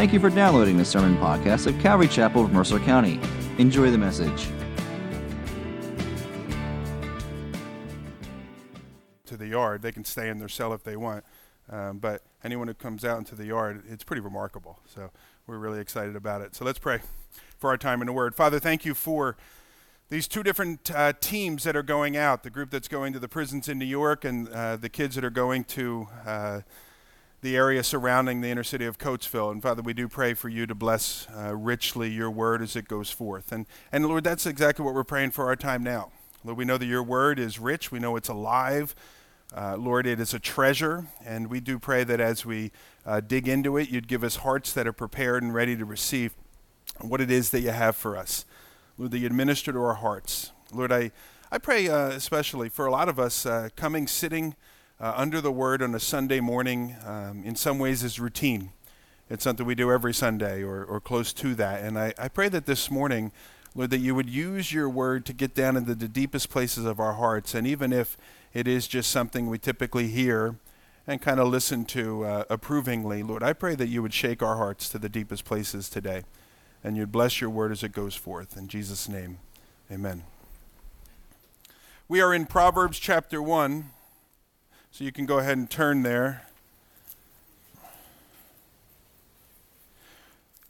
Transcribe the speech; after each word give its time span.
Thank 0.00 0.14
you 0.14 0.18
for 0.18 0.30
downloading 0.30 0.78
the 0.78 0.84
sermon 0.86 1.14
podcast 1.18 1.66
of 1.66 1.78
Calvary 1.78 2.08
Chapel 2.08 2.42
of 2.42 2.54
Mercer 2.54 2.78
County. 2.78 3.20
Enjoy 3.58 3.90
the 3.90 3.98
message. 3.98 4.48
To 9.26 9.36
the 9.36 9.48
yard, 9.48 9.82
they 9.82 9.92
can 9.92 10.06
stay 10.06 10.30
in 10.30 10.38
their 10.38 10.48
cell 10.48 10.72
if 10.72 10.84
they 10.84 10.96
want. 10.96 11.22
Um, 11.68 11.98
but 11.98 12.22
anyone 12.42 12.66
who 12.66 12.72
comes 12.72 13.04
out 13.04 13.18
into 13.18 13.34
the 13.34 13.44
yard, 13.44 13.82
it's 13.90 14.02
pretty 14.02 14.22
remarkable. 14.22 14.80
So 14.86 15.10
we're 15.46 15.58
really 15.58 15.80
excited 15.80 16.16
about 16.16 16.40
it. 16.40 16.56
So 16.56 16.64
let's 16.64 16.78
pray 16.78 17.00
for 17.58 17.68
our 17.68 17.76
time 17.76 18.00
in 18.00 18.06
the 18.06 18.14
Word. 18.14 18.34
Father, 18.34 18.58
thank 18.58 18.86
you 18.86 18.94
for 18.94 19.36
these 20.08 20.26
two 20.26 20.42
different 20.42 20.90
uh, 20.90 21.12
teams 21.20 21.64
that 21.64 21.76
are 21.76 21.82
going 21.82 22.16
out 22.16 22.42
the 22.42 22.48
group 22.48 22.70
that's 22.70 22.88
going 22.88 23.12
to 23.12 23.18
the 23.18 23.28
prisons 23.28 23.68
in 23.68 23.78
New 23.78 23.84
York 23.84 24.24
and 24.24 24.48
uh, 24.48 24.76
the 24.76 24.88
kids 24.88 25.14
that 25.16 25.26
are 25.26 25.28
going 25.28 25.64
to 25.64 26.08
uh, 26.24 26.60
the 27.42 27.56
area 27.56 27.82
surrounding 27.82 28.40
the 28.40 28.48
inner 28.48 28.62
city 28.62 28.84
of 28.84 28.98
Coatesville. 28.98 29.50
And 29.50 29.62
Father, 29.62 29.82
we 29.82 29.94
do 29.94 30.08
pray 30.08 30.34
for 30.34 30.48
you 30.48 30.66
to 30.66 30.74
bless 30.74 31.26
uh, 31.34 31.56
richly 31.56 32.10
your 32.10 32.30
word 32.30 32.60
as 32.60 32.76
it 32.76 32.86
goes 32.86 33.10
forth. 33.10 33.50
And, 33.50 33.66
and 33.90 34.06
Lord, 34.06 34.24
that's 34.24 34.46
exactly 34.46 34.84
what 34.84 34.94
we're 34.94 35.04
praying 35.04 35.30
for 35.30 35.46
our 35.46 35.56
time 35.56 35.82
now. 35.82 36.12
Lord, 36.44 36.58
we 36.58 36.64
know 36.64 36.76
that 36.76 36.86
your 36.86 37.02
word 37.02 37.38
is 37.38 37.58
rich, 37.58 37.90
we 37.90 37.98
know 37.98 38.16
it's 38.16 38.28
alive. 38.28 38.94
Uh, 39.54 39.76
Lord, 39.76 40.06
it 40.06 40.20
is 40.20 40.32
a 40.32 40.38
treasure, 40.38 41.06
and 41.24 41.48
we 41.48 41.58
do 41.58 41.76
pray 41.76 42.04
that 42.04 42.20
as 42.20 42.46
we 42.46 42.70
uh, 43.04 43.18
dig 43.20 43.48
into 43.48 43.76
it, 43.78 43.90
you'd 43.90 44.06
give 44.06 44.22
us 44.22 44.36
hearts 44.36 44.72
that 44.74 44.86
are 44.86 44.92
prepared 44.92 45.42
and 45.42 45.52
ready 45.52 45.76
to 45.76 45.84
receive 45.84 46.34
what 47.00 47.20
it 47.20 47.32
is 47.32 47.50
that 47.50 47.60
you 47.60 47.70
have 47.70 47.96
for 47.96 48.16
us. 48.16 48.44
Lord, 48.96 49.10
that 49.10 49.18
you 49.18 49.26
administer 49.26 49.72
to 49.72 49.78
our 49.80 49.94
hearts. 49.94 50.52
Lord, 50.72 50.92
I, 50.92 51.10
I 51.50 51.58
pray 51.58 51.88
uh, 51.88 52.10
especially 52.10 52.68
for 52.68 52.86
a 52.86 52.92
lot 52.92 53.08
of 53.08 53.18
us 53.18 53.44
uh, 53.44 53.70
coming, 53.74 54.06
sitting 54.06 54.54
uh, 55.00 55.14
under 55.16 55.40
the 55.40 55.50
word 55.50 55.80
on 55.82 55.94
a 55.94 56.00
Sunday 56.00 56.40
morning, 56.40 56.94
um, 57.06 57.42
in 57.44 57.56
some 57.56 57.78
ways 57.78 58.02
is 58.02 58.20
routine. 58.20 58.70
It's 59.30 59.44
something 59.44 59.64
we 59.64 59.74
do 59.74 59.90
every 59.90 60.12
Sunday 60.12 60.62
or, 60.62 60.84
or 60.84 61.00
close 61.00 61.32
to 61.34 61.54
that. 61.54 61.82
And 61.82 61.98
I, 61.98 62.12
I 62.18 62.28
pray 62.28 62.48
that 62.50 62.66
this 62.66 62.90
morning, 62.90 63.32
Lord, 63.74 63.90
that 63.90 63.98
you 63.98 64.14
would 64.14 64.28
use 64.28 64.72
your 64.72 64.90
word 64.90 65.24
to 65.26 65.32
get 65.32 65.54
down 65.54 65.76
into 65.76 65.94
the 65.94 66.08
deepest 66.08 66.50
places 66.50 66.84
of 66.84 67.00
our 67.00 67.14
hearts. 67.14 67.54
And 67.54 67.66
even 67.66 67.92
if 67.92 68.18
it 68.52 68.68
is 68.68 68.86
just 68.86 69.10
something 69.10 69.48
we 69.48 69.58
typically 69.58 70.08
hear 70.08 70.56
and 71.06 71.22
kind 71.22 71.40
of 71.40 71.48
listen 71.48 71.86
to 71.86 72.24
uh, 72.24 72.44
approvingly, 72.50 73.22
Lord, 73.22 73.42
I 73.42 73.52
pray 73.54 73.74
that 73.76 73.86
you 73.86 74.02
would 74.02 74.12
shake 74.12 74.42
our 74.42 74.56
hearts 74.56 74.88
to 74.90 74.98
the 74.98 75.08
deepest 75.08 75.44
places 75.44 75.88
today. 75.88 76.24
And 76.84 76.96
you'd 76.96 77.12
bless 77.12 77.40
your 77.40 77.50
word 77.50 77.72
as 77.72 77.82
it 77.82 77.92
goes 77.92 78.16
forth. 78.16 78.56
In 78.56 78.68
Jesus' 78.68 79.08
name, 79.08 79.38
amen. 79.90 80.24
We 82.08 82.20
are 82.20 82.34
in 82.34 82.44
Proverbs 82.44 82.98
chapter 82.98 83.40
1. 83.40 83.84
So 84.92 85.04
you 85.04 85.12
can 85.12 85.24
go 85.24 85.38
ahead 85.38 85.56
and 85.56 85.70
turn 85.70 86.02
there. 86.02 86.42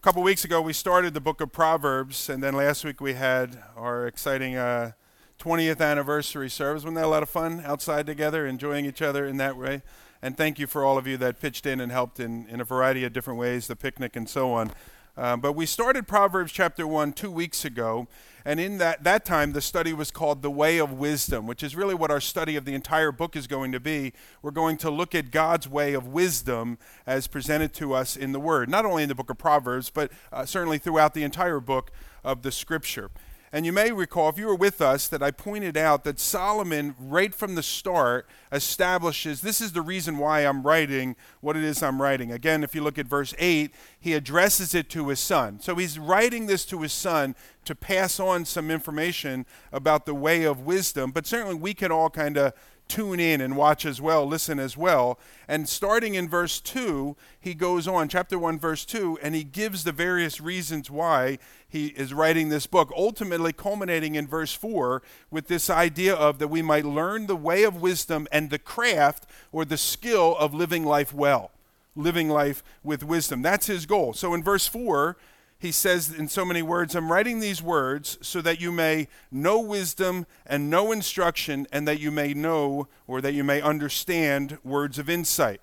A 0.01 0.03
couple 0.03 0.23
weeks 0.23 0.45
ago, 0.45 0.61
we 0.61 0.75
started 0.75 1.15
the 1.15 1.21
book 1.21 1.41
of 1.41 1.53
Proverbs, 1.53 2.29
and 2.29 2.43
then 2.43 2.55
last 2.55 2.85
week 2.85 3.01
we 3.01 3.15
had 3.15 3.63
our 3.77 4.07
exciting 4.07 4.57
uh, 4.57 4.93
20th 5.41 5.81
anniversary 5.81 6.51
service. 6.51 6.85
Wasn't 6.85 6.97
that 6.97 7.07
a 7.07 7.09
lot 7.09 7.23
of 7.23 7.31
fun 7.31 7.63
outside 7.65 8.05
together, 8.05 8.47
enjoying 8.47 8.85
each 8.85 9.01
other 9.01 9.27
in 9.27 9.39
that 9.39 9.57
way? 9.57 9.81
And 10.21 10.37
thank 10.37 10.59
you 10.59 10.67
for 10.67 10.85
all 10.85 10.98
of 10.98 11.07
you 11.07 11.17
that 11.17 11.41
pitched 11.41 11.65
in 11.65 11.81
and 11.81 11.91
helped 11.91 12.21
in, 12.21 12.47
in 12.48 12.61
a 12.61 12.65
variety 12.65 13.05
of 13.05 13.15
different 13.15 13.41
ways, 13.41 13.69
the 13.69 13.77
picnic 13.77 14.17
and 14.17 14.29
so 14.29 14.53
on. 14.53 14.71
Um, 15.16 15.41
but 15.41 15.53
we 15.53 15.66
started 15.66 16.06
Proverbs 16.06 16.53
chapter 16.53 16.86
1 16.86 17.12
two 17.12 17.30
weeks 17.30 17.64
ago, 17.64 18.06
and 18.44 18.58
in 18.58 18.78
that, 18.78 19.05
that 19.05 19.25
time, 19.25 19.52
the 19.52 19.61
study 19.61 19.92
was 19.92 20.11
called 20.11 20.41
The 20.41 20.50
Way 20.50 20.78
of 20.78 20.92
Wisdom, 20.92 21.47
which 21.47 21.62
is 21.62 21.77
really 21.77 21.94
what 21.94 22.11
our 22.11 22.20
study 22.20 22.56
of 22.56 22.64
the 22.64 22.75
entire 22.75 23.12
book 23.12 23.36
is 23.36 23.47
going 23.47 23.72
to 23.72 23.80
be. 23.80 24.12
We're 24.41 24.50
going 24.50 24.77
to 24.78 24.90
look 24.90 25.14
at 25.14 25.30
God's 25.30 25.68
way 25.68 25.92
of 25.95 26.07
wisdom 26.07 26.79
as 27.07 27.27
presented 27.27 27.74
to 27.74 27.92
us 27.92 28.17
in 28.17 28.33
the 28.33 28.40
Word, 28.40 28.70
not 28.70 28.86
only 28.86 29.02
in 29.02 29.08
the 29.08 29.14
book 29.14 29.30
of 29.30 29.39
Proverbs, 29.39 29.90
but 29.90 30.11
uh, 30.33 30.46
certainly 30.46 30.79
throughout 30.79 31.14
the 31.14 31.23
entire 31.23 31.61
book 31.61 31.90
of 32.24 32.42
the 32.42 32.52
Scripture. 32.52 33.11
And 33.52 33.66
you 33.66 33.72
may 33.72 33.90
recall, 33.90 34.28
if 34.28 34.38
you 34.38 34.46
were 34.46 34.55
with 34.55 34.80
us, 34.80 35.08
that 35.08 35.24
I 35.24 35.33
pointed 35.33 35.77
out 35.77 36.05
that 36.05 36.20
Solomon, 36.20 36.94
right 37.00 37.34
from 37.34 37.56
the 37.56 37.64
start, 37.64 38.28
establishes 38.52 39.40
this 39.40 39.61
is 39.61 39.72
the 39.72 39.83
reason 39.83 40.18
why 40.18 40.42
I'm 40.42 40.62
writing 40.62 41.16
what 41.40 41.56
it 41.56 41.64
is 41.64 41.83
I'm 41.83 42.00
writing. 42.00 42.30
Again, 42.30 42.62
if 42.62 42.77
you 42.77 42.83
look 42.83 42.96
at 42.96 43.08
verse 43.08 43.34
8, 43.40 43.74
he 43.98 44.14
addresses 44.14 44.72
it 44.72 44.88
to 44.90 45.08
his 45.08 45.18
son. 45.18 45.58
So 45.58 45.74
he's 45.74 45.98
writing 45.98 46.46
this 46.46 46.64
to 46.66 46.80
his 46.83 46.92
son 46.92 47.34
to 47.64 47.74
pass 47.74 48.20
on 48.20 48.44
some 48.44 48.70
information 48.70 49.46
about 49.72 50.06
the 50.06 50.14
way 50.14 50.44
of 50.44 50.61
wisdom, 50.61 51.11
but 51.11 51.27
certainly 51.27 51.56
we 51.56 51.74
can 51.74 51.90
all 51.90 52.08
kind 52.08 52.38
of 52.38 52.52
tune 52.90 53.20
in 53.20 53.40
and 53.40 53.56
watch 53.56 53.86
as 53.86 54.01
well, 54.01 54.27
listen 54.27 54.58
as 54.58 54.77
well. 54.77 55.18
And 55.48 55.68
starting 55.68 56.14
in 56.14 56.28
verse 56.28 56.61
2, 56.61 57.17
he 57.40 57.55
goes 57.55 57.89
on, 57.89 58.08
chapter 58.08 58.39
1, 58.39 58.58
verse 58.58 58.84
2, 58.84 59.18
and 59.23 59.34
he 59.34 59.45
gives 59.45 59.84
the 59.84 59.92
various 59.92 60.40
reasons 60.40 60.90
why 60.90 61.39
he 61.68 61.86
is 61.89 62.12
writing 62.12 62.48
this 62.48 62.67
book, 62.67 62.92
ultimately 62.96 63.52
culminating 63.52 64.17
in 64.17 64.27
verse 64.27 64.52
4 64.52 65.02
with 65.30 65.46
this 65.46 65.70
idea 65.70 66.14
of 66.14 66.39
that 66.40 66.48
we 66.48 66.61
might 66.61 66.84
learn 66.84 67.27
the 67.27 67.36
way 67.36 67.62
of 67.62 67.80
wisdom 67.80 68.27
and 68.33 68.50
the 68.50 68.58
craft 68.58 69.24
or 69.52 69.64
the 69.64 69.79
skill 69.79 70.36
of 70.39 70.52
living 70.52 70.84
life 70.84 71.14
well, 71.14 71.52
living 71.95 72.29
life 72.29 72.62
with 72.83 73.05
wisdom. 73.05 73.40
That's 73.40 73.68
his 73.68 73.86
goal. 73.86 74.12
So 74.12 74.34
in 74.34 74.42
verse 74.42 74.67
4, 74.67 75.17
he 75.61 75.73
says 75.73 76.13
in 76.13 76.27
so 76.29 76.45
many 76.45 76.63
words, 76.63 76.97
I'm 76.97 77.13
writing 77.13 77.39
these 77.39 77.63
words 77.63 78.17
so 78.23 78.41
that 78.41 78.63
you 78.63 78.73
may 78.73 79.09
know 79.31 79.61
wisdom 79.61 80.27
and 80.47 80.71
know 80.71 80.91
instruction, 80.91 81.67
and 81.71 81.87
that 81.87 82.01
you 82.01 82.11
may 82.11 82.33
know 82.33 82.89
or 83.07 83.21
that 83.21 83.35
you 83.35 83.45
may 83.45 83.61
understand 83.61 84.57
words 84.65 84.98
of 84.98 85.11
insight. 85.11 85.61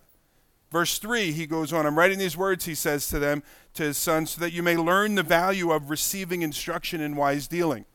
Verse 0.72 1.00
3, 1.00 1.31
he 1.31 1.47
goes 1.47 1.74
on, 1.74 1.88
I'm 1.88 1.97
writing 1.97 2.19
these 2.19 2.38
words, 2.38 2.66
he 2.66 2.75
says 2.75 3.08
to 3.08 3.18
them, 3.18 3.41
to 3.74 3.84
his 3.84 3.97
son, 3.97 4.28
so 4.28 4.40
that 4.40 4.53
you 4.53 4.62
may 4.62 4.78
learn 4.78 5.16
the 5.16 5.24
value 5.24 5.72
of 5.72 5.90
receiving 5.90 6.44
instruction 6.44 7.02
in 7.02 7.16
wise 7.16 7.47
dealing, 7.47 7.85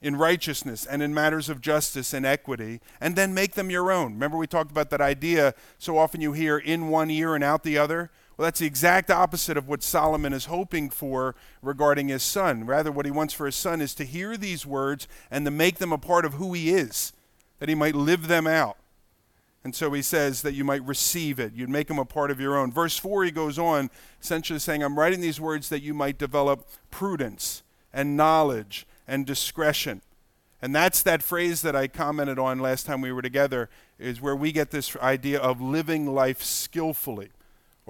in 0.00 0.14
righteousness, 0.14 0.86
and 0.86 1.02
in 1.02 1.12
matters 1.12 1.48
of 1.48 1.60
justice 1.60 2.14
and 2.14 2.24
equity, 2.24 2.80
and 3.00 3.16
then 3.16 3.34
make 3.34 3.54
them 3.54 3.70
your 3.70 3.90
own. 3.90 4.12
Remember, 4.12 4.36
we 4.36 4.46
talked 4.46 4.70
about 4.70 4.90
that 4.90 5.00
idea 5.00 5.54
so 5.78 5.98
often 5.98 6.20
you 6.20 6.32
hear 6.32 6.58
in 6.58 6.90
one 6.90 7.10
ear 7.10 7.34
and 7.34 7.42
out 7.42 7.64
the 7.64 7.78
other? 7.78 8.12
Well, 8.36 8.46
that's 8.46 8.60
the 8.60 8.66
exact 8.66 9.10
opposite 9.10 9.56
of 9.56 9.68
what 9.68 9.82
Solomon 9.82 10.32
is 10.32 10.46
hoping 10.46 10.88
for 10.88 11.34
regarding 11.60 12.08
his 12.08 12.22
son. 12.22 12.64
Rather, 12.64 12.90
what 12.90 13.04
he 13.04 13.12
wants 13.12 13.34
for 13.34 13.46
his 13.46 13.56
son 13.56 13.80
is 13.80 13.94
to 13.94 14.04
hear 14.04 14.36
these 14.36 14.64
words 14.64 15.06
and 15.30 15.44
to 15.44 15.50
make 15.50 15.76
them 15.78 15.92
a 15.92 15.98
part 15.98 16.24
of 16.24 16.34
who 16.34 16.52
he 16.54 16.70
is, 16.70 17.12
that 17.58 17.68
he 17.68 17.74
might 17.74 17.94
live 17.94 18.28
them 18.28 18.46
out. 18.46 18.78
And 19.64 19.74
so 19.74 19.92
he 19.92 20.02
says 20.02 20.42
that 20.42 20.54
you 20.54 20.64
might 20.64 20.84
receive 20.84 21.38
it. 21.38 21.52
You'd 21.54 21.68
make 21.68 21.86
them 21.86 21.98
a 21.98 22.04
part 22.04 22.30
of 22.30 22.40
your 22.40 22.56
own. 22.56 22.72
Verse 22.72 22.98
4, 22.98 23.24
he 23.24 23.30
goes 23.30 23.58
on, 23.58 23.90
essentially 24.20 24.58
saying, 24.58 24.82
I'm 24.82 24.98
writing 24.98 25.20
these 25.20 25.40
words 25.40 25.68
that 25.68 25.82
you 25.82 25.94
might 25.94 26.18
develop 26.18 26.66
prudence 26.90 27.62
and 27.92 28.16
knowledge 28.16 28.86
and 29.06 29.24
discretion. 29.26 30.00
And 30.60 30.74
that's 30.74 31.02
that 31.02 31.22
phrase 31.22 31.62
that 31.62 31.76
I 31.76 31.86
commented 31.86 32.38
on 32.38 32.58
last 32.58 32.86
time 32.86 33.02
we 33.02 33.12
were 33.12 33.22
together, 33.22 33.68
is 33.98 34.20
where 34.20 34.34
we 34.34 34.52
get 34.52 34.70
this 34.70 34.96
idea 34.96 35.38
of 35.38 35.60
living 35.60 36.06
life 36.06 36.42
skillfully 36.42 37.30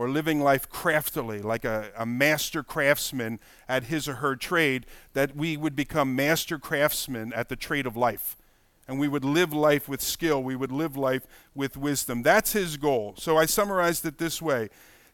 or 0.03 0.11
living 0.11 0.41
life 0.41 0.69
craftily, 0.69 1.41
like 1.41 1.65
a, 1.65 1.93
a, 1.97 2.05
master 2.05 2.65
craftsman 2.65 3.39
at 3.69 3.85
his 3.85 4.09
or 4.09 4.15
her 4.15 4.35
trade, 4.35 4.85
that 5.13 5.37
we 5.37 5.57
would 5.57 5.77
become 5.77 6.17
master 6.17 6.59
craftsmen 6.59 7.33
at 7.35 7.49
the 7.49 7.55
trade 7.55 7.87
of 7.87 7.97
life. 7.97 8.37
And 8.89 8.99
we 8.99 9.07
would 9.07 9.25
live 9.25 9.53
life 9.53 9.89
with 9.89 10.03
skill, 10.03 10.43
we 10.43 10.57
would 10.57 10.73
live 10.73 10.97
life 10.97 11.25
with 11.55 11.77
wisdom. 11.77 12.25
That's 12.25 12.53
his 12.53 12.77
goal. 12.77 13.15
So 13.17 13.37
I 13.37 13.47
summarized 13.47 14.05
it 14.05 14.19
this 14.19 14.43
way 14.43 14.71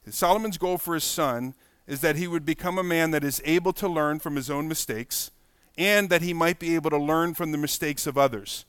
Solomon's 0.09 0.57
goal 0.57 0.79
for 0.79 0.95
his 0.95 1.05
son 1.05 1.53
is 1.87 2.01
that 2.01 2.17
he 2.17 2.27
would 2.27 2.47
become 2.47 2.79
a 2.79 2.83
man 2.83 3.11
that 3.11 3.25
is 3.25 3.43
able 3.45 3.75
to 3.75 3.89
learn 3.89 4.19
from 4.21 4.37
his 4.37 4.49
own 4.49 4.69
mistakes 4.69 5.31
and 5.77 6.09
that 6.09 6.23
he 6.23 6.33
might 6.33 6.59
be 6.59 6.75
able 6.75 6.89
to 6.89 6.97
learn 6.97 7.35
from 7.35 7.53
the 7.53 7.59
mistakes 7.59 8.07
of 8.07 8.17
others, 8.17 8.65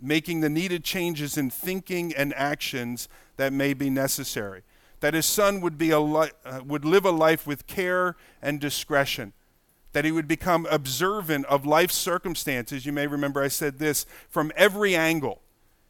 making 0.00 0.40
the 0.40 0.48
needed 0.48 0.82
changes 0.82 1.38
in 1.38 1.50
thinking 1.50 2.12
and 2.16 2.34
actions 2.34 3.08
that 3.36 3.52
may 3.52 3.74
be 3.74 3.88
necessary 3.88 4.64
that 5.02 5.14
his 5.14 5.26
son 5.26 5.60
would, 5.60 5.76
be 5.76 5.90
a 5.90 5.98
li- 5.98 6.30
uh, 6.46 6.60
would 6.64 6.84
live 6.84 7.04
a 7.04 7.10
life 7.10 7.44
with 7.44 7.66
care 7.66 8.14
and 8.40 8.60
discretion, 8.60 9.32
that 9.92 10.04
he 10.04 10.12
would 10.12 10.28
become 10.28 10.64
observant 10.70 11.44
of 11.46 11.66
life's 11.66 11.96
circumstances. 11.96 12.86
You 12.86 12.92
may 12.92 13.08
remember 13.08 13.42
I 13.42 13.48
said 13.48 13.80
this 13.80 14.06
from 14.28 14.52
every 14.54 14.94
angle, 14.94 15.42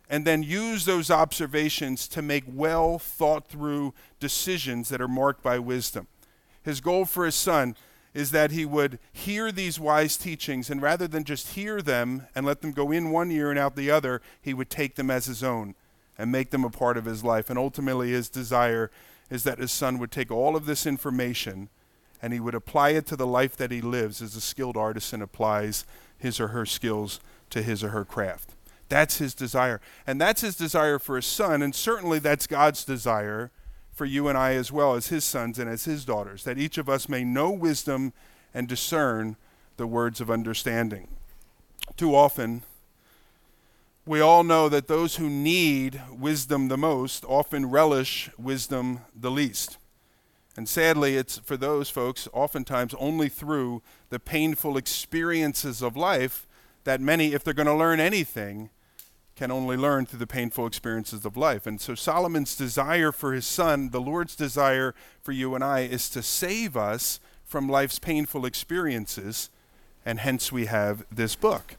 and 0.09 0.25
then 0.25 0.43
use 0.43 0.87
those 0.87 1.11
observations 1.11 2.09
to 2.09 2.23
make 2.23 2.45
well 2.47 2.99
thought 2.99 3.49
through 3.49 3.93
decisions 4.19 4.89
that 4.89 5.03
are 5.03 5.09
marked 5.09 5.43
by 5.43 5.59
wisdom. 5.59 6.09
His 6.63 6.81
goal 6.81 7.05
for 7.05 7.27
his 7.27 7.35
son 7.35 7.77
is 8.15 8.31
that 8.31 8.51
he 8.51 8.65
would 8.65 8.99
hear 9.13 9.53
these 9.53 9.79
wise 9.79 10.17
teachings, 10.17 10.71
and 10.71 10.81
rather 10.81 11.07
than 11.07 11.25
just 11.25 11.49
hear 11.49 11.83
them 11.83 12.29
and 12.35 12.47
let 12.47 12.63
them 12.63 12.73
go 12.73 12.91
in 12.91 13.11
one 13.11 13.31
ear 13.31 13.51
and 13.51 13.59
out 13.59 13.77
the 13.77 13.91
other, 13.91 14.23
he 14.41 14.55
would 14.55 14.71
take 14.71 14.95
them 14.95 15.11
as 15.11 15.27
his 15.27 15.43
own 15.43 15.75
and 16.23 16.31
make 16.31 16.51
them 16.51 16.63
a 16.63 16.71
part 16.71 16.97
of 16.97 17.05
his 17.05 17.25
life. 17.25 17.51
And 17.51 17.59
ultimately, 17.59 18.13
his 18.13 18.29
desire 18.29 18.93
is 19.29 19.43
that 19.43 19.59
his 19.59 19.73
son 19.73 19.99
would 19.99 20.13
take 20.13 20.31
all 20.31 20.55
of 20.55 20.67
this 20.67 20.87
information 20.87 21.69
and 22.23 22.33
he 22.33 22.39
would 22.39 22.55
apply 22.55 22.91
it 22.91 23.07
to 23.07 23.17
the 23.17 23.27
life 23.27 23.57
that 23.57 23.73
he 23.73 23.81
lives 23.81 24.23
as 24.23 24.37
a 24.37 24.41
skilled 24.41 24.77
artisan 24.77 25.21
applies 25.21 25.85
his 26.17 26.39
or 26.39 26.49
her 26.49 26.65
skills 26.65 27.19
to 27.51 27.61
his 27.61 27.83
or 27.83 27.89
her 27.89 28.05
craft. 28.05 28.53
That's 28.89 29.19
his 29.19 29.35
desire. 29.35 29.81
And 30.07 30.21
that's 30.21 30.43
his 30.43 30.55
desire 30.55 31.01
for 31.01 31.17
his 31.17 31.27
son, 31.27 31.61
and 31.61 31.75
certainly 31.75 32.21
that's 32.21 32.47
God's 32.47 32.85
desire 32.85 33.51
for 33.93 34.05
you 34.05 34.29
and 34.29 34.39
I 34.39 34.55
as 34.55 34.71
well 34.71 34.95
as 34.95 35.09
his 35.09 35.25
sons 35.25 35.59
and 35.59 35.69
as 35.69 35.87
his 35.87 36.05
daughters, 36.05 36.45
that 36.45 36.57
each 36.57 36.79
of 36.79 36.89
us 36.89 37.09
may 37.09 37.25
know 37.25 37.51
wisdom 37.51 38.13
and 38.55 38.69
discern 38.69 39.35
the 39.77 39.89
words 39.89 40.21
of 40.21 40.31
understanding. 40.31 41.09
Too 41.97 42.15
often, 42.15 42.63
we 44.05 44.21
all 44.21 44.43
know 44.43 44.69
that 44.69 44.89
those 44.89 45.17
who 45.17 45.31
need 45.31 46.01
wisdom 46.11 46.69
the 46.69 46.77
most 46.77 47.25
often 47.27 47.71
relish 47.71 48.31
wisdom 48.37 49.01
the 49.15 49.31
least. 49.31 49.79
And 50.57 50.69
sadly, 50.69 51.17
it's 51.17 51.39
for 51.39 51.57
those 51.57 51.89
folks 51.89 52.29
oftentimes 52.33 52.95
only 52.99 53.29
through 53.29 53.81
the 54.11 54.19
painful 54.19 54.77
experiences 54.77 55.83
of 55.83 55.97
life 55.97 56.47
that 56.85 57.01
many, 57.01 57.33
if 57.33 57.45
they're 57.45 57.55
going 57.55 57.67
to 57.67 57.75
learn 57.75 58.01
anything, 58.01 58.71
can 59.37 59.51
only 59.51 59.77
learn 59.77 60.05
through 60.05 60.19
the 60.19 60.27
painful 60.27 60.67
experiences 60.67 61.25
of 61.25 61.37
life. 61.37 61.67
And 61.67 61.81
so 61.81 61.95
Solomon's 61.95 62.55
desire 62.55 63.13
for 63.13 63.33
his 63.33 63.47
son, 63.47 63.91
the 63.91 64.01
Lord's 64.01 64.37
desire 64.37 64.95
for 65.23 65.33
you 65.33 65.55
and 65.55 65.65
I, 65.65 65.81
is 65.81 66.11
to 66.11 66.23
save 66.23 66.77
us 66.77 67.19
from 67.45 67.69
life's 67.69 67.99
painful 67.99 68.45
experiences, 68.45 69.49
and 70.05 70.19
hence 70.19 70.53
we 70.53 70.67
have 70.67 71.05
this 71.11 71.35
book. 71.35 71.77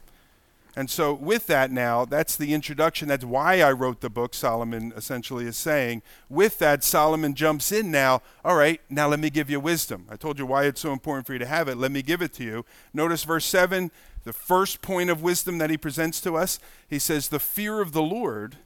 And 0.76 0.90
so, 0.90 1.14
with 1.14 1.46
that 1.46 1.70
now, 1.70 2.04
that's 2.04 2.36
the 2.36 2.52
introduction. 2.52 3.06
That's 3.06 3.24
why 3.24 3.60
I 3.60 3.70
wrote 3.70 4.00
the 4.00 4.10
book, 4.10 4.34
Solomon 4.34 4.92
essentially 4.96 5.46
is 5.46 5.56
saying. 5.56 6.02
With 6.28 6.58
that, 6.58 6.82
Solomon 6.82 7.34
jumps 7.34 7.70
in 7.70 7.92
now. 7.92 8.22
All 8.44 8.56
right, 8.56 8.80
now 8.90 9.06
let 9.06 9.20
me 9.20 9.30
give 9.30 9.48
you 9.48 9.60
wisdom. 9.60 10.06
I 10.10 10.16
told 10.16 10.38
you 10.38 10.46
why 10.46 10.64
it's 10.64 10.80
so 10.80 10.92
important 10.92 11.26
for 11.26 11.32
you 11.32 11.38
to 11.38 11.46
have 11.46 11.68
it. 11.68 11.76
Let 11.76 11.92
me 11.92 12.02
give 12.02 12.22
it 12.22 12.32
to 12.34 12.44
you. 12.44 12.64
Notice 12.92 13.22
verse 13.22 13.44
7, 13.44 13.92
the 14.24 14.32
first 14.32 14.82
point 14.82 15.10
of 15.10 15.22
wisdom 15.22 15.58
that 15.58 15.70
he 15.70 15.76
presents 15.76 16.20
to 16.22 16.34
us. 16.36 16.58
He 16.88 16.98
says, 16.98 17.28
The 17.28 17.38
fear 17.38 17.80
of 17.80 17.92
the 17.92 18.02
Lord 18.02 18.56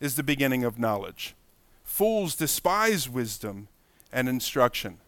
is 0.00 0.16
the 0.16 0.24
beginning 0.24 0.64
of 0.64 0.80
knowledge. 0.80 1.36
Fools 1.84 2.34
despise 2.34 3.08
wisdom 3.08 3.68
and 4.12 4.28
instruction. 4.28 4.98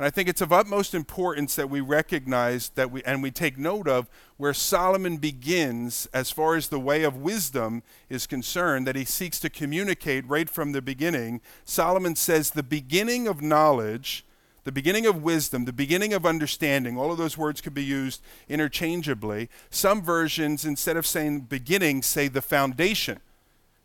And 0.00 0.06
I 0.06 0.10
think 0.10 0.30
it's 0.30 0.40
of 0.40 0.50
utmost 0.50 0.94
importance 0.94 1.54
that 1.56 1.68
we 1.68 1.82
recognize 1.82 2.70
that 2.70 2.90
we 2.90 3.02
and 3.02 3.22
we 3.22 3.30
take 3.30 3.58
note 3.58 3.86
of 3.86 4.08
where 4.38 4.54
Solomon 4.54 5.18
begins 5.18 6.08
as 6.14 6.30
far 6.30 6.56
as 6.56 6.68
the 6.68 6.80
way 6.80 7.02
of 7.02 7.18
wisdom 7.18 7.82
is 8.08 8.26
concerned 8.26 8.86
that 8.86 8.96
he 8.96 9.04
seeks 9.04 9.38
to 9.40 9.50
communicate 9.50 10.26
right 10.26 10.48
from 10.48 10.72
the 10.72 10.80
beginning. 10.80 11.42
Solomon 11.66 12.16
says 12.16 12.52
the 12.52 12.62
beginning 12.62 13.28
of 13.28 13.42
knowledge, 13.42 14.24
the 14.64 14.72
beginning 14.72 15.04
of 15.04 15.22
wisdom, 15.22 15.66
the 15.66 15.70
beginning 15.70 16.14
of 16.14 16.24
understanding, 16.24 16.96
all 16.96 17.12
of 17.12 17.18
those 17.18 17.36
words 17.36 17.60
could 17.60 17.74
be 17.74 17.84
used 17.84 18.22
interchangeably. 18.48 19.50
Some 19.68 20.00
versions 20.00 20.64
instead 20.64 20.96
of 20.96 21.06
saying 21.06 21.40
beginning 21.40 22.00
say 22.00 22.26
the 22.28 22.40
foundation 22.40 23.20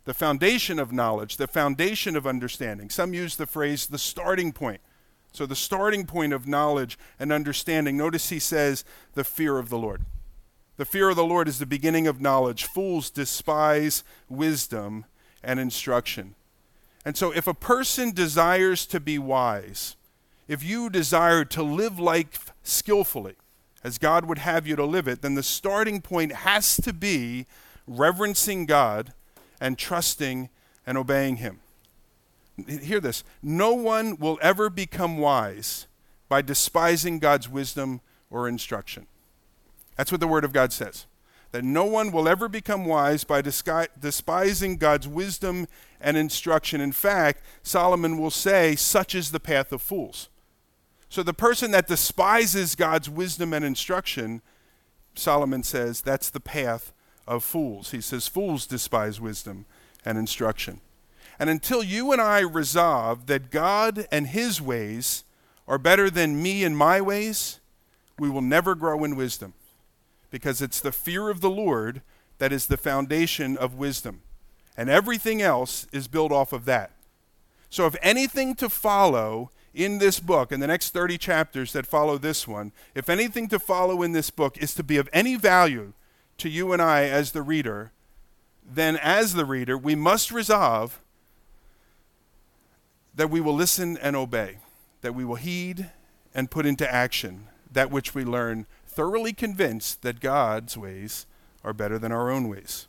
the 0.06 0.14
foundation 0.14 0.78
of 0.78 0.92
knowledge, 0.92 1.36
the 1.36 1.48
foundation 1.48 2.16
of 2.16 2.26
understanding. 2.26 2.88
Some 2.88 3.12
use 3.12 3.36
the 3.36 3.44
phrase 3.44 3.86
the 3.86 3.98
starting 3.98 4.52
point. 4.52 4.80
So, 5.36 5.44
the 5.44 5.54
starting 5.54 6.06
point 6.06 6.32
of 6.32 6.48
knowledge 6.48 6.98
and 7.20 7.30
understanding, 7.30 7.94
notice 7.94 8.30
he 8.30 8.38
says, 8.38 8.86
the 9.12 9.22
fear 9.22 9.58
of 9.58 9.68
the 9.68 9.76
Lord. 9.76 10.00
The 10.78 10.86
fear 10.86 11.10
of 11.10 11.16
the 11.16 11.26
Lord 11.26 11.46
is 11.46 11.58
the 11.58 11.66
beginning 11.66 12.06
of 12.06 12.22
knowledge. 12.22 12.64
Fools 12.64 13.10
despise 13.10 14.02
wisdom 14.30 15.04
and 15.42 15.60
instruction. 15.60 16.36
And 17.04 17.18
so, 17.18 17.32
if 17.32 17.46
a 17.46 17.52
person 17.52 18.12
desires 18.12 18.86
to 18.86 18.98
be 18.98 19.18
wise, 19.18 19.96
if 20.48 20.64
you 20.64 20.88
desire 20.88 21.44
to 21.44 21.62
live 21.62 21.98
life 21.98 22.54
skillfully, 22.62 23.34
as 23.84 23.98
God 23.98 24.24
would 24.24 24.38
have 24.38 24.66
you 24.66 24.74
to 24.74 24.86
live 24.86 25.06
it, 25.06 25.20
then 25.20 25.34
the 25.34 25.42
starting 25.42 26.00
point 26.00 26.32
has 26.32 26.78
to 26.78 26.94
be 26.94 27.44
reverencing 27.86 28.64
God 28.64 29.12
and 29.60 29.76
trusting 29.76 30.48
and 30.86 30.96
obeying 30.96 31.36
Him 31.36 31.60
hear 32.66 33.00
this 33.00 33.24
no 33.42 33.72
one 33.72 34.16
will 34.16 34.38
ever 34.42 34.70
become 34.70 35.18
wise 35.18 35.86
by 36.28 36.42
despising 36.42 37.18
God's 37.18 37.48
wisdom 37.48 38.00
or 38.30 38.48
instruction. 38.48 39.06
That's 39.96 40.10
what 40.10 40.20
the 40.20 40.28
Word 40.28 40.44
of 40.44 40.52
God 40.52 40.72
says. 40.72 41.06
That 41.52 41.64
no 41.64 41.84
one 41.84 42.10
will 42.10 42.28
ever 42.28 42.48
become 42.48 42.84
wise 42.84 43.24
by 43.24 43.40
despising 43.40 44.76
God's 44.76 45.08
wisdom 45.08 45.68
and 46.00 46.16
instruction. 46.16 46.80
In 46.80 46.92
fact, 46.92 47.42
Solomon 47.62 48.18
will 48.18 48.32
say, 48.32 48.76
such 48.76 49.14
is 49.14 49.30
the 49.30 49.40
path 49.40 49.72
of 49.72 49.80
fools. 49.80 50.28
So 51.08 51.22
the 51.22 51.32
person 51.32 51.70
that 51.70 51.86
despises 51.86 52.74
God's 52.74 53.08
wisdom 53.08 53.54
and 53.54 53.64
instruction, 53.64 54.42
Solomon 55.14 55.62
says, 55.62 56.02
that's 56.02 56.28
the 56.28 56.40
path 56.40 56.92
of 57.26 57.44
fools. 57.44 57.92
He 57.92 58.00
says, 58.00 58.28
fools 58.28 58.66
despise 58.66 59.20
wisdom 59.20 59.66
and 60.04 60.18
instruction. 60.18 60.80
And 61.38 61.50
until 61.50 61.82
you 61.82 62.12
and 62.12 62.20
I 62.20 62.40
resolve 62.40 63.26
that 63.26 63.50
God 63.50 64.06
and 64.10 64.28
His 64.28 64.60
ways 64.60 65.24
are 65.68 65.78
better 65.78 66.08
than 66.08 66.42
me 66.42 66.64
and 66.64 66.76
my 66.76 67.00
ways, 67.00 67.60
we 68.18 68.30
will 68.30 68.42
never 68.42 68.74
grow 68.74 69.04
in 69.04 69.16
wisdom. 69.16 69.54
Because 70.30 70.62
it's 70.62 70.80
the 70.80 70.92
fear 70.92 71.28
of 71.28 71.40
the 71.40 71.50
Lord 71.50 72.02
that 72.38 72.52
is 72.52 72.66
the 72.66 72.76
foundation 72.76 73.56
of 73.56 73.74
wisdom. 73.74 74.22
And 74.76 74.90
everything 74.90 75.40
else 75.40 75.86
is 75.92 76.08
built 76.08 76.32
off 76.32 76.52
of 76.52 76.64
that. 76.66 76.92
So, 77.70 77.86
if 77.86 77.96
anything 78.02 78.54
to 78.56 78.68
follow 78.68 79.50
in 79.74 79.98
this 79.98 80.20
book, 80.20 80.52
in 80.52 80.60
the 80.60 80.66
next 80.66 80.90
30 80.90 81.18
chapters 81.18 81.72
that 81.72 81.86
follow 81.86 82.16
this 82.16 82.46
one, 82.46 82.72
if 82.94 83.08
anything 83.08 83.48
to 83.48 83.58
follow 83.58 84.02
in 84.02 84.12
this 84.12 84.30
book 84.30 84.56
is 84.58 84.74
to 84.74 84.82
be 84.82 84.96
of 84.96 85.08
any 85.12 85.36
value 85.36 85.92
to 86.38 86.48
you 86.48 86.72
and 86.72 86.80
I 86.80 87.04
as 87.04 87.32
the 87.32 87.42
reader, 87.42 87.92
then 88.64 88.96
as 88.96 89.34
the 89.34 89.44
reader, 89.44 89.76
we 89.76 89.94
must 89.94 90.30
resolve 90.30 91.00
that 93.16 93.30
we 93.30 93.40
will 93.40 93.54
listen 93.54 93.96
and 93.98 94.14
obey, 94.14 94.58
that 95.00 95.14
we 95.14 95.24
will 95.24 95.36
heed 95.36 95.90
and 96.34 96.50
put 96.50 96.66
into 96.66 96.90
action 96.92 97.48
that 97.72 97.90
which 97.90 98.14
we 98.14 98.24
learn, 98.24 98.66
thoroughly 98.86 99.32
convinced 99.32 100.02
that 100.02 100.20
God's 100.20 100.76
ways 100.76 101.26
are 101.64 101.72
better 101.72 101.98
than 101.98 102.12
our 102.12 102.30
own 102.30 102.48
ways. 102.48 102.86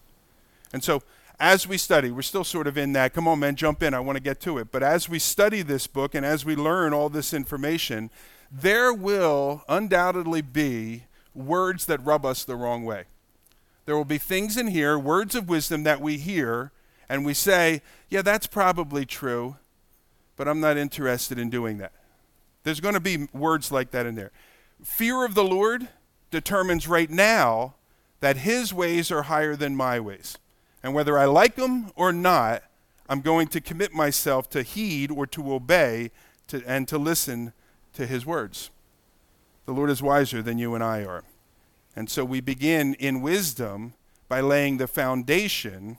And 0.71 0.83
so, 0.83 1.01
as 1.39 1.67
we 1.67 1.77
study, 1.77 2.09
we're 2.09 2.21
still 2.23 2.43
sort 2.43 2.67
of 2.67 2.77
in 2.77 2.93
that, 2.93 3.13
come 3.13 3.27
on, 3.27 3.39
man, 3.39 3.55
jump 3.55 3.83
in, 3.83 3.93
I 3.93 3.99
want 3.99 4.15
to 4.15 4.23
get 4.23 4.39
to 4.41 4.57
it. 4.57 4.71
But 4.71 4.81
as 4.81 5.07
we 5.07 5.19
study 5.19 5.61
this 5.61 5.85
book 5.85 6.15
and 6.15 6.25
as 6.25 6.45
we 6.45 6.55
learn 6.55 6.93
all 6.93 7.09
this 7.09 7.33
information, 7.33 8.09
there 8.51 8.93
will 8.93 9.63
undoubtedly 9.69 10.41
be 10.41 11.03
words 11.35 11.85
that 11.85 12.03
rub 12.03 12.25
us 12.25 12.43
the 12.43 12.55
wrong 12.55 12.83
way. 12.83 13.03
There 13.85 13.95
will 13.95 14.05
be 14.05 14.17
things 14.17 14.57
in 14.57 14.67
here, 14.67 14.97
words 14.97 15.35
of 15.35 15.47
wisdom 15.47 15.83
that 15.83 16.01
we 16.01 16.17
hear, 16.17 16.71
and 17.07 17.23
we 17.23 17.33
say, 17.33 17.81
yeah, 18.09 18.21
that's 18.21 18.47
probably 18.47 19.05
true, 19.05 19.57
but 20.37 20.47
I'm 20.47 20.61
not 20.61 20.77
interested 20.77 21.37
in 21.37 21.49
doing 21.49 21.79
that. 21.79 21.91
There's 22.63 22.79
going 22.79 22.93
to 22.93 22.99
be 22.99 23.27
words 23.33 23.71
like 23.71 23.91
that 23.91 24.05
in 24.05 24.15
there. 24.15 24.31
Fear 24.83 25.25
of 25.25 25.35
the 25.35 25.43
Lord 25.43 25.87
determines 26.31 26.87
right 26.87 27.09
now 27.09 27.75
that 28.19 28.37
his 28.37 28.73
ways 28.73 29.11
are 29.11 29.23
higher 29.23 29.55
than 29.55 29.75
my 29.75 29.99
ways. 29.99 30.37
And 30.83 30.93
whether 30.93 31.17
I 31.17 31.25
like 31.25 31.55
them 31.55 31.91
or 31.95 32.13
not, 32.13 32.63
I'm 33.09 33.21
going 33.21 33.47
to 33.49 33.61
commit 33.61 33.93
myself 33.93 34.49
to 34.51 34.63
heed 34.63 35.11
or 35.11 35.25
to 35.27 35.53
obey 35.53 36.11
to, 36.47 36.63
and 36.65 36.87
to 36.87 36.97
listen 36.97 37.53
to 37.93 38.05
his 38.05 38.25
words. 38.25 38.69
The 39.65 39.73
Lord 39.73 39.89
is 39.89 40.01
wiser 40.01 40.41
than 40.41 40.57
you 40.57 40.75
and 40.75 40.83
I 40.83 41.03
are. 41.03 41.23
And 41.95 42.09
so 42.09 42.23
we 42.23 42.41
begin 42.41 42.93
in 42.95 43.21
wisdom 43.21 43.93
by 44.29 44.41
laying 44.41 44.77
the 44.77 44.87
foundation 44.87 45.97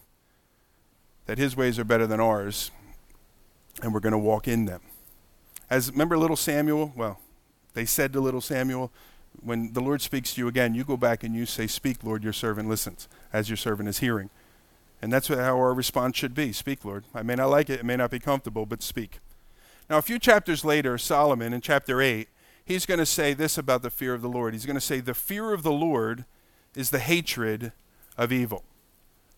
that 1.26 1.38
his 1.38 1.56
ways 1.56 1.78
are 1.78 1.84
better 1.84 2.06
than 2.06 2.20
ours 2.20 2.70
and 3.82 3.92
we're 3.92 4.00
going 4.00 4.12
to 4.12 4.18
walk 4.18 4.48
in 4.48 4.64
them. 4.64 4.80
As 5.70 5.90
remember 5.90 6.16
little 6.16 6.36
Samuel? 6.36 6.92
Well, 6.96 7.20
they 7.74 7.84
said 7.84 8.12
to 8.14 8.20
little 8.20 8.40
Samuel, 8.40 8.90
when 9.42 9.72
the 9.72 9.80
Lord 9.80 10.02
speaks 10.02 10.34
to 10.34 10.40
you 10.40 10.48
again, 10.48 10.74
you 10.74 10.84
go 10.84 10.96
back 10.96 11.22
and 11.22 11.34
you 11.34 11.46
say, 11.46 11.66
Speak, 11.66 12.02
Lord, 12.02 12.24
your 12.24 12.32
servant 12.32 12.68
listens, 12.68 13.08
as 13.32 13.48
your 13.48 13.56
servant 13.56 13.88
is 13.88 13.98
hearing. 13.98 14.30
And 15.00 15.12
that's 15.12 15.28
how 15.28 15.56
our 15.56 15.74
response 15.74 16.16
should 16.16 16.34
be 16.34 16.52
Speak, 16.52 16.84
Lord. 16.84 17.04
I 17.14 17.22
may 17.22 17.36
not 17.36 17.50
like 17.50 17.70
it, 17.70 17.80
it 17.80 17.84
may 17.84 17.96
not 17.96 18.10
be 18.10 18.18
comfortable, 18.18 18.66
but 18.66 18.82
speak. 18.82 19.20
Now, 19.88 19.98
a 19.98 20.02
few 20.02 20.18
chapters 20.18 20.64
later, 20.64 20.98
Solomon, 20.98 21.52
in 21.52 21.60
chapter 21.60 22.02
8, 22.02 22.28
he's 22.64 22.84
going 22.84 22.98
to 22.98 23.06
say 23.06 23.32
this 23.32 23.56
about 23.56 23.82
the 23.82 23.90
fear 23.90 24.12
of 24.12 24.22
the 24.22 24.28
Lord. 24.28 24.54
He's 24.54 24.66
going 24.66 24.74
to 24.74 24.80
say, 24.80 25.00
The 25.00 25.14
fear 25.14 25.52
of 25.52 25.62
the 25.62 25.72
Lord 25.72 26.24
is 26.74 26.90
the 26.90 26.98
hatred 26.98 27.72
of 28.16 28.32
evil. 28.32 28.64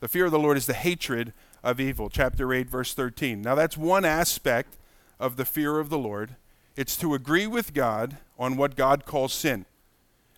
The 0.00 0.08
fear 0.08 0.24
of 0.24 0.32
the 0.32 0.38
Lord 0.38 0.56
is 0.56 0.66
the 0.66 0.74
hatred 0.74 1.32
of 1.62 1.80
evil. 1.80 2.08
Chapter 2.08 2.52
8, 2.52 2.68
verse 2.68 2.94
13. 2.94 3.42
Now, 3.42 3.54
that's 3.54 3.76
one 3.76 4.04
aspect 4.04 4.76
of 5.18 5.36
the 5.36 5.44
fear 5.44 5.78
of 5.78 5.90
the 5.90 5.98
Lord. 5.98 6.36
It's 6.76 6.96
to 6.98 7.14
agree 7.14 7.46
with 7.46 7.74
God 7.74 8.16
on 8.38 8.56
what 8.56 8.76
God 8.76 9.04
calls 9.04 9.32
sin. 9.32 9.66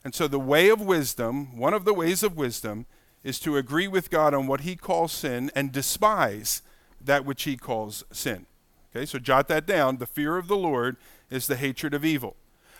And 0.04 0.14
so, 0.14 0.26
the 0.26 0.38
way 0.38 0.68
of 0.68 0.80
wisdom, 0.80 1.56
one 1.56 1.74
of 1.74 1.84
the 1.84 1.94
ways 1.94 2.22
of 2.22 2.36
wisdom, 2.36 2.86
is 3.22 3.38
to 3.40 3.56
agree 3.56 3.86
with 3.86 4.10
God 4.10 4.34
on 4.34 4.46
what 4.46 4.62
he 4.62 4.74
calls 4.74 5.12
sin 5.12 5.50
and 5.54 5.70
despise 5.70 6.62
that 7.00 7.24
which 7.24 7.44
he 7.44 7.56
calls 7.56 8.04
sin. 8.10 8.46
Okay, 8.94 9.06
so 9.06 9.18
jot 9.18 9.48
that 9.48 9.66
down. 9.66 9.98
The 9.98 10.06
fear 10.06 10.36
of 10.36 10.48
the 10.48 10.56
Lord 10.56 10.96
is 11.30 11.46
the 11.46 11.56
hatred 11.56 11.94
of 11.94 12.04
evil. 12.04 12.36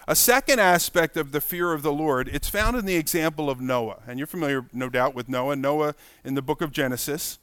A 0.09 0.17
second 0.17 0.59
aspect 0.59 1.17
of 1.17 1.31
the 1.31 1.41
fear 1.41 1.73
of 1.73 1.83
the 1.83 1.93
Lord, 1.93 2.29
it's 2.29 2.49
found 2.49 2.77
in 2.77 2.87
the 2.87 2.97
example 2.97 3.49
of 3.49 3.61
Noah. 3.61 4.01
And 4.07 4.19
you're 4.19 4.27
familiar, 4.27 4.67
no 4.73 4.89
doubt, 4.89 5.15
with 5.15 5.29
Noah. 5.29 5.55
Noah 5.55 5.95
in 6.25 6.35
the 6.35 6.43
book 6.43 6.61
of 6.61 6.73
Genesis. 6.73 7.39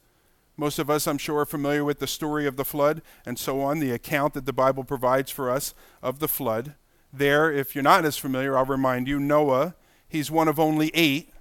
Most 0.60 0.78
of 0.78 0.90
us, 0.90 1.06
I'm 1.06 1.16
sure, 1.16 1.38
are 1.38 1.46
familiar 1.46 1.86
with 1.86 2.00
the 2.00 2.06
story 2.06 2.46
of 2.46 2.56
the 2.56 2.66
flood 2.66 3.00
and 3.24 3.38
so 3.38 3.62
on, 3.62 3.78
the 3.78 3.92
account 3.92 4.34
that 4.34 4.44
the 4.44 4.52
Bible 4.52 4.84
provides 4.84 5.30
for 5.30 5.48
us 5.50 5.74
of 6.02 6.18
the 6.18 6.28
flood. 6.28 6.74
There, 7.10 7.50
if 7.50 7.74
you're 7.74 7.82
not 7.82 8.04
as 8.04 8.18
familiar, 8.18 8.58
I'll 8.58 8.66
remind 8.66 9.08
you 9.08 9.18
Noah, 9.18 9.74
he's 10.06 10.30
one 10.30 10.48
of 10.48 10.60
only 10.60 10.90
eight 10.92 11.32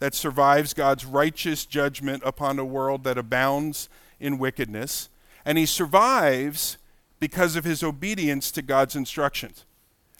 that 0.00 0.14
survives 0.14 0.74
God's 0.74 1.06
righteous 1.06 1.64
judgment 1.64 2.22
upon 2.26 2.58
a 2.58 2.64
world 2.64 3.04
that 3.04 3.16
abounds 3.16 3.88
in 4.20 4.36
wickedness. 4.36 5.08
And 5.46 5.56
he 5.56 5.64
survives 5.64 6.76
because 7.20 7.56
of 7.56 7.64
his 7.64 7.82
obedience 7.82 8.50
to 8.50 8.60
God's 8.60 8.94
instructions. 8.94 9.64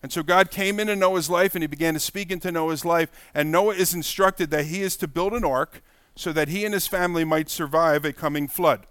And 0.02 0.10
so 0.10 0.22
God 0.22 0.50
came 0.50 0.80
into 0.80 0.96
Noah's 0.96 1.28
life 1.28 1.54
and 1.54 1.62
he 1.62 1.68
began 1.68 1.92
to 1.92 2.00
speak 2.00 2.30
into 2.30 2.50
Noah's 2.50 2.86
life. 2.86 3.10
And 3.34 3.52
Noah 3.52 3.74
is 3.74 3.92
instructed 3.92 4.50
that 4.52 4.64
he 4.64 4.80
is 4.80 4.96
to 4.96 5.06
build 5.06 5.34
an 5.34 5.44
ark 5.44 5.82
so 6.18 6.32
that 6.32 6.48
he 6.48 6.64
and 6.64 6.74
his 6.74 6.88
family 6.88 7.22
might 7.22 7.48
survive 7.48 8.04
a 8.04 8.12
coming 8.12 8.48
flood. 8.48 8.86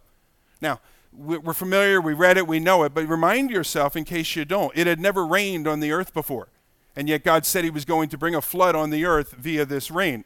Now, 0.61 0.79
we're 1.11 1.53
familiar, 1.53 1.99
we 1.99 2.13
read 2.13 2.37
it, 2.37 2.47
we 2.47 2.61
know 2.61 2.83
it, 2.83 2.93
but 2.93 3.05
remind 3.05 3.51
yourself 3.51 3.97
in 3.97 4.05
case 4.05 4.37
you 4.37 4.45
don't. 4.45 4.71
It 4.77 4.87
had 4.87 5.01
never 5.01 5.25
rained 5.25 5.67
on 5.67 5.81
the 5.81 5.91
earth 5.91 6.13
before. 6.13 6.47
And 6.95 7.09
yet 7.09 7.25
God 7.25 7.45
said 7.45 7.65
he 7.65 7.69
was 7.69 7.83
going 7.83 8.07
to 8.09 8.17
bring 8.17 8.33
a 8.33 8.41
flood 8.41 8.75
on 8.75 8.91
the 8.91 9.03
earth 9.03 9.33
via 9.33 9.65
this 9.65 9.91
rain. 9.91 10.23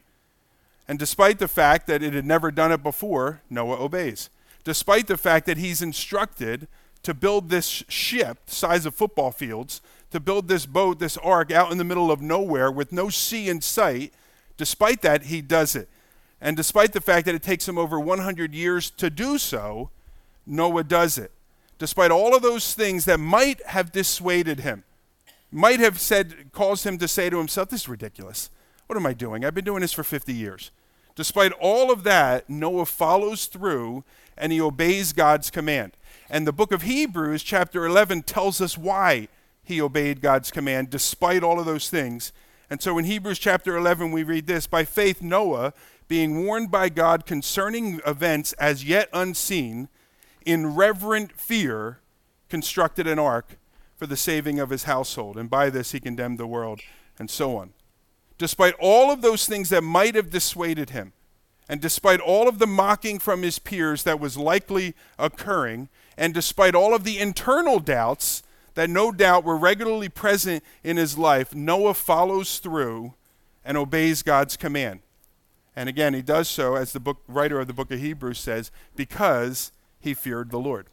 And 0.86 0.96
despite 0.96 1.40
the 1.40 1.48
fact 1.48 1.88
that 1.88 2.04
it 2.04 2.14
had 2.14 2.24
never 2.24 2.52
done 2.52 2.70
it 2.70 2.84
before, 2.84 3.42
Noah 3.50 3.80
obeys. 3.80 4.30
Despite 4.62 5.08
the 5.08 5.16
fact 5.16 5.46
that 5.46 5.58
he's 5.58 5.82
instructed 5.82 6.68
to 7.02 7.14
build 7.14 7.50
this 7.50 7.82
ship, 7.88 8.38
size 8.46 8.86
of 8.86 8.94
football 8.94 9.32
fields, 9.32 9.82
to 10.12 10.20
build 10.20 10.46
this 10.46 10.66
boat, 10.66 11.00
this 11.00 11.16
ark 11.16 11.50
out 11.50 11.72
in 11.72 11.78
the 11.78 11.84
middle 11.84 12.12
of 12.12 12.22
nowhere 12.22 12.70
with 12.70 12.92
no 12.92 13.08
sea 13.08 13.48
in 13.48 13.60
sight, 13.60 14.12
despite 14.56 15.02
that, 15.02 15.24
he 15.24 15.42
does 15.42 15.74
it. 15.74 15.88
And 16.42 16.56
despite 16.56 16.92
the 16.92 17.00
fact 17.00 17.24
that 17.26 17.36
it 17.36 17.42
takes 17.42 17.68
him 17.68 17.78
over 17.78 18.00
100 18.00 18.52
years 18.52 18.90
to 18.90 19.08
do 19.08 19.38
so, 19.38 19.90
Noah 20.44 20.82
does 20.82 21.16
it. 21.16 21.30
Despite 21.78 22.10
all 22.10 22.34
of 22.34 22.42
those 22.42 22.74
things 22.74 23.04
that 23.04 23.20
might 23.20 23.64
have 23.66 23.92
dissuaded 23.92 24.60
him, 24.60 24.82
might 25.52 25.78
have 25.78 26.00
said, 26.00 26.50
caused 26.52 26.84
him 26.84 26.98
to 26.98 27.06
say 27.06 27.30
to 27.30 27.38
himself, 27.38 27.68
This 27.68 27.82
is 27.82 27.88
ridiculous. 27.88 28.50
What 28.88 28.96
am 28.96 29.06
I 29.06 29.14
doing? 29.14 29.44
I've 29.44 29.54
been 29.54 29.64
doing 29.64 29.82
this 29.82 29.92
for 29.92 30.02
50 30.02 30.34
years. 30.34 30.72
Despite 31.14 31.52
all 31.60 31.92
of 31.92 32.02
that, 32.02 32.50
Noah 32.50 32.86
follows 32.86 33.46
through 33.46 34.02
and 34.36 34.50
he 34.50 34.60
obeys 34.60 35.12
God's 35.12 35.50
command. 35.50 35.92
And 36.28 36.44
the 36.44 36.52
book 36.52 36.72
of 36.72 36.82
Hebrews, 36.82 37.44
chapter 37.44 37.86
11, 37.86 38.22
tells 38.22 38.60
us 38.60 38.76
why 38.76 39.28
he 39.62 39.80
obeyed 39.80 40.20
God's 40.20 40.50
command 40.50 40.90
despite 40.90 41.44
all 41.44 41.60
of 41.60 41.66
those 41.66 41.88
things. 41.88 42.32
And 42.72 42.80
so 42.80 42.96
in 42.96 43.04
Hebrews 43.04 43.38
chapter 43.38 43.76
11, 43.76 44.12
we 44.12 44.22
read 44.22 44.46
this 44.46 44.66
By 44.66 44.86
faith, 44.86 45.20
Noah, 45.20 45.74
being 46.08 46.46
warned 46.46 46.70
by 46.70 46.88
God 46.88 47.26
concerning 47.26 48.00
events 48.06 48.54
as 48.54 48.82
yet 48.82 49.10
unseen, 49.12 49.90
in 50.46 50.74
reverent 50.74 51.38
fear, 51.38 52.00
constructed 52.48 53.06
an 53.06 53.18
ark 53.18 53.58
for 53.94 54.06
the 54.06 54.16
saving 54.16 54.58
of 54.58 54.70
his 54.70 54.84
household. 54.84 55.36
And 55.36 55.50
by 55.50 55.68
this 55.68 55.92
he 55.92 56.00
condemned 56.00 56.38
the 56.38 56.46
world, 56.46 56.80
and 57.18 57.28
so 57.28 57.58
on. 57.58 57.74
Despite 58.38 58.74
all 58.80 59.10
of 59.10 59.20
those 59.20 59.44
things 59.44 59.68
that 59.68 59.82
might 59.82 60.14
have 60.14 60.30
dissuaded 60.30 60.88
him, 60.88 61.12
and 61.68 61.78
despite 61.78 62.20
all 62.20 62.48
of 62.48 62.58
the 62.58 62.66
mocking 62.66 63.18
from 63.18 63.42
his 63.42 63.58
peers 63.58 64.02
that 64.04 64.18
was 64.18 64.38
likely 64.38 64.94
occurring, 65.18 65.90
and 66.16 66.32
despite 66.32 66.74
all 66.74 66.94
of 66.94 67.04
the 67.04 67.18
internal 67.18 67.80
doubts 67.80 68.42
that 68.74 68.90
no 68.90 69.12
doubt 69.12 69.44
were 69.44 69.56
regularly 69.56 70.08
present 70.08 70.62
in 70.82 70.96
his 70.96 71.18
life, 71.18 71.54
Noah 71.54 71.94
follows 71.94 72.58
through 72.58 73.14
and 73.64 73.76
obeys 73.76 74.22
God's 74.22 74.56
command. 74.56 75.00
And 75.74 75.88
again, 75.88 76.14
he 76.14 76.22
does 76.22 76.48
so, 76.48 76.74
as 76.74 76.92
the 76.92 77.00
book, 77.00 77.22
writer 77.26 77.60
of 77.60 77.66
the 77.66 77.72
book 77.72 77.90
of 77.90 78.00
Hebrews 78.00 78.38
says, 78.38 78.70
because 78.94 79.72
he 80.00 80.14
feared 80.14 80.50
the 80.50 80.58
Lord. 80.58 80.86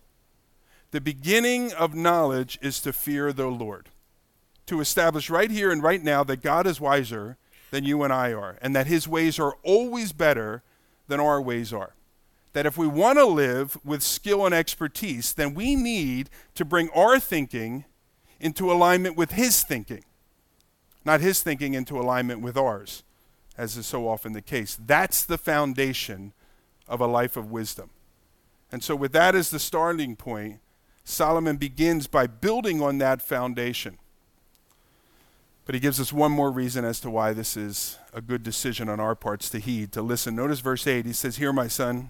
The 0.92 1.02
beginning 1.02 1.74
of 1.74 1.94
knowledge 1.94 2.58
is 2.62 2.80
to 2.82 2.94
fear 2.94 3.34
the 3.34 3.48
Lord, 3.48 3.90
to 4.68 4.80
establish 4.80 5.30
right 5.30 5.52
here 5.52 5.72
and 5.72 5.84
right 5.84 6.04
now 6.04 6.24
that 6.24 6.42
God 6.42 6.66
is 6.66 6.80
wiser 6.80 7.38
than 7.72 7.84
you 7.84 8.04
and 8.04 8.14
I 8.14 8.34
are, 8.34 8.58
and 8.62 8.76
that 8.76 8.88
his 8.88 9.08
ways 9.08 9.38
are 9.38 9.58
always 9.64 10.14
better 10.14 10.64
than 11.08 11.20
our 11.20 11.42
ways 11.42 11.74
are 11.74 11.94
that 12.54 12.66
if 12.66 12.78
we 12.78 12.88
want 12.88 13.20
to 13.20 13.26
live 13.26 13.78
with 13.84 14.02
skill 14.02 14.46
and 14.46 14.56
expertise, 14.56 15.34
then 15.34 15.54
we 15.54 15.76
need 15.76 16.30
to 16.56 16.66
bring 16.66 16.90
our 16.92 17.20
thinking 17.20 17.86
into 18.40 18.72
alignment 18.72 19.16
with 19.16 19.32
His 19.32 19.64
thinking, 19.64 20.04
not 21.06 21.22
His 21.22 21.42
thinking 21.42 21.74
into 21.74 22.00
alignment 22.00 22.42
with 22.42 22.58
ours, 22.58 23.04
as 23.58 23.78
is 23.78 23.86
so 23.86 24.08
often 24.08 24.34
the 24.34 24.42
case. 24.42 24.78
That's 24.84 25.24
the 25.24 25.38
foundation 25.38 26.34
of 26.88 27.02
a 27.02 27.08
life 27.08 27.38
of 27.38 27.52
wisdom. 27.52 27.92
And 28.72 28.84
so, 28.84 28.96
with 28.96 29.12
that 29.14 29.36
as 29.36 29.50
the 29.50 29.60
starting 29.60 30.16
point, 30.16 30.60
Solomon 31.04 31.58
begins 31.58 32.08
by 32.08 32.28
building 32.28 32.82
on 32.82 33.00
that 33.00 33.22
foundation. 33.22 33.98
But 35.66 35.76
he 35.76 35.82
gives 35.82 36.00
us 36.00 36.12
one 36.12 36.32
more 36.32 36.50
reason 36.50 36.84
as 36.84 37.00
to 37.02 37.12
why 37.12 37.34
this 37.34 37.56
is 37.56 37.98
a 38.12 38.22
good 38.22 38.42
decision 38.42 38.90
on 38.90 39.00
our 39.00 39.14
parts 39.14 39.50
to 39.52 39.60
heed, 39.60 39.92
to 39.92 40.02
listen. 40.02 40.36
Notice 40.36 40.62
verse 40.62 40.88
8. 40.88 41.06
He 41.06 41.14
says, 41.14 41.38
Hear, 41.38 41.54
my 41.54 41.68
son, 41.68 42.10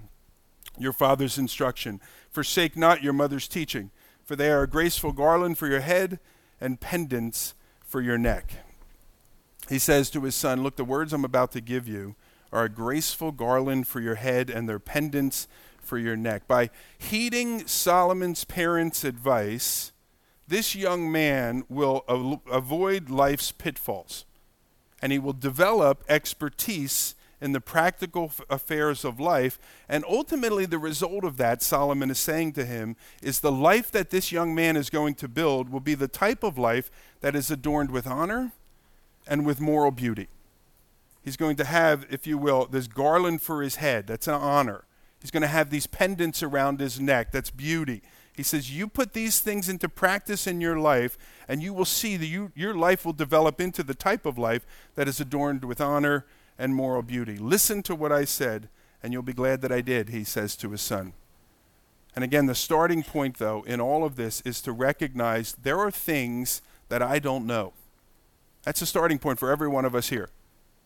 your 0.80 0.94
father's 0.94 1.38
instruction. 1.38 2.00
Forsake 2.32 2.78
not 2.78 3.04
your 3.04 3.14
mother's 3.14 3.48
teaching, 3.48 3.92
for 4.24 4.36
they 4.36 4.50
are 4.50 4.64
a 4.64 4.68
graceful 4.68 5.12
garland 5.12 5.58
for 5.58 5.68
your 5.68 5.82
head 5.82 6.20
and 6.62 6.80
pendants 6.80 7.54
for 7.86 8.02
your 8.02 8.18
neck. 8.18 8.54
He 9.68 9.80
says 9.80 10.10
to 10.12 10.22
his 10.22 10.36
son, 10.36 10.64
Look, 10.64 10.76
the 10.76 10.84
words 10.84 11.14
I'm 11.14 11.26
about 11.26 11.52
to 11.54 11.62
give 11.62 11.88
you 11.88 12.16
are 12.52 12.64
a 12.64 12.70
graceful 12.70 13.32
garland 13.32 13.88
for 13.88 14.00
your 14.00 14.16
head 14.16 14.50
and 14.50 14.68
their 14.68 14.80
pendants 14.80 15.48
for 15.82 15.98
your 15.98 16.16
neck. 16.16 16.48
By 16.48 16.70
heeding 16.98 17.68
Solomon's 17.68 18.44
parents' 18.44 19.04
advice, 19.04 19.92
this 20.48 20.76
young 20.76 21.12
man 21.12 21.64
will 21.70 22.04
avoid 22.08 23.10
life's 23.10 23.52
pitfalls 23.52 24.26
and 25.02 25.12
he 25.12 25.20
will 25.20 25.34
develop 25.34 26.04
expertise 26.10 27.16
in 27.42 27.52
the 27.52 27.62
practical 27.62 28.32
affairs 28.50 29.06
of 29.06 29.20
life. 29.20 29.60
And 29.88 30.04
ultimately, 30.08 30.66
the 30.66 30.78
result 30.78 31.24
of 31.24 31.38
that, 31.38 31.62
Solomon 31.62 32.12
is 32.12 32.20
saying 32.20 32.54
to 32.54 32.66
him, 32.66 32.96
is 33.22 33.40
the 33.40 33.52
life 33.52 33.92
that 33.92 34.10
this 34.10 34.32
young 34.32 34.54
man 34.54 34.76
is 34.76 34.90
going 34.90 35.16
to 35.16 35.28
build 35.28 35.70
will 35.70 35.80
be 35.80 35.96
the 35.96 36.08
type 36.08 36.44
of 36.44 36.58
life 36.58 36.92
that 37.22 37.36
is 37.36 37.50
adorned 37.50 37.92
with 37.92 38.08
honor 38.08 38.52
and 39.28 39.46
with 39.46 39.62
moral 39.62 39.92
beauty. 39.92 40.28
He's 41.24 41.38
going 41.38 41.56
to 41.58 41.66
have, 41.66 42.06
if 42.10 42.26
you 42.26 42.38
will, 42.38 42.66
this 42.66 42.88
garland 42.88 43.42
for 43.42 43.62
his 43.62 43.76
head. 43.76 44.08
That's 44.08 44.28
an 44.28 44.36
honor. 44.36 44.86
He's 45.22 45.32
going 45.32 45.42
to 45.42 45.48
have 45.48 45.70
these 45.70 45.88
pendants 45.88 46.42
around 46.42 46.80
his 46.80 47.00
neck. 47.00 47.32
That's 47.32 47.52
beauty. 47.52 48.02
He 48.36 48.44
says, 48.44 48.74
You 48.74 48.88
put 48.88 49.12
these 49.12 49.42
things 49.42 49.68
into 49.68 49.90
practice 49.90 50.48
in 50.48 50.62
your 50.62 50.80
life, 50.80 51.18
and 51.48 51.62
you 51.62 51.74
will 51.74 51.84
see 51.84 52.16
that 52.16 52.26
you, 52.26 52.54
your 52.56 52.74
life 52.74 53.06
will 53.06 53.14
develop 53.14 53.60
into 53.60 53.84
the 53.84 53.94
type 53.94 54.26
of 54.26 54.38
life 54.38 54.66
that 54.96 55.10
is 55.10 55.20
adorned 55.20 55.66
with 55.66 55.82
honor 55.82 56.26
and 56.60 56.76
moral 56.76 57.02
beauty. 57.02 57.38
Listen 57.38 57.82
to 57.84 57.96
what 57.96 58.12
I 58.12 58.26
said, 58.26 58.68
and 59.02 59.14
you'll 59.14 59.24
be 59.24 59.34
glad 59.34 59.62
that 59.62 59.72
I 59.72 59.82
did, 59.82 60.10
he 60.10 60.26
says 60.26 60.56
to 60.58 60.70
his 60.72 60.82
son. 60.82 61.14
And 62.16 62.24
again, 62.24 62.48
the 62.48 62.56
starting 62.56 63.02
point, 63.02 63.38
though, 63.38 63.64
in 63.64 63.80
all 63.80 64.04
of 64.04 64.18
this 64.18 64.42
is 64.42 64.62
to 64.62 64.74
recognize 64.74 65.54
there 65.54 65.80
are 65.80 65.90
things 65.90 66.62
that 66.90 67.02
I 67.02 67.20
don't 67.20 67.48
know. 67.48 67.74
That's 68.64 68.82
a 68.82 68.86
starting 68.86 69.20
point 69.20 69.40
for 69.40 69.50
every 69.50 69.70
one 69.70 69.86
of 69.86 69.96
us 69.96 70.10
here. 70.10 70.30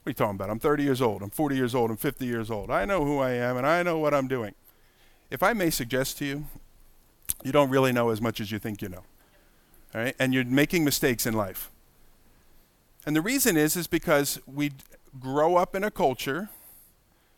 What 0.04 0.10
are 0.10 0.12
you 0.12 0.14
talking 0.14 0.36
about? 0.36 0.50
I'm 0.50 0.60
30 0.60 0.84
years 0.84 1.02
old, 1.02 1.24
I'm 1.24 1.32
40 1.32 1.56
years 1.56 1.74
old, 1.74 1.90
I'm 1.90 1.98
50 1.98 2.26
years 2.26 2.52
old. 2.52 2.70
I 2.70 2.86
know 2.86 3.04
who 3.04 3.20
I 3.20 3.32
am, 3.32 3.58
and 3.58 3.66
I 3.66 3.82
know 3.82 3.98
what 3.98 4.14
I'm 4.14 4.28
doing. 4.28 4.54
If 5.32 5.42
I 5.42 5.54
may 5.54 5.72
suggest 5.72 6.20
to 6.20 6.26
you, 6.26 6.46
you 7.44 7.52
don't 7.52 7.70
really 7.70 7.92
know 7.92 8.10
as 8.10 8.22
much 8.22 8.40
as 8.40 8.52
you 8.52 8.60
think 8.60 8.82
you 8.82 8.90
know. 8.90 9.04
All 9.96 10.02
right? 10.02 10.16
And 10.20 10.34
you're 10.34 10.46
making 10.46 10.84
mistakes 10.84 11.26
in 11.26 11.34
life. 11.34 11.72
And 13.06 13.16
the 13.16 13.22
reason 13.22 13.58
is 13.58 13.76
is 13.76 13.88
because 13.88 14.40
we 14.46 14.72
grow 15.20 15.56
up 15.56 15.76
in 15.76 15.84
a 15.84 15.92
culture 15.92 16.50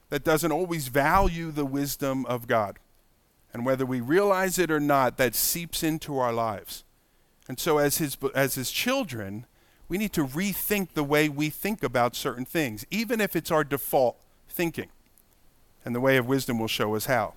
that 0.10 0.24
doesn't 0.24 0.52
always 0.52 0.88
value 0.88 1.52
the 1.52 1.66
wisdom 1.66 2.26
of 2.26 2.48
God. 2.48 2.80
And 3.54 3.66
whether 3.66 3.86
we 3.86 4.02
realize 4.02 4.60
it 4.60 4.70
or 4.70 4.80
not, 4.80 5.18
that 5.18 5.36
seeps 5.36 5.84
into 5.84 6.18
our 6.18 6.34
lives. 6.34 6.84
And 7.48 7.60
so, 7.60 7.78
as 7.78 7.98
his, 7.98 8.18
as 8.34 8.56
his 8.56 8.72
children, 8.72 9.46
we 9.88 9.98
need 9.98 10.14
to 10.14 10.26
rethink 10.26 10.94
the 10.94 11.04
way 11.04 11.30
we 11.30 11.50
think 11.50 11.84
about 11.84 12.16
certain 12.16 12.46
things, 12.46 12.86
even 12.90 13.22
if 13.22 13.36
it's 13.36 13.52
our 13.52 13.64
default 13.64 14.18
thinking. 14.50 14.90
And 15.84 15.94
the 15.94 16.02
way 16.02 16.18
of 16.18 16.28
wisdom 16.28 16.60
will 16.60 16.68
show 16.68 16.96
us 16.96 17.06
how. 17.06 17.34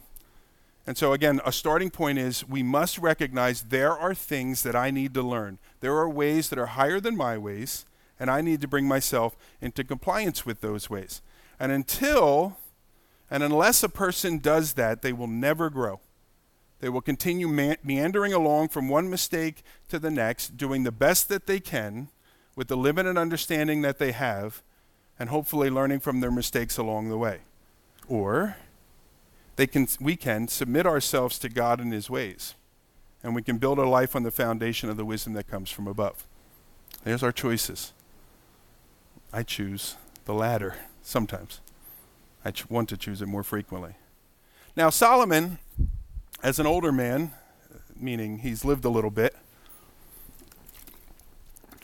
And 0.86 0.96
so, 0.96 1.12
again, 1.12 1.40
a 1.44 1.52
starting 1.52 1.90
point 1.90 2.18
is 2.18 2.48
we 2.48 2.62
must 2.62 2.96
recognize 2.96 3.62
there 3.62 3.92
are 3.92 4.14
things 4.14 4.62
that 4.62 4.74
I 4.74 4.90
need 4.90 5.12
to 5.14 5.22
learn. 5.22 5.58
There 5.80 5.96
are 5.96 6.08
ways 6.08 6.48
that 6.48 6.58
are 6.58 6.66
higher 6.66 6.98
than 6.98 7.14
my 7.14 7.36
ways, 7.36 7.84
and 8.18 8.30
I 8.30 8.40
need 8.40 8.60
to 8.60 8.68
bring 8.68 8.86
myself 8.86 9.36
into 9.60 9.84
compliance 9.84 10.44
with 10.44 10.60
those 10.60 10.90
ways. 10.90 11.22
And 11.60 11.72
until 11.72 12.56
and 13.30 13.42
unless 13.42 13.82
a 13.82 13.88
person 13.88 14.38
does 14.38 14.74
that, 14.74 15.02
they 15.02 15.12
will 15.12 15.26
never 15.26 15.68
grow. 15.70 16.00
They 16.80 16.88
will 16.88 17.00
continue 17.00 17.48
me- 17.48 17.76
meandering 17.82 18.32
along 18.32 18.68
from 18.68 18.88
one 18.88 19.10
mistake 19.10 19.62
to 19.88 19.98
the 19.98 20.10
next, 20.10 20.56
doing 20.56 20.84
the 20.84 20.92
best 20.92 21.28
that 21.28 21.46
they 21.46 21.60
can 21.60 22.08
with 22.54 22.68
the 22.68 22.76
limited 22.76 23.18
understanding 23.18 23.82
that 23.82 23.98
they 23.98 24.12
have, 24.12 24.62
and 25.18 25.28
hopefully 25.28 25.70
learning 25.70 26.00
from 26.00 26.20
their 26.20 26.30
mistakes 26.30 26.78
along 26.78 27.08
the 27.08 27.18
way. 27.18 27.40
Or 28.08 28.56
they 29.56 29.66
can, 29.66 29.88
we 30.00 30.16
can 30.16 30.48
submit 30.48 30.86
ourselves 30.86 31.38
to 31.40 31.48
God 31.48 31.80
and 31.80 31.92
His 31.92 32.08
ways. 32.08 32.54
And 33.22 33.34
we 33.34 33.42
can 33.42 33.58
build 33.58 33.78
a 33.78 33.84
life 33.84 34.14
on 34.14 34.22
the 34.22 34.30
foundation 34.30 34.88
of 34.88 34.96
the 34.96 35.04
wisdom 35.04 35.32
that 35.34 35.48
comes 35.48 35.70
from 35.70 35.88
above. 35.88 36.24
There's 37.02 37.24
our 37.24 37.32
choices. 37.32 37.92
I 39.32 39.42
choose 39.42 39.96
the 40.24 40.34
latter 40.34 40.76
sometimes. 41.02 41.60
I 42.44 42.50
ch- 42.50 42.68
want 42.70 42.88
to 42.90 42.96
choose 42.96 43.20
it 43.20 43.26
more 43.26 43.42
frequently. 43.42 43.94
Now, 44.76 44.90
Solomon, 44.90 45.58
as 46.42 46.58
an 46.58 46.66
older 46.66 46.92
man, 46.92 47.32
meaning 47.96 48.38
he's 48.38 48.64
lived 48.64 48.84
a 48.84 48.88
little 48.88 49.10
bit, 49.10 49.36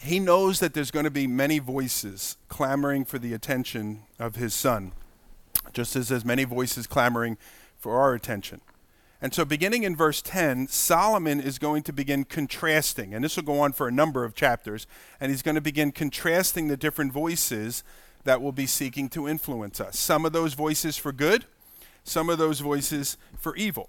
he 0.01 0.21
knows 0.21 0.61
that 0.61 0.75
there's 0.75 0.91
going 0.91 1.05
to 1.05 1.11
be 1.11 1.27
many 1.27 1.59
voices 1.59 2.37
clamoring 2.49 3.05
for 3.05 3.19
the 3.19 3.33
attention 3.33 4.03
of 4.19 4.37
his 4.37 4.55
son, 4.55 4.93
just 5.73 5.97
as 5.97 6.09
there's 6.09 6.25
many 6.25 6.45
voices 6.45 6.87
clamoring 6.87 7.39
for 7.79 7.99
our 7.99 8.15
attention. 8.15 8.61
And 9.25 9.33
so, 9.33 9.47
beginning 9.47 9.85
in 9.85 9.97
verse 9.97 10.21
10, 10.21 10.69
Solomon 10.69 11.41
is 11.41 11.59
going 11.59 11.83
to 11.85 11.95
begin 11.95 12.25
contrasting, 12.25 13.15
and 13.15 13.25
this 13.25 13.37
will 13.37 13.45
go 13.45 13.59
on 13.59 13.73
for 13.73 13.89
a 13.89 13.91
number 13.91 14.23
of 14.23 14.35
chapters, 14.35 14.87
and 15.19 15.31
he's 15.31 15.41
going 15.41 15.55
to 15.55 15.63
begin 15.63 15.93
contrasting 15.93 16.69
the 16.69 16.77
different 16.77 17.11
voices 17.11 17.83
that 18.25 18.43
will 18.43 18.53
be 18.53 18.67
seeking 18.67 19.09
to 19.09 19.27
influence 19.27 19.81
us. 19.81 19.99
Some 19.99 20.27
of 20.27 20.35
those 20.35 20.53
voices 20.53 20.99
for 20.99 21.11
good, 21.11 21.47
some 22.05 22.29
of 22.29 22.37
those 22.37 22.61
voices 22.61 23.17
for 23.39 23.57
evil. 23.57 23.89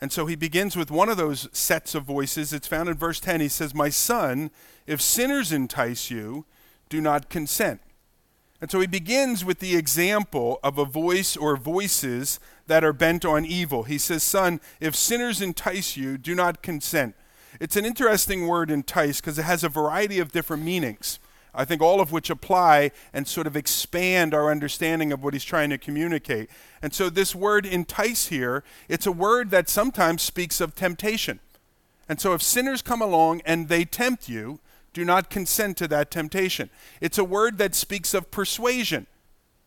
And 0.00 0.12
so 0.12 0.26
he 0.26 0.36
begins 0.36 0.76
with 0.76 0.92
one 0.92 1.08
of 1.08 1.16
those 1.16 1.48
sets 1.50 1.96
of 1.96 2.04
voices. 2.04 2.52
It's 2.52 2.68
found 2.68 2.88
in 2.88 2.94
verse 2.94 3.18
10. 3.18 3.40
He 3.40 3.48
says, 3.48 3.74
My 3.74 3.88
son, 3.88 4.52
if 4.86 5.02
sinners 5.02 5.50
entice 5.50 6.08
you, 6.08 6.44
do 6.88 7.00
not 7.00 7.28
consent. 7.28 7.80
And 8.60 8.70
so 8.70 8.80
he 8.80 8.86
begins 8.86 9.44
with 9.44 9.60
the 9.60 9.76
example 9.76 10.58
of 10.64 10.78
a 10.78 10.84
voice 10.84 11.36
or 11.36 11.56
voices 11.56 12.40
that 12.66 12.82
are 12.84 12.92
bent 12.92 13.24
on 13.24 13.44
evil. 13.44 13.84
He 13.84 13.98
says, 13.98 14.22
Son, 14.22 14.60
if 14.80 14.96
sinners 14.96 15.40
entice 15.40 15.96
you, 15.96 16.18
do 16.18 16.34
not 16.34 16.62
consent. 16.62 17.14
It's 17.60 17.76
an 17.76 17.84
interesting 17.84 18.46
word, 18.46 18.70
entice, 18.70 19.20
because 19.20 19.38
it 19.38 19.44
has 19.44 19.64
a 19.64 19.68
variety 19.68 20.18
of 20.18 20.32
different 20.32 20.64
meanings. 20.64 21.18
I 21.54 21.64
think 21.64 21.80
all 21.80 22.00
of 22.00 22.12
which 22.12 22.30
apply 22.30 22.90
and 23.12 23.26
sort 23.26 23.46
of 23.46 23.56
expand 23.56 24.34
our 24.34 24.50
understanding 24.50 25.12
of 25.12 25.22
what 25.22 25.34
he's 25.34 25.44
trying 25.44 25.70
to 25.70 25.78
communicate. 25.78 26.50
And 26.82 26.92
so 26.92 27.10
this 27.10 27.34
word 27.34 27.64
entice 27.64 28.26
here, 28.26 28.62
it's 28.88 29.06
a 29.06 29.12
word 29.12 29.50
that 29.50 29.68
sometimes 29.68 30.22
speaks 30.22 30.60
of 30.60 30.74
temptation. 30.74 31.40
And 32.08 32.20
so 32.20 32.32
if 32.32 32.42
sinners 32.42 32.82
come 32.82 33.02
along 33.02 33.42
and 33.44 33.68
they 33.68 33.84
tempt 33.84 34.28
you, 34.28 34.60
do 34.98 35.04
not 35.04 35.30
consent 35.30 35.76
to 35.78 35.88
that 35.88 36.10
temptation. 36.10 36.68
It's 37.00 37.18
a 37.18 37.24
word 37.24 37.58
that 37.58 37.74
speaks 37.74 38.12
of 38.12 38.30
persuasion. 38.30 39.06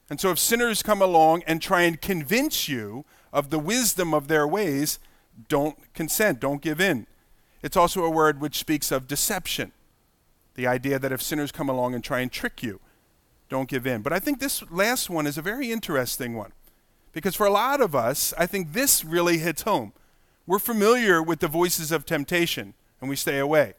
And 0.10 0.20
so 0.20 0.30
if 0.32 0.40
sinners 0.40 0.84
come 0.84 1.02
along 1.02 1.44
and 1.48 1.62
try 1.62 1.82
and 1.82 2.00
convince 2.00 2.68
you 2.68 3.06
of 3.34 3.50
the 3.50 3.60
wisdom 3.60 4.14
of 4.14 4.28
their 4.28 4.48
ways, 4.48 5.00
don't 5.48 5.78
consent, 5.94 6.40
don't 6.40 6.62
give 6.62 6.82
in. 6.82 7.08
It's 7.64 7.78
also 7.78 8.04
a 8.04 8.10
word 8.10 8.42
which 8.42 8.58
speaks 8.58 8.92
of 8.92 9.08
deception. 9.08 9.72
The 10.56 10.68
idea 10.68 11.00
that 11.00 11.12
if 11.12 11.22
sinners 11.22 11.52
come 11.52 11.70
along 11.70 11.96
and 11.96 12.04
try 12.04 12.20
and 12.20 12.32
trick 12.32 12.62
you, 12.62 12.82
don't 13.48 13.70
give 13.70 13.88
in. 13.88 14.02
But 14.02 14.14
I 14.14 14.20
think 14.20 14.40
this 14.40 14.70
last 14.70 15.10
one 15.10 15.26
is 15.26 15.38
a 15.38 15.42
very 15.42 15.72
interesting 15.72 16.36
one. 16.36 16.52
Because 17.14 17.36
for 17.36 17.46
a 17.46 17.52
lot 17.52 17.82
of 17.82 17.96
us, 17.96 18.34
I 18.38 18.46
think 18.46 18.74
this 18.74 19.04
really 19.04 19.38
hits 19.38 19.64
home. 19.64 19.94
We're 20.46 20.60
familiar 20.60 21.22
with 21.22 21.40
the 21.40 21.48
voices 21.48 21.92
of 21.92 22.06
temptation 22.06 22.74
and 23.00 23.10
we 23.10 23.16
stay 23.16 23.40
away. 23.40 23.74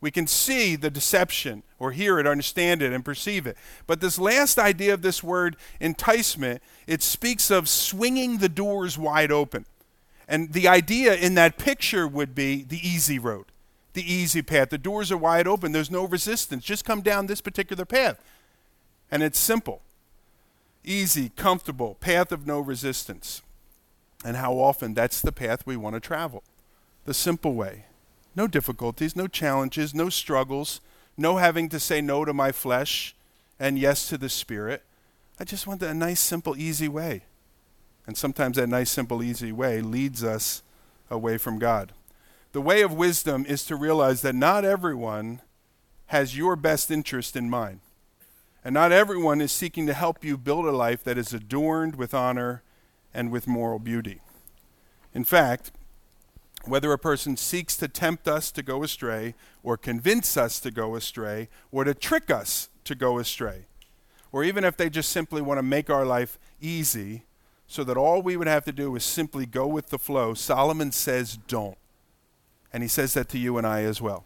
We 0.00 0.10
can 0.10 0.26
see 0.26 0.76
the 0.76 0.90
deception 0.90 1.62
or 1.78 1.92
hear 1.92 2.18
it, 2.18 2.26
understand 2.26 2.82
it, 2.82 2.92
and 2.92 3.04
perceive 3.04 3.46
it. 3.46 3.56
But 3.86 4.00
this 4.00 4.18
last 4.18 4.58
idea 4.58 4.94
of 4.94 5.02
this 5.02 5.22
word, 5.22 5.56
enticement, 5.78 6.62
it 6.86 7.02
speaks 7.02 7.50
of 7.50 7.68
swinging 7.68 8.38
the 8.38 8.48
doors 8.48 8.96
wide 8.96 9.30
open. 9.30 9.66
And 10.26 10.52
the 10.52 10.68
idea 10.68 11.14
in 11.14 11.34
that 11.34 11.58
picture 11.58 12.06
would 12.06 12.34
be 12.34 12.62
the 12.62 12.78
easy 12.86 13.18
road 13.18 13.46
the 13.92 14.12
easy 14.12 14.42
path. 14.42 14.70
The 14.70 14.78
doors 14.78 15.10
are 15.10 15.16
wide 15.16 15.46
open, 15.46 15.72
there's 15.72 15.90
no 15.90 16.04
resistance. 16.04 16.64
Just 16.64 16.84
come 16.84 17.00
down 17.00 17.26
this 17.26 17.40
particular 17.40 17.84
path. 17.84 18.22
And 19.10 19.22
it's 19.22 19.38
simple, 19.38 19.82
easy, 20.84 21.30
comfortable, 21.30 21.96
path 21.96 22.30
of 22.30 22.46
no 22.46 22.60
resistance. 22.60 23.42
And 24.24 24.36
how 24.36 24.54
often 24.54 24.94
that's 24.94 25.20
the 25.20 25.32
path 25.32 25.66
we 25.66 25.76
want 25.76 25.94
to 25.94 26.00
travel 26.00 26.42
the 27.04 27.14
simple 27.14 27.54
way. 27.54 27.86
No 28.34 28.46
difficulties, 28.46 29.16
no 29.16 29.26
challenges, 29.26 29.94
no 29.94 30.08
struggles, 30.08 30.80
no 31.16 31.36
having 31.36 31.68
to 31.68 31.80
say 31.80 32.00
no 32.00 32.24
to 32.24 32.32
my 32.32 32.52
flesh 32.52 33.14
and 33.58 33.78
yes 33.78 34.08
to 34.08 34.18
the 34.18 34.28
Spirit. 34.28 34.82
I 35.38 35.44
just 35.44 35.66
want 35.66 35.82
a 35.82 35.94
nice, 35.94 36.20
simple, 36.20 36.56
easy 36.56 36.88
way. 36.88 37.24
And 38.06 38.16
sometimes 38.16 38.56
that 38.56 38.68
nice, 38.68 38.90
simple, 38.90 39.22
easy 39.22 39.52
way 39.52 39.80
leads 39.80 40.24
us 40.24 40.62
away 41.10 41.38
from 41.38 41.58
God. 41.58 41.92
The 42.52 42.60
way 42.60 42.82
of 42.82 42.92
wisdom 42.92 43.44
is 43.46 43.64
to 43.66 43.76
realize 43.76 44.22
that 44.22 44.34
not 44.34 44.64
everyone 44.64 45.40
has 46.06 46.36
your 46.36 46.56
best 46.56 46.90
interest 46.90 47.36
in 47.36 47.48
mind. 47.48 47.80
And 48.64 48.74
not 48.74 48.92
everyone 48.92 49.40
is 49.40 49.52
seeking 49.52 49.86
to 49.86 49.94
help 49.94 50.24
you 50.24 50.36
build 50.36 50.66
a 50.66 50.72
life 50.72 51.04
that 51.04 51.16
is 51.16 51.32
adorned 51.32 51.96
with 51.96 52.12
honor 52.12 52.62
and 53.14 53.30
with 53.30 53.46
moral 53.46 53.78
beauty. 53.78 54.20
In 55.14 55.24
fact, 55.24 55.70
whether 56.64 56.92
a 56.92 56.98
person 56.98 57.36
seeks 57.36 57.76
to 57.78 57.88
tempt 57.88 58.28
us 58.28 58.50
to 58.52 58.62
go 58.62 58.82
astray, 58.82 59.34
or 59.62 59.76
convince 59.76 60.36
us 60.36 60.60
to 60.60 60.70
go 60.70 60.94
astray, 60.94 61.48
or 61.72 61.84
to 61.84 61.94
trick 61.94 62.30
us 62.30 62.68
to 62.84 62.94
go 62.94 63.18
astray, 63.18 63.66
or 64.32 64.44
even 64.44 64.64
if 64.64 64.76
they 64.76 64.90
just 64.90 65.10
simply 65.10 65.40
want 65.40 65.58
to 65.58 65.62
make 65.62 65.90
our 65.90 66.04
life 66.04 66.38
easy 66.60 67.24
so 67.66 67.84
that 67.84 67.96
all 67.96 68.20
we 68.20 68.36
would 68.36 68.48
have 68.48 68.64
to 68.64 68.72
do 68.72 68.94
is 68.96 69.04
simply 69.04 69.46
go 69.46 69.66
with 69.66 69.90
the 69.90 69.98
flow, 69.98 70.34
Solomon 70.34 70.90
says, 70.90 71.38
don't. 71.46 71.78
And 72.72 72.82
he 72.82 72.88
says 72.88 73.14
that 73.14 73.28
to 73.28 73.38
you 73.38 73.58
and 73.58 73.66
I 73.66 73.82
as 73.82 74.00
well. 74.00 74.24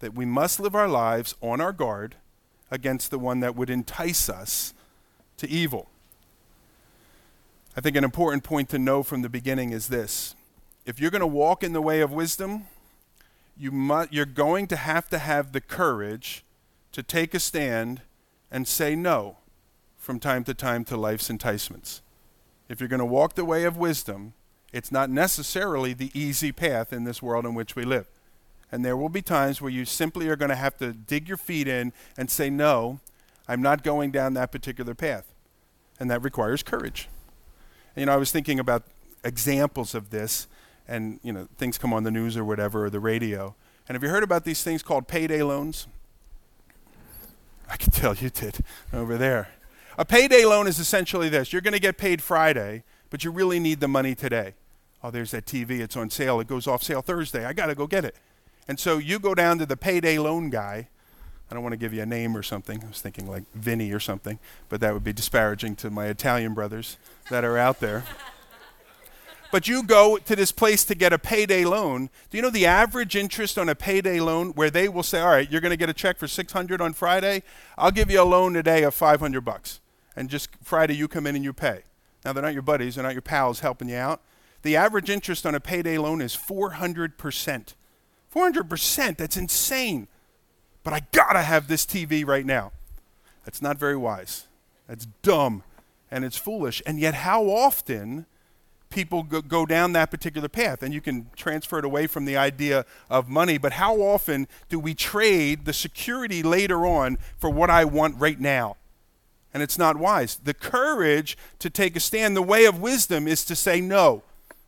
That 0.00 0.14
we 0.14 0.26
must 0.26 0.60
live 0.60 0.74
our 0.74 0.88
lives 0.88 1.34
on 1.40 1.60
our 1.60 1.72
guard 1.72 2.16
against 2.70 3.10
the 3.10 3.18
one 3.18 3.40
that 3.40 3.56
would 3.56 3.70
entice 3.70 4.28
us 4.28 4.74
to 5.38 5.48
evil. 5.48 5.88
I 7.76 7.80
think 7.80 7.96
an 7.96 8.04
important 8.04 8.44
point 8.44 8.68
to 8.70 8.78
know 8.78 9.02
from 9.02 9.22
the 9.22 9.28
beginning 9.28 9.72
is 9.72 9.88
this 9.88 10.34
if 10.86 11.00
you're 11.00 11.10
going 11.10 11.20
to 11.20 11.26
walk 11.26 11.64
in 11.64 11.72
the 11.72 11.82
way 11.82 12.00
of 12.00 12.12
wisdom, 12.12 12.66
you 13.58 13.72
mu- 13.72 14.06
you're 14.10 14.24
going 14.24 14.68
to 14.68 14.76
have 14.76 15.08
to 15.08 15.18
have 15.18 15.52
the 15.52 15.60
courage 15.60 16.44
to 16.92 17.02
take 17.02 17.34
a 17.34 17.40
stand 17.40 18.02
and 18.50 18.66
say 18.68 18.94
no 18.94 19.38
from 19.98 20.20
time 20.20 20.44
to 20.44 20.54
time 20.54 20.84
to 20.84 20.96
life's 20.96 21.28
enticements. 21.28 22.00
If 22.68 22.80
you're 22.80 22.88
going 22.88 23.00
to 23.00 23.04
walk 23.04 23.34
the 23.34 23.44
way 23.44 23.64
of 23.64 23.76
wisdom, 23.76 24.34
it's 24.72 24.92
not 24.92 25.10
necessarily 25.10 25.92
the 25.92 26.10
easy 26.14 26.52
path 26.52 26.92
in 26.92 27.04
this 27.04 27.20
world 27.20 27.44
in 27.44 27.54
which 27.54 27.74
we 27.74 27.84
live. 27.84 28.06
And 28.70 28.84
there 28.84 28.96
will 28.96 29.08
be 29.08 29.22
times 29.22 29.60
where 29.60 29.70
you 29.70 29.84
simply 29.84 30.28
are 30.28 30.36
going 30.36 30.50
to 30.50 30.56
have 30.56 30.76
to 30.78 30.92
dig 30.92 31.28
your 31.28 31.36
feet 31.36 31.66
in 31.66 31.92
and 32.16 32.30
say, 32.30 32.50
No, 32.50 33.00
I'm 33.48 33.62
not 33.62 33.82
going 33.82 34.10
down 34.10 34.34
that 34.34 34.52
particular 34.52 34.94
path. 34.94 35.32
And 35.98 36.10
that 36.10 36.22
requires 36.22 36.62
courage. 36.62 37.08
And, 37.94 38.02
you 38.02 38.06
know, 38.06 38.12
I 38.12 38.16
was 38.16 38.30
thinking 38.30 38.58
about 38.58 38.82
examples 39.24 39.94
of 39.94 40.10
this, 40.10 40.46
and, 40.88 41.20
you 41.22 41.32
know, 41.32 41.48
things 41.56 41.78
come 41.78 41.92
on 41.92 42.02
the 42.02 42.10
news 42.10 42.36
or 42.36 42.44
whatever, 42.44 42.86
or 42.86 42.90
the 42.90 43.00
radio. 43.00 43.54
And 43.88 43.94
have 43.94 44.02
you 44.02 44.08
heard 44.08 44.22
about 44.22 44.44
these 44.44 44.62
things 44.62 44.82
called 44.82 45.08
payday 45.08 45.42
loans? 45.42 45.86
I 47.68 47.76
can 47.76 47.90
tell 47.90 48.14
you 48.14 48.30
did 48.30 48.58
over 48.92 49.16
there. 49.16 49.48
A 49.98 50.04
payday 50.04 50.44
loan 50.44 50.66
is 50.66 50.78
essentially 50.78 51.28
this 51.28 51.52
you're 51.52 51.62
going 51.62 51.72
to 51.72 51.80
get 51.80 51.96
paid 51.96 52.22
Friday, 52.22 52.84
but 53.10 53.24
you 53.24 53.30
really 53.30 53.58
need 53.58 53.80
the 53.80 53.88
money 53.88 54.14
today. 54.14 54.54
Oh, 55.02 55.10
there's 55.10 55.30
that 55.30 55.46
TV. 55.46 55.80
It's 55.80 55.96
on 55.96 56.10
sale. 56.10 56.40
It 56.40 56.48
goes 56.48 56.66
off 56.66 56.82
sale 56.82 57.02
Thursday. 57.02 57.44
I 57.44 57.52
got 57.52 57.66
to 57.66 57.74
go 57.74 57.86
get 57.86 58.04
it. 58.04 58.16
And 58.68 58.78
so 58.80 58.98
you 58.98 59.18
go 59.18 59.34
down 59.34 59.58
to 59.58 59.66
the 59.66 59.76
payday 59.76 60.18
loan 60.18 60.50
guy. 60.50 60.88
I 61.50 61.54
don't 61.54 61.62
want 61.62 61.74
to 61.74 61.76
give 61.76 61.94
you 61.94 62.02
a 62.02 62.06
name 62.06 62.36
or 62.36 62.42
something. 62.42 62.82
I 62.82 62.88
was 62.88 63.00
thinking 63.00 63.28
like 63.28 63.44
Vinny 63.54 63.92
or 63.92 64.00
something, 64.00 64.40
but 64.68 64.80
that 64.80 64.92
would 64.92 65.04
be 65.04 65.12
disparaging 65.12 65.76
to 65.76 65.90
my 65.90 66.06
Italian 66.06 66.54
brothers 66.54 66.96
that 67.30 67.44
are 67.44 67.56
out 67.56 67.78
there. 67.78 68.04
but 69.50 69.68
you 69.68 69.82
go 69.82 70.16
to 70.18 70.36
this 70.36 70.52
place 70.52 70.84
to 70.84 70.94
get 70.94 71.12
a 71.12 71.18
payday 71.18 71.64
loan. 71.64 72.10
Do 72.30 72.36
you 72.36 72.42
know 72.42 72.50
the 72.50 72.66
average 72.66 73.16
interest 73.16 73.58
on 73.58 73.68
a 73.68 73.74
payday 73.74 74.20
loan 74.20 74.50
where 74.50 74.70
they 74.70 74.88
will 74.88 75.02
say, 75.02 75.20
"All 75.20 75.28
right, 75.28 75.50
you're 75.50 75.60
going 75.60 75.70
to 75.70 75.76
get 75.76 75.88
a 75.88 75.94
check 75.94 76.18
for 76.18 76.28
600 76.28 76.80
on 76.80 76.92
Friday. 76.92 77.42
I'll 77.76 77.90
give 77.90 78.10
you 78.10 78.20
a 78.20 78.24
loan 78.24 78.54
today 78.54 78.82
of 78.82 78.94
500 78.94 79.40
bucks." 79.42 79.80
And 80.14 80.30
just 80.30 80.50
Friday 80.62 80.94
you 80.94 81.08
come 81.08 81.26
in 81.26 81.34
and 81.34 81.44
you 81.44 81.52
pay. 81.52 81.82
Now 82.24 82.32
they're 82.32 82.42
not 82.42 82.54
your 82.54 82.62
buddies, 82.62 82.94
they're 82.94 83.04
not 83.04 83.14
your 83.14 83.22
pals 83.22 83.60
helping 83.60 83.88
you 83.88 83.96
out. 83.96 84.20
The 84.62 84.76
average 84.76 85.10
interest 85.10 85.46
on 85.46 85.54
a 85.54 85.60
payday 85.60 85.98
loan 85.98 86.20
is 86.20 86.34
400%. 86.34 87.74
400%, 88.34 89.16
that's 89.16 89.36
insane. 89.36 90.08
But 90.82 90.92
I 90.92 91.02
gotta 91.12 91.42
have 91.42 91.68
this 91.68 91.86
TV 91.86 92.26
right 92.26 92.44
now. 92.44 92.72
That's 93.44 93.62
not 93.62 93.78
very 93.78 93.96
wise. 93.96 94.46
That's 94.88 95.06
dumb 95.22 95.62
and 96.10 96.24
it's 96.24 96.36
foolish. 96.36 96.82
And 96.86 96.98
yet, 96.98 97.14
how 97.14 97.44
often 97.44 98.26
people 98.90 99.22
go, 99.22 99.42
go, 99.42 99.66
down 99.66 99.92
that 99.92 100.10
particular 100.10 100.48
path? 100.48 100.82
And 100.82 100.94
you 100.94 101.00
can 101.00 101.30
transfer 101.36 101.78
it 101.78 101.84
away 101.84 102.06
from 102.06 102.24
the 102.24 102.36
idea 102.36 102.84
of 103.10 103.28
money, 103.28 103.58
but 103.58 103.72
how 103.72 103.96
often 104.00 104.48
do 104.68 104.78
we 104.78 104.94
trade 104.94 105.64
the 105.64 105.72
security 105.72 106.42
later 106.42 106.86
on 106.86 107.18
for 107.36 107.50
what 107.50 107.70
I 107.70 107.84
want 107.84 108.16
right 108.18 108.40
now? 108.40 108.76
and 109.56 109.62
it's 109.62 109.78
not 109.78 109.96
wise. 109.96 110.36
The 110.36 110.52
courage 110.52 111.38
to 111.60 111.70
take 111.70 111.96
a 111.96 112.00
stand, 112.00 112.36
the 112.36 112.42
way 112.42 112.66
of 112.66 112.78
wisdom 112.78 113.26
is 113.26 113.42
to 113.46 113.56
say 113.56 113.80
no. 113.80 114.22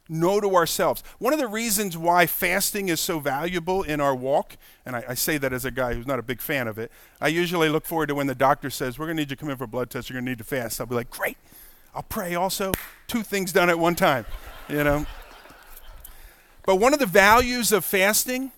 No 0.08 0.40
to 0.40 0.56
ourselves. 0.56 1.02
One 1.18 1.34
of 1.34 1.38
the 1.38 1.46
reasons 1.46 1.94
why 1.94 2.24
fasting 2.24 2.88
is 2.88 2.98
so 2.98 3.20
valuable 3.20 3.82
in 3.82 4.00
our 4.00 4.14
walk, 4.14 4.56
and 4.86 4.96
I, 4.96 5.04
I 5.10 5.12
say 5.12 5.36
that 5.36 5.52
as 5.52 5.66
a 5.66 5.70
guy 5.70 5.92
who's 5.92 6.06
not 6.06 6.18
a 6.18 6.22
big 6.22 6.40
fan 6.40 6.66
of 6.66 6.78
it, 6.78 6.90
I 7.20 7.28
usually 7.28 7.68
look 7.68 7.84
forward 7.84 8.06
to 8.06 8.14
when 8.14 8.28
the 8.28 8.34
doctor 8.34 8.70
says, 8.70 8.98
We're 8.98 9.04
going 9.04 9.18
to 9.18 9.22
need 9.24 9.30
you 9.30 9.36
to 9.36 9.40
come 9.40 9.50
in 9.50 9.58
for 9.58 9.64
a 9.64 9.68
blood 9.68 9.90
test, 9.90 10.08
you're 10.08 10.14
going 10.14 10.24
to 10.24 10.30
need 10.30 10.38
to 10.38 10.44
fast. 10.44 10.80
I'll 10.80 10.86
be 10.86 10.94
like, 10.94 11.10
Great. 11.10 11.36
I'll 11.98 12.04
pray 12.04 12.36
also. 12.36 12.70
Two 13.08 13.24
things 13.24 13.52
done 13.52 13.68
at 13.68 13.76
one 13.76 13.96
time, 13.96 14.24
you 14.68 14.84
know. 14.84 15.04
But 16.64 16.76
one 16.76 16.92
of 16.92 17.00
the 17.00 17.06
values 17.06 17.72
of 17.72 17.84
fasting 17.84 18.52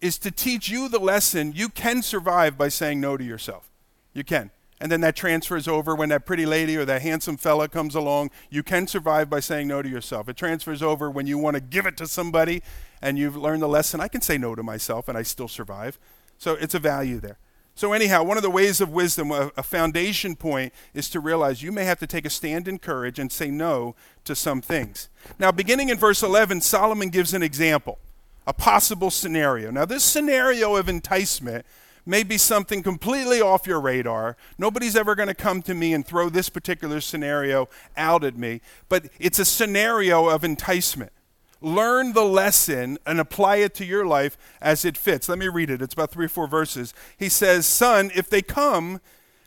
is 0.00 0.16
to 0.18 0.30
teach 0.30 0.68
you 0.68 0.88
the 0.88 1.00
lesson 1.00 1.52
you 1.56 1.70
can 1.70 2.02
survive 2.02 2.56
by 2.56 2.68
saying 2.68 3.00
no 3.00 3.16
to 3.16 3.24
yourself. 3.24 3.68
You 4.14 4.22
can 4.22 4.52
and 4.80 4.92
then 4.92 5.00
that 5.00 5.16
transfers 5.16 5.66
over 5.66 5.96
when 5.96 6.08
that 6.10 6.24
pretty 6.24 6.46
lady 6.46 6.76
or 6.76 6.84
that 6.84 7.02
handsome 7.02 7.36
fella 7.36 7.68
comes 7.68 7.96
along. 7.96 8.30
You 8.48 8.62
can 8.62 8.86
survive 8.86 9.28
by 9.28 9.40
saying 9.40 9.66
no 9.66 9.82
to 9.82 9.88
yourself. 9.88 10.28
It 10.28 10.36
transfers 10.36 10.82
over 10.82 11.10
when 11.10 11.26
you 11.26 11.36
want 11.36 11.54
to 11.54 11.60
give 11.60 11.84
it 11.84 11.96
to 11.96 12.06
somebody 12.06 12.62
and 13.02 13.18
you've 13.18 13.36
learned 13.36 13.62
the 13.62 13.68
lesson. 13.68 14.00
I 14.00 14.06
can 14.06 14.20
say 14.20 14.38
no 14.38 14.54
to 14.54 14.62
myself 14.62 15.08
and 15.08 15.18
I 15.18 15.22
still 15.22 15.48
survive. 15.48 15.98
So 16.38 16.54
it's 16.54 16.74
a 16.74 16.78
value 16.78 17.18
there. 17.18 17.38
So, 17.78 17.92
anyhow, 17.92 18.24
one 18.24 18.36
of 18.36 18.42
the 18.42 18.50
ways 18.50 18.80
of 18.80 18.90
wisdom, 18.90 19.30
a, 19.30 19.62
foundation 19.62 20.34
point, 20.34 20.72
is 20.94 21.08
to 21.10 21.20
realize 21.20 21.62
you 21.62 21.70
may 21.70 21.84
have 21.84 22.00
to 22.00 22.08
take 22.08 22.26
a 22.26 22.30
stand 22.30 22.66
in 22.66 22.80
courage 22.80 23.20
and 23.20 23.30
say 23.30 23.52
no 23.52 23.94
to 24.24 24.34
some 24.34 24.60
things. 24.60 25.08
Now, 25.38 25.52
beginning 25.52 25.88
in 25.88 25.96
verse 25.96 26.20
11, 26.24 26.62
Solomon 26.62 27.08
gives 27.08 27.34
an 27.34 27.42
example, 27.44 28.00
a 28.48 28.52
possible 28.52 29.12
scenario. 29.12 29.70
Now, 29.70 29.84
this 29.84 30.02
scenario 30.02 30.74
of 30.74 30.88
enticement 30.88 31.64
may 32.04 32.24
be 32.24 32.36
something 32.36 32.82
completely 32.82 33.40
off 33.40 33.64
your 33.64 33.80
radar. 33.80 34.36
Nobody's 34.58 34.96
ever 34.96 35.14
going 35.14 35.28
to 35.28 35.34
come 35.34 35.62
to 35.62 35.72
me 35.72 35.94
and 35.94 36.04
throw 36.04 36.28
this 36.28 36.48
particular 36.48 37.00
scenario 37.00 37.68
out 37.96 38.24
at 38.24 38.36
me, 38.36 38.60
but 38.88 39.04
it's 39.20 39.38
a 39.38 39.44
scenario 39.44 40.28
of 40.28 40.42
enticement. 40.42 41.12
Learn 41.60 42.12
the 42.12 42.24
lesson 42.24 42.98
and 43.04 43.18
apply 43.18 43.56
it 43.56 43.74
to 43.76 43.84
your 43.84 44.06
life 44.06 44.36
as 44.60 44.84
it 44.84 44.96
fits. 44.96 45.28
Let 45.28 45.38
me 45.38 45.48
read 45.48 45.70
it. 45.70 45.82
It's 45.82 45.94
about 45.94 46.12
three 46.12 46.26
or 46.26 46.30
four 46.30 46.46
verses. 46.46 46.94
He 47.16 47.28
says, 47.28 47.66
Son, 47.66 48.10
if 48.14 48.30
they 48.30 48.42
come 48.42 49.00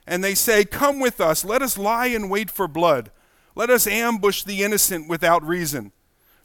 and 0.06 0.24
they 0.24 0.36
say, 0.36 0.66
Come 0.66 1.00
with 1.00 1.22
us, 1.22 1.46
let 1.46 1.62
us 1.62 1.78
lie 1.78 2.08
in 2.08 2.28
wait 2.28 2.52
for 2.52 2.68
blood. 2.68 3.12
Let 3.56 3.70
us 3.70 3.88
ambush 3.88 4.44
the 4.44 4.64
innocent 4.64 5.08
without 5.08 5.44
reason. 5.44 5.92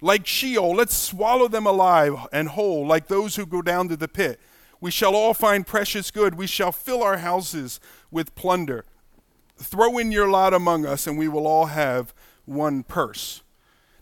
Like 0.01 0.27
Sheol, 0.27 0.75
let's 0.75 0.95
swallow 0.95 1.49
them 1.49 1.67
alive 1.67 2.27
and 2.33 2.49
whole, 2.49 2.87
like 2.87 3.09
those 3.09 3.37
who 3.37 3.47
go 3.47 3.63
down 3.63 3.89
to 3.89 3.97
the 3.97 4.09
pit. 4.09 4.41
We 4.81 4.91
shall 4.91 5.17
all 5.17 5.35
find 5.35 5.67
precious 5.67 6.11
good. 6.11 6.35
We 6.35 6.47
shall 6.47 6.73
fill 6.73 7.03
our 7.03 7.19
houses 7.19 7.81
with 8.11 8.35
plunder. 8.35 8.85
Throw 9.57 9.97
in 9.99 10.13
your 10.13 10.29
lot 10.29 10.53
among 10.53 10.85
us, 10.85 11.07
and 11.07 11.17
we 11.17 11.29
will 11.29 11.47
all 11.47 11.67
have 11.67 12.13
one 12.45 12.83
purse. 12.83 13.43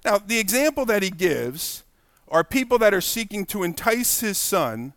Now, 0.04 0.18
the 0.18 0.38
example 0.38 0.84
that 0.86 1.02
he 1.02 1.10
gives 1.10 1.82
are 2.28 2.44
people 2.44 2.78
that 2.78 2.92
are 2.92 3.00
seeking 3.00 3.46
to 3.46 3.62
entice 3.62 4.20
his 4.20 4.38
son 4.38 4.92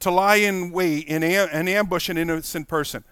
to 0.00 0.10
lie 0.10 0.36
in 0.36 0.70
wait 0.70 1.06
and 1.08 1.22
am- 1.22 1.68
ambush 1.68 2.08
an 2.08 2.16
innocent 2.16 2.66
person, 2.66 3.04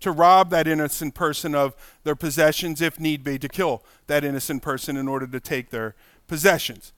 to 0.00 0.10
rob 0.10 0.50
that 0.50 0.66
innocent 0.66 1.14
person 1.14 1.54
of 1.54 1.76
their 2.02 2.16
possessions 2.16 2.80
if 2.80 2.98
need 2.98 3.22
be, 3.22 3.38
to 3.38 3.48
kill 3.48 3.84
that 4.06 4.24
innocent 4.24 4.62
person 4.62 4.96
in 4.96 5.06
order 5.06 5.26
to 5.26 5.38
take 5.38 5.70
their 5.70 5.94
possessions. 6.26 6.92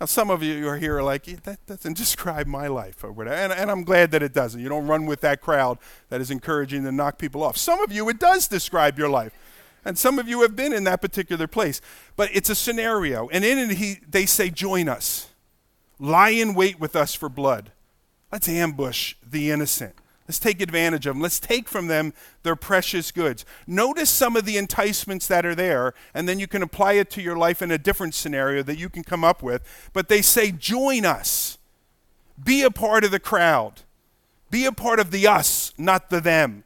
Now, 0.00 0.06
some 0.06 0.30
of 0.30 0.42
you 0.42 0.68
are 0.68 0.76
here 0.76 1.00
like, 1.00 1.24
that 1.44 1.64
doesn't 1.66 1.96
describe 1.96 2.46
my 2.46 2.66
life 2.68 3.02
or 3.02 3.12
whatever. 3.12 3.36
And, 3.36 3.52
and 3.52 3.70
I'm 3.70 3.84
glad 3.84 4.10
that 4.10 4.22
it 4.22 4.32
doesn't. 4.32 4.60
You 4.60 4.68
don't 4.68 4.86
run 4.86 5.06
with 5.06 5.20
that 5.22 5.40
crowd 5.40 5.78
that 6.08 6.20
is 6.20 6.30
encouraging 6.30 6.84
to 6.84 6.92
knock 6.92 7.18
people 7.18 7.42
off. 7.42 7.56
Some 7.56 7.80
of 7.80 7.92
you, 7.92 8.08
it 8.08 8.18
does 8.18 8.46
describe 8.46 8.98
your 8.98 9.08
life. 9.08 9.32
And 9.84 9.98
some 9.98 10.18
of 10.18 10.28
you 10.28 10.42
have 10.42 10.56
been 10.56 10.72
in 10.72 10.84
that 10.84 11.00
particular 11.00 11.46
place. 11.46 11.80
But 12.16 12.30
it's 12.34 12.50
a 12.50 12.54
scenario. 12.54 13.28
And 13.28 13.44
in 13.44 13.58
it, 13.58 13.76
he, 13.76 13.98
they 14.08 14.26
say, 14.26 14.50
join 14.50 14.88
us. 14.88 15.28
Lie 15.98 16.30
in 16.30 16.54
wait 16.54 16.78
with 16.78 16.94
us 16.94 17.14
for 17.14 17.28
blood. 17.28 17.72
Let's 18.30 18.48
ambush 18.48 19.14
the 19.26 19.50
innocent. 19.50 19.94
Let's 20.28 20.38
take 20.38 20.60
advantage 20.60 21.06
of 21.06 21.14
them. 21.14 21.22
Let's 21.22 21.40
take 21.40 21.68
from 21.68 21.86
them 21.86 22.12
their 22.42 22.54
precious 22.54 23.10
goods. 23.10 23.46
Notice 23.66 24.10
some 24.10 24.36
of 24.36 24.44
the 24.44 24.58
enticements 24.58 25.26
that 25.28 25.46
are 25.46 25.54
there, 25.54 25.94
and 26.12 26.28
then 26.28 26.38
you 26.38 26.46
can 26.46 26.62
apply 26.62 26.92
it 26.94 27.08
to 27.12 27.22
your 27.22 27.36
life 27.36 27.62
in 27.62 27.70
a 27.70 27.78
different 27.78 28.14
scenario 28.14 28.62
that 28.64 28.78
you 28.78 28.90
can 28.90 29.02
come 29.02 29.24
up 29.24 29.42
with. 29.42 29.62
But 29.94 30.10
they 30.10 30.20
say, 30.20 30.52
join 30.52 31.06
us. 31.06 31.56
Be 32.42 32.62
a 32.62 32.70
part 32.70 33.04
of 33.04 33.10
the 33.10 33.18
crowd. 33.18 33.80
Be 34.50 34.66
a 34.66 34.72
part 34.72 35.00
of 35.00 35.10
the 35.10 35.26
us, 35.26 35.72
not 35.78 36.10
the 36.10 36.20
them. 36.20 36.64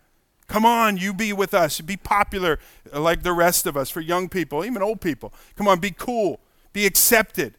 Come 0.52 0.66
on, 0.66 0.98
you 0.98 1.14
be 1.14 1.32
with 1.32 1.54
us. 1.54 1.80
Be 1.80 1.96
popular 1.96 2.58
uh, 2.92 3.00
like 3.00 3.22
the 3.22 3.32
rest 3.32 3.66
of 3.66 3.74
us 3.74 3.88
for 3.88 4.02
young 4.02 4.28
people, 4.28 4.66
even 4.66 4.82
old 4.82 5.00
people. 5.00 5.32
Come 5.56 5.66
on, 5.66 5.80
be 5.80 5.90
cool. 5.90 6.40
Be 6.74 6.84
accepted. 6.84 7.54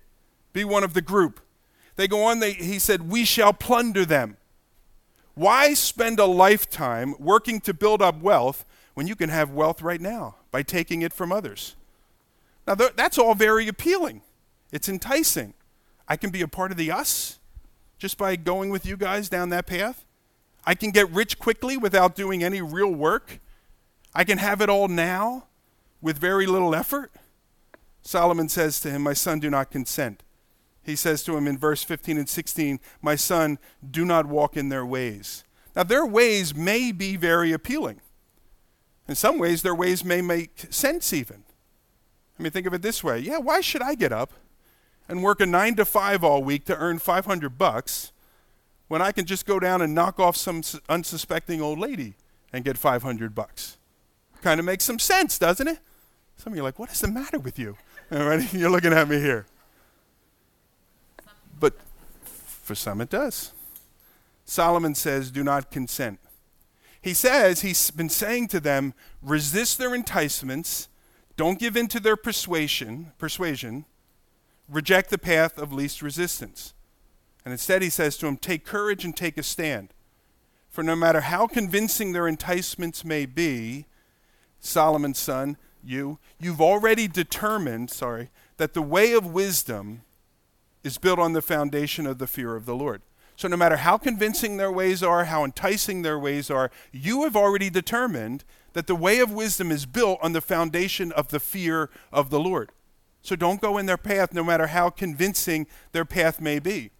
Be 0.53 0.63
one 0.63 0.83
of 0.83 0.93
the 0.93 1.01
group. 1.01 1.39
They 1.95 2.07
go 2.07 2.23
on, 2.25 2.39
they, 2.39 2.53
he 2.53 2.77
said, 2.77 3.09
We 3.09 3.25
shall 3.25 3.51
plunder 3.51 4.05
them. 4.05 4.37
Why 5.33 5.73
spend 5.73 6.19
a 6.19 6.27
lifetime 6.27 7.15
working 7.17 7.59
to 7.61 7.73
build 7.73 8.03
up 8.03 8.21
wealth 8.21 8.63
when 8.93 9.07
you 9.07 9.15
can 9.15 9.29
have 9.31 9.49
wealth 9.49 9.81
right 9.81 9.99
now 9.99 10.35
by 10.51 10.61
taking 10.61 11.01
it 11.01 11.13
from 11.13 11.31
others? 11.31 11.75
Now, 12.67 12.75
th- 12.75 12.93
that's 12.95 13.17
all 13.17 13.33
very 13.33 13.67
appealing. 13.67 14.21
It's 14.71 14.87
enticing. 14.87 15.55
I 16.07 16.15
can 16.15 16.29
be 16.29 16.43
a 16.43 16.47
part 16.47 16.69
of 16.69 16.77
the 16.77 16.91
us 16.91 17.39
just 17.97 18.19
by 18.19 18.35
going 18.35 18.69
with 18.69 18.85
you 18.85 18.97
guys 18.97 19.29
down 19.29 19.49
that 19.49 19.65
path. 19.65 20.05
I 20.65 20.75
can 20.75 20.91
get 20.91 21.09
rich 21.11 21.39
quickly 21.39 21.77
without 21.77 22.15
doing 22.15 22.43
any 22.43 22.61
real 22.61 22.91
work. 22.91 23.39
I 24.15 24.23
can 24.23 24.37
have 24.37 24.61
it 24.61 24.69
all 24.69 24.87
now 24.87 25.47
with 26.01 26.17
very 26.17 26.45
little 26.45 26.73
effort. 26.75 27.11
Solomon 28.01 28.49
says 28.49 28.79
to 28.81 28.91
him, 28.91 29.01
My 29.01 29.13
son, 29.13 29.39
do 29.39 29.49
not 29.49 29.71
consent 29.71 30.23
he 30.83 30.95
says 30.95 31.23
to 31.23 31.37
him 31.37 31.47
in 31.47 31.57
verse 31.57 31.81
15 31.83 32.17
and 32.17 32.29
16, 32.29 32.79
My 33.01 33.15
son, 33.15 33.57
do 33.89 34.03
not 34.03 34.25
walk 34.25 34.57
in 34.57 34.69
their 34.69 34.85
ways. 34.85 35.43
Now, 35.75 35.83
their 35.83 36.05
ways 36.05 36.53
may 36.53 36.91
be 36.91 37.15
very 37.15 37.51
appealing. 37.51 38.01
In 39.07 39.15
some 39.15 39.39
ways, 39.39 39.61
their 39.61 39.73
ways 39.73 40.03
may 40.03 40.21
make 40.21 40.67
sense 40.69 41.13
even. 41.13 41.43
I 42.37 42.43
mean, 42.43 42.51
think 42.51 42.67
of 42.67 42.73
it 42.73 42.81
this 42.81 43.03
way 43.03 43.19
yeah, 43.19 43.37
why 43.37 43.61
should 43.61 43.81
I 43.81 43.95
get 43.95 44.11
up 44.11 44.33
and 45.07 45.23
work 45.23 45.39
a 45.39 45.45
nine 45.45 45.75
to 45.75 45.85
five 45.85 46.23
all 46.23 46.43
week 46.43 46.65
to 46.65 46.77
earn 46.77 46.99
500 46.99 47.57
bucks 47.57 48.11
when 48.93 49.01
I 49.01 49.11
can 49.11 49.25
just 49.25 49.47
go 49.47 49.59
down 49.59 49.81
and 49.81 49.95
knock 49.95 50.19
off 50.19 50.37
some 50.37 50.61
unsuspecting 50.87 51.59
old 51.59 51.79
lady 51.79 52.13
and 52.53 52.63
get 52.63 52.77
500 52.77 53.33
bucks? 53.33 53.79
Kind 54.43 54.59
of 54.59 54.67
makes 54.67 54.83
some 54.83 54.99
sense, 54.99 55.39
doesn't 55.39 55.67
it? 55.67 55.79
Some 56.37 56.53
of 56.53 56.57
you 56.57 56.61
are 56.61 56.65
like, 56.65 56.77
what 56.77 56.91
is 56.91 57.01
the 57.01 57.07
matter 57.07 57.39
with 57.39 57.57
you? 57.57 57.75
All 58.11 58.23
right, 58.23 58.53
you're 58.53 58.69
looking 58.69 58.93
at 58.93 59.09
me 59.09 59.19
here. 59.19 59.47
But 61.59 61.73
for 62.35 62.75
some 62.75 63.01
it 63.01 63.09
does. 63.09 63.53
Solomon 64.45 64.93
says, 64.93 65.31
do 65.31 65.43
not 65.43 65.71
consent. 65.71 66.19
He 67.01 67.15
says, 67.15 67.61
he's 67.61 67.89
been 67.89 68.09
saying 68.09 68.49
to 68.49 68.59
them, 68.59 68.93
resist 69.23 69.79
their 69.79 69.95
enticements, 69.95 70.87
don't 71.35 71.57
give 71.57 71.75
in 71.75 71.87
to 71.87 71.99
their 71.99 72.15
persuasion, 72.15 73.11
persuasion, 73.17 73.85
reject 74.69 75.09
the 75.09 75.17
path 75.17 75.57
of 75.57 75.73
least 75.73 76.03
resistance. 76.03 76.75
And 77.45 77.51
instead 77.51 77.81
he 77.81 77.89
says 77.89 78.17
to 78.17 78.27
him, 78.27 78.37
take 78.37 78.65
courage 78.65 79.03
and 79.03 79.15
take 79.15 79.37
a 79.37 79.43
stand. 79.43 79.93
For 80.69 80.83
no 80.83 80.95
matter 80.95 81.21
how 81.21 81.45
convincing 81.47 82.13
their 82.13 82.27
enticements 82.27 83.05
may 83.05 83.25
be, 83.25 83.85
Solomon's 84.59 85.19
son, 85.19 85.57
you, 85.83 86.19
you've 86.39 86.61
already 86.61 87.07
determined, 87.07 87.91
sorry, 87.91 88.29
that 88.57 88.73
the 88.73 88.81
way 88.81 89.13
of 89.13 89.25
wisdom 89.25 90.01
is 90.83 90.97
built 90.97 91.19
on 91.19 91.33
the 91.33 91.41
foundation 91.41 92.07
of 92.07 92.17
the 92.17 92.27
fear 92.27 92.55
of 92.55 92.65
the 92.65 92.75
Lord. 92.75 93.01
So, 93.35 93.47
no 93.47 93.57
matter 93.57 93.77
how 93.77 93.97
convincing 93.97 94.57
their 94.57 94.71
ways 94.71 95.01
are, 95.01 95.25
how 95.25 95.43
enticing 95.43 96.01
their 96.01 96.19
ways 96.19 96.49
are, 96.49 96.71
you 96.91 97.23
have 97.23 97.35
already 97.35 97.69
determined 97.69 98.43
that 98.73 98.87
the 98.87 98.95
way 98.95 99.19
of 99.19 99.31
wisdom 99.31 99.71
is 99.71 99.85
built 99.85 100.19
on 100.21 100.33
the 100.33 100.41
foundation 100.41 101.11
of 101.11 101.29
the 101.29 101.39
fear 101.39 101.89
of 102.11 102.29
the 102.29 102.39
Lord. 102.39 102.71
So, 103.21 103.35
don't 103.35 103.61
go 103.61 103.77
in 103.77 103.85
their 103.85 103.97
path, 103.97 104.33
no 104.33 104.43
matter 104.43 104.67
how 104.67 104.89
convincing 104.89 105.67
their 105.93 106.05
path 106.05 106.39
may 106.39 106.59
be. 106.59 106.91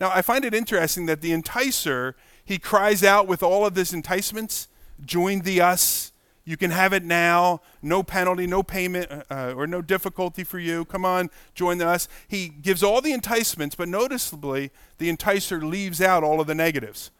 Now, 0.00 0.10
I 0.12 0.22
find 0.22 0.44
it 0.44 0.54
interesting 0.54 1.06
that 1.06 1.20
the 1.20 1.32
enticer, 1.32 2.14
he 2.44 2.58
cries 2.58 3.02
out 3.02 3.26
with 3.26 3.42
all 3.42 3.66
of 3.66 3.74
his 3.74 3.92
enticements 3.92 4.68
join 5.04 5.40
the 5.40 5.60
us, 5.60 6.12
you 6.44 6.56
can 6.56 6.70
have 6.70 6.94
it 6.94 7.04
now, 7.04 7.60
no 7.82 8.02
penalty, 8.02 8.46
no 8.46 8.62
payment, 8.62 9.10
uh, 9.10 9.22
uh, 9.30 9.52
or 9.54 9.66
no 9.66 9.82
difficulty 9.82 10.44
for 10.44 10.58
you. 10.58 10.86
Come 10.86 11.04
on, 11.04 11.28
join 11.54 11.76
the 11.76 11.86
us. 11.86 12.08
He 12.26 12.48
gives 12.48 12.82
all 12.82 13.02
the 13.02 13.12
enticements, 13.12 13.74
but 13.74 13.86
noticeably, 13.86 14.70
the 14.96 15.14
enticer 15.14 15.62
leaves 15.62 16.00
out 16.00 16.24
all 16.24 16.40
of 16.40 16.46
the 16.46 16.54
negatives. 16.54 17.10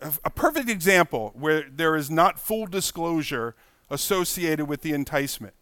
A, 0.00 0.12
a 0.24 0.30
perfect 0.30 0.70
example 0.70 1.32
where 1.34 1.64
there 1.70 1.96
is 1.96 2.10
not 2.10 2.38
full 2.38 2.66
disclosure 2.66 3.54
associated 3.90 4.68
with 4.68 4.80
the 4.80 4.94
enticement. 4.94 5.52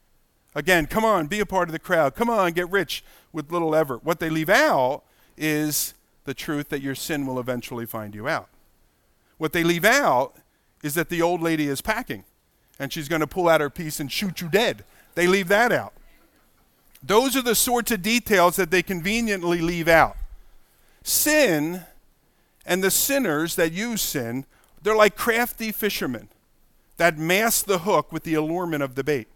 Again, 0.55 0.87
come 0.87 1.05
on, 1.05 1.27
be 1.27 1.41
a 1.41 1.47
part 1.47 1.69
of 1.69 1.73
the 1.73 1.81
crowd. 1.81 2.15
Come 2.15 2.31
on, 2.31 2.53
get 2.53 2.71
rich 2.71 3.03
with 3.33 3.51
little 3.51 3.75
effort. 3.75 4.05
What 4.05 4.21
they 4.21 4.31
leave 4.31 4.49
out 4.49 5.03
is 5.37 5.95
the 6.25 6.35
truth 6.35 6.69
that 6.69 6.83
your 6.83 6.95
sin 6.95 7.27
will 7.27 7.39
eventually 7.39 7.87
find 7.87 8.15
you 8.15 8.29
out. 8.29 8.49
What 9.39 9.53
they 9.53 9.65
leave 9.65 9.85
out 9.85 10.37
is 10.83 10.95
that 10.95 11.09
the 11.09 11.23
old 11.23 11.41
lady 11.41 11.69
is 11.69 11.81
packing 11.81 12.25
and 12.79 12.93
she's 12.93 13.09
going 13.09 13.21
to 13.21 13.27
pull 13.27 13.49
out 13.49 13.61
her 13.61 13.71
piece 13.71 14.01
and 14.01 14.11
shoot 14.11 14.41
you 14.41 14.49
dead. 14.49 14.85
They 15.15 15.27
leave 15.27 15.49
that 15.49 15.73
out. 15.73 15.93
Those 17.03 17.37
are 17.37 17.43
the 17.43 17.55
sorts 17.55 17.91
of 17.91 18.03
details 18.03 18.57
that 18.57 18.71
they 18.71 18.83
conveniently 18.83 19.61
leave 19.61 19.89
out. 19.89 20.17
Sin 21.03 21.83
and 22.65 22.83
the 22.83 22.91
sinners 22.91 23.57
that 23.57 23.73
use 23.73 24.01
sin, 24.01 24.47
they're 24.83 24.97
like 24.97 25.17
crafty 25.17 25.73
fishermen 25.73 26.29
that 26.97 27.19
mask 27.19 27.67
the 27.67 27.79
hook 27.79 28.13
with 28.13 28.23
the 28.23 28.35
allurement 28.35 28.83
of 28.83 28.95
the 28.95 29.03
bait. 29.03 29.27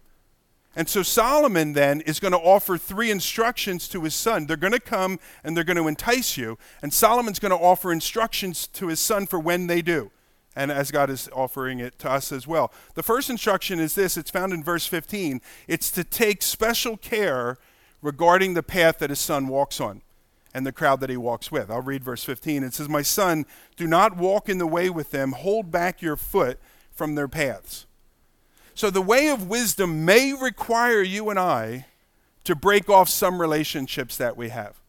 And 0.77 0.87
so 0.87 1.01
Solomon 1.01 1.73
then 1.73 2.01
is 2.01 2.19
going 2.19 2.33
to 2.33 2.37
offer 2.37 2.77
three 2.77 3.09
instructions 3.09 3.87
to 3.87 4.03
his 4.03 4.13
son. 4.13 4.45
They're 4.45 4.55
going 4.55 4.73
to 4.73 4.79
come 4.79 5.19
and 5.43 5.57
they're 5.57 5.63
going 5.63 5.77
to 5.77 5.87
entice 5.87 6.37
you. 6.37 6.59
And 6.83 6.93
Solomon's 6.93 7.39
going 7.39 7.49
to 7.49 7.57
offer 7.57 7.91
instructions 7.91 8.67
to 8.67 8.89
his 8.89 8.99
son 8.99 9.25
for 9.25 9.39
when 9.39 9.65
they 9.65 9.81
do. 9.81 10.11
And 10.55 10.71
as 10.71 10.91
God 10.91 11.09
is 11.09 11.29
offering 11.33 11.79
it 11.79 11.97
to 11.99 12.11
us 12.11 12.31
as 12.31 12.45
well. 12.45 12.71
The 12.93 13.01
first 13.01 13.27
instruction 13.27 13.79
is 13.79 13.95
this 13.95 14.17
it's 14.17 14.29
found 14.29 14.53
in 14.53 14.63
verse 14.63 14.85
15. 14.85 15.41
It's 15.67 15.89
to 15.89 16.03
take 16.03 16.43
special 16.43 16.95
care 16.95 17.57
regarding 18.03 18.53
the 18.53 18.61
path 18.61 18.99
that 18.99 19.09
his 19.09 19.19
son 19.19 19.47
walks 19.47 19.81
on 19.81 20.03
and 20.53 20.63
the 20.63 20.71
crowd 20.71 20.99
that 20.99 21.09
he 21.09 21.17
walks 21.17 21.51
with. 21.51 21.71
I'll 21.71 21.81
read 21.81 22.03
verse 22.03 22.23
15. 22.23 22.63
It 22.63 22.75
says, 22.75 22.87
My 22.87 23.01
son, 23.01 23.47
do 23.77 23.87
not 23.87 24.15
walk 24.15 24.47
in 24.47 24.59
the 24.59 24.67
way 24.67 24.91
with 24.91 25.09
them, 25.09 25.31
hold 25.31 25.71
back 25.71 26.03
your 26.03 26.15
foot 26.15 26.59
from 26.91 27.15
their 27.15 27.27
paths. 27.27 27.86
So 28.77 28.91
the 28.91 29.01
way 29.01 29.29
of 29.29 29.47
wisdom 29.47 30.05
may 30.05 30.33
require 30.33 31.01
you 31.01 31.31
and 31.31 31.39
I 31.39 31.87
to 32.43 32.55
break 32.55 32.91
off 32.91 33.09
some 33.09 33.41
relationships 33.41 34.15
that 34.17 34.37
we 34.37 34.49
have. 34.49 34.79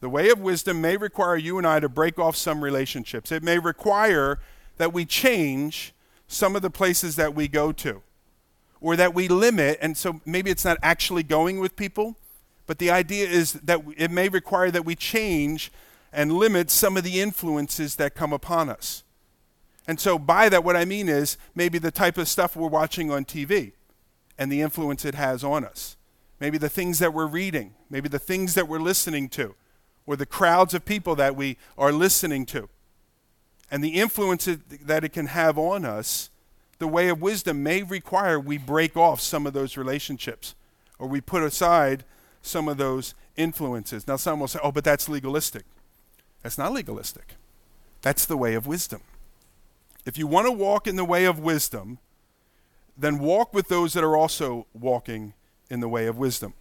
The 0.00 0.10
way 0.10 0.28
of 0.28 0.42
wisdom 0.42 0.82
may 0.82 0.98
require 0.98 1.38
you 1.38 1.56
and 1.56 1.66
I 1.66 1.80
to 1.80 1.88
break 1.88 2.18
off 2.18 2.36
some 2.36 2.62
relationships. 2.62 3.32
It 3.32 3.42
may 3.42 3.58
require 3.58 4.40
that 4.76 4.92
we 4.92 5.06
change 5.06 5.94
some 6.26 6.54
of 6.54 6.60
the 6.60 6.68
places 6.68 7.16
that 7.16 7.34
we 7.34 7.48
go 7.48 7.72
to 7.72 8.02
or 8.78 8.94
that 8.94 9.14
we 9.14 9.26
limit. 9.26 9.78
And 9.80 9.96
so 9.96 10.20
maybe 10.26 10.50
it's 10.50 10.66
not 10.66 10.76
actually 10.82 11.22
going 11.22 11.60
with 11.60 11.76
people, 11.76 12.14
but 12.66 12.78
the 12.78 12.90
idea 12.90 13.26
is 13.26 13.54
that 13.54 13.80
it 13.96 14.10
may 14.10 14.28
require 14.28 14.70
that 14.70 14.84
we 14.84 14.94
change 14.94 15.72
and 16.12 16.34
limit 16.34 16.70
some 16.70 16.98
of 16.98 17.04
the 17.04 17.22
influences 17.22 17.96
that 17.96 18.14
come 18.14 18.34
upon 18.34 18.68
us. 18.68 19.02
And 19.88 19.98
so, 19.98 20.18
by 20.18 20.50
that, 20.50 20.62
what 20.62 20.76
I 20.76 20.84
mean 20.84 21.08
is 21.08 21.38
maybe 21.54 21.78
the 21.78 21.90
type 21.90 22.18
of 22.18 22.28
stuff 22.28 22.54
we're 22.54 22.68
watching 22.68 23.10
on 23.10 23.24
TV 23.24 23.72
and 24.36 24.52
the 24.52 24.60
influence 24.60 25.06
it 25.06 25.14
has 25.14 25.42
on 25.42 25.64
us. 25.64 25.96
Maybe 26.38 26.58
the 26.58 26.68
things 26.68 26.98
that 26.98 27.14
we're 27.14 27.26
reading, 27.26 27.74
maybe 27.88 28.08
the 28.08 28.18
things 28.18 28.54
that 28.54 28.68
we're 28.68 28.78
listening 28.78 29.30
to, 29.30 29.54
or 30.06 30.14
the 30.14 30.26
crowds 30.26 30.74
of 30.74 30.84
people 30.84 31.16
that 31.16 31.34
we 31.34 31.56
are 31.78 31.90
listening 31.90 32.44
to. 32.46 32.68
And 33.70 33.82
the 33.82 33.94
influence 33.94 34.46
that 34.46 35.04
it 35.04 35.12
can 35.12 35.26
have 35.26 35.56
on 35.58 35.86
us, 35.86 36.28
the 36.78 36.86
way 36.86 37.08
of 37.08 37.20
wisdom 37.20 37.62
may 37.62 37.82
require 37.82 38.38
we 38.38 38.58
break 38.58 38.96
off 38.96 39.20
some 39.20 39.46
of 39.46 39.52
those 39.54 39.76
relationships 39.76 40.54
or 40.98 41.08
we 41.08 41.20
put 41.20 41.42
aside 41.42 42.04
some 42.42 42.68
of 42.68 42.76
those 42.76 43.14
influences. 43.36 44.06
Now, 44.06 44.16
some 44.16 44.40
will 44.40 44.48
say, 44.48 44.60
oh, 44.62 44.70
but 44.70 44.84
that's 44.84 45.08
legalistic. 45.08 45.64
That's 46.42 46.58
not 46.58 46.72
legalistic, 46.72 47.34
that's 48.02 48.26
the 48.26 48.36
way 48.36 48.54
of 48.54 48.66
wisdom. 48.66 49.00
If 50.08 50.16
you 50.16 50.26
want 50.26 50.46
to 50.46 50.52
walk 50.52 50.86
in 50.86 50.96
the 50.96 51.04
way 51.04 51.26
of 51.26 51.38
wisdom, 51.38 51.98
then 52.96 53.18
walk 53.18 53.52
with 53.52 53.68
those 53.68 53.92
that 53.92 54.02
are 54.02 54.16
also 54.16 54.66
walking 54.72 55.34
in 55.68 55.80
the 55.80 55.88
way 55.88 56.06
of 56.06 56.16
wisdom. 56.16 56.54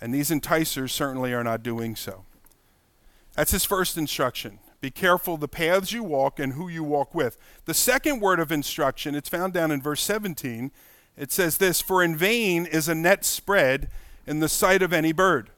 And 0.00 0.14
these 0.14 0.30
enticers 0.30 0.92
certainly 0.92 1.34
are 1.34 1.42
not 1.42 1.64
doing 1.64 1.96
so. 1.96 2.24
That's 3.32 3.50
his 3.50 3.64
first 3.64 3.98
instruction. 3.98 4.60
Be 4.80 4.92
careful 4.92 5.36
the 5.36 5.48
paths 5.48 5.90
you 5.90 6.04
walk 6.04 6.38
and 6.38 6.52
who 6.52 6.68
you 6.68 6.84
walk 6.84 7.12
with. 7.12 7.36
The 7.64 7.74
second 7.74 8.20
word 8.20 8.38
of 8.38 8.52
instruction, 8.52 9.16
it's 9.16 9.28
found 9.28 9.52
down 9.52 9.72
in 9.72 9.82
verse 9.82 10.02
17. 10.02 10.70
It 11.16 11.32
says 11.32 11.58
this 11.58 11.80
For 11.80 12.04
in 12.04 12.14
vain 12.14 12.66
is 12.66 12.88
a 12.88 12.94
net 12.94 13.24
spread 13.24 13.90
in 14.28 14.38
the 14.38 14.48
sight 14.48 14.80
of 14.80 14.92
any 14.92 15.10
bird. 15.10 15.50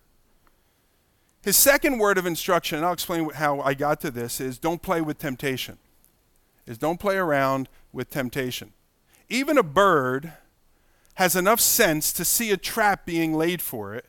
His 1.45 1.59
second 1.59 1.99
word 1.99 2.17
of 2.17 2.25
instruction, 2.25 2.79
and 2.79 2.87
I'll 2.87 2.95
explain 2.95 3.29
how 3.29 3.61
I 3.61 3.75
got 3.75 4.01
to 4.01 4.11
this, 4.11 4.41
is 4.41 4.59
don't 4.59 4.81
play 4.81 5.03
with 5.03 5.19
temptation 5.19 5.77
is 6.67 6.79
don't 6.79 7.01
play 7.01 7.17
around 7.17 7.69
with 7.93 8.11
temptation. 8.11 8.73
Even 9.29 9.59
a 9.59 9.63
bird 9.63 10.33
has 11.15 11.35
enough 11.35 11.61
sense 11.61 12.13
to 12.13 12.25
see 12.25 12.51
a 12.51 12.57
trap 12.57 13.07
being 13.07 13.35
laid 13.35 13.63
for 13.63 13.95
it 13.95 14.07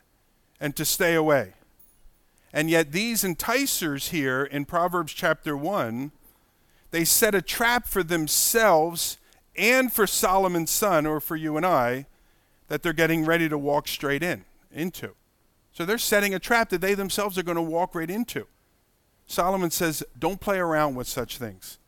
and 0.60 0.76
to 0.76 0.86
stay 0.86 1.14
away. 1.14 1.54
And 2.52 2.70
yet, 2.70 2.92
these 2.92 3.24
enticers 3.24 4.10
here 4.10 4.44
in 4.44 4.66
Proverbs 4.66 5.14
chapter 5.14 5.56
1, 5.56 6.12
they 6.92 7.06
set 7.06 7.36
a 7.36 7.42
trap 7.42 7.88
for 7.88 8.04
themselves 8.04 9.18
and 9.56 9.92
for 9.92 10.08
Solomon's 10.08 10.72
son, 10.72 11.06
or 11.06 11.20
for 11.20 11.36
you 11.36 11.58
and 11.58 11.66
I, 11.66 12.06
that 12.68 12.84
they're 12.84 12.94
getting 12.94 13.26
ready 13.26 13.50
to 13.50 13.58
walk 13.58 13.88
straight 13.88 14.24
in 14.24 14.46
into. 14.72 15.16
So 15.74 15.86
they're 15.86 15.98
setting 15.98 16.34
a 16.34 16.40
trap 16.40 16.70
that 16.70 16.82
they 16.82 16.94
themselves 16.94 17.38
are 17.38 17.44
going 17.44 17.56
to 17.56 17.62
walk 17.62 17.96
right 17.96 18.10
into. 18.10 18.48
Solomon 19.28 19.72
says, 19.72 20.04
Don't 20.18 20.40
play 20.40 20.58
around 20.58 20.96
with 20.96 21.08
such 21.08 21.38
things 21.38 21.80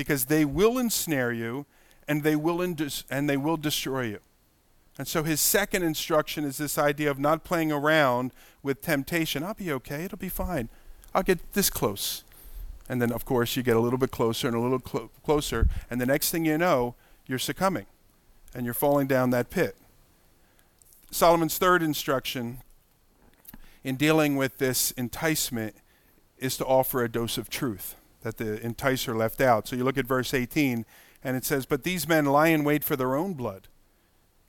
because 0.00 0.24
they 0.24 0.46
will 0.46 0.78
ensnare 0.78 1.30
you 1.30 1.66
and 2.08 2.22
they 2.22 2.34
will 2.34 2.62
and 2.62 3.28
they 3.28 3.36
will 3.36 3.58
destroy 3.58 4.04
you. 4.04 4.18
And 4.96 5.06
so 5.06 5.24
his 5.24 5.42
second 5.42 5.82
instruction 5.82 6.42
is 6.42 6.56
this 6.56 6.78
idea 6.78 7.10
of 7.10 7.18
not 7.18 7.44
playing 7.44 7.70
around 7.70 8.32
with 8.62 8.80
temptation. 8.80 9.42
I'll 9.44 9.52
be 9.52 9.70
okay. 9.72 10.04
It'll 10.04 10.16
be 10.16 10.30
fine. 10.30 10.70
I'll 11.14 11.22
get 11.22 11.52
this 11.52 11.68
close. 11.68 12.24
And 12.88 13.02
then, 13.02 13.12
of 13.12 13.26
course, 13.26 13.56
you 13.58 13.62
get 13.62 13.76
a 13.76 13.80
little 13.80 13.98
bit 13.98 14.10
closer 14.10 14.48
and 14.48 14.56
a 14.56 14.60
little 14.60 14.78
clo- 14.78 15.10
closer. 15.22 15.68
And 15.90 16.00
the 16.00 16.06
next 16.06 16.30
thing 16.30 16.46
you 16.46 16.56
know, 16.56 16.94
you're 17.26 17.38
succumbing 17.38 17.84
and 18.54 18.64
you're 18.64 18.72
falling 18.72 19.06
down 19.06 19.28
that 19.30 19.50
pit. 19.50 19.76
Solomon's 21.10 21.58
third 21.58 21.82
instruction 21.82 22.60
in 23.84 23.96
dealing 23.96 24.36
with 24.36 24.56
this 24.56 24.92
enticement 24.92 25.76
is 26.38 26.56
to 26.56 26.64
offer 26.64 27.04
a 27.04 27.08
dose 27.10 27.36
of 27.36 27.50
truth 27.50 27.96
that 28.22 28.36
the 28.36 28.58
enticer 28.58 29.16
left 29.16 29.40
out. 29.40 29.68
So 29.68 29.76
you 29.76 29.84
look 29.84 29.98
at 29.98 30.06
verse 30.06 30.34
18, 30.34 30.84
and 31.22 31.36
it 31.36 31.44
says, 31.44 31.66
But 31.66 31.82
these 31.82 32.08
men 32.08 32.26
lie 32.26 32.48
in 32.48 32.64
wait 32.64 32.84
for 32.84 32.96
their 32.96 33.14
own 33.14 33.34
blood, 33.34 33.68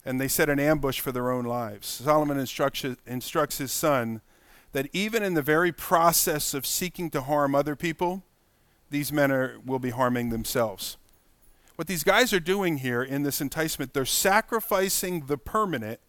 and 0.06 0.20
they 0.20 0.28
set 0.28 0.50
an 0.50 0.60
ambush 0.60 1.00
for 1.00 1.12
their 1.12 1.32
own 1.32 1.46
lives. 1.46 1.88
Solomon 1.88 2.40
instructs, 2.40 2.86
instructs 3.06 3.58
his 3.58 3.72
son 3.72 4.22
that 4.74 4.88
even 4.94 5.22
in 5.22 5.34
the 5.34 5.42
very 5.42 5.72
process 5.72 6.54
of 6.54 6.66
seeking 6.66 7.10
to 7.10 7.22
harm 7.22 7.54
other 7.56 7.76
people, 7.76 8.24
these 8.90 9.12
men 9.12 9.32
are, 9.32 9.58
will 9.66 9.80
be 9.80 9.90
harming 9.90 10.30
themselves. 10.30 10.98
What 11.76 11.88
these 11.88 12.04
guys 12.04 12.32
are 12.32 12.40
doing 12.40 12.78
here 12.78 13.02
in 13.02 13.24
this 13.24 13.42
enticement, 13.42 13.94
they're 13.94 14.06
sacrificing 14.06 15.26
the 15.26 15.38
permanent 15.38 16.00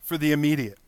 for 0.00 0.16
the 0.16 0.32
immediate. 0.32 0.78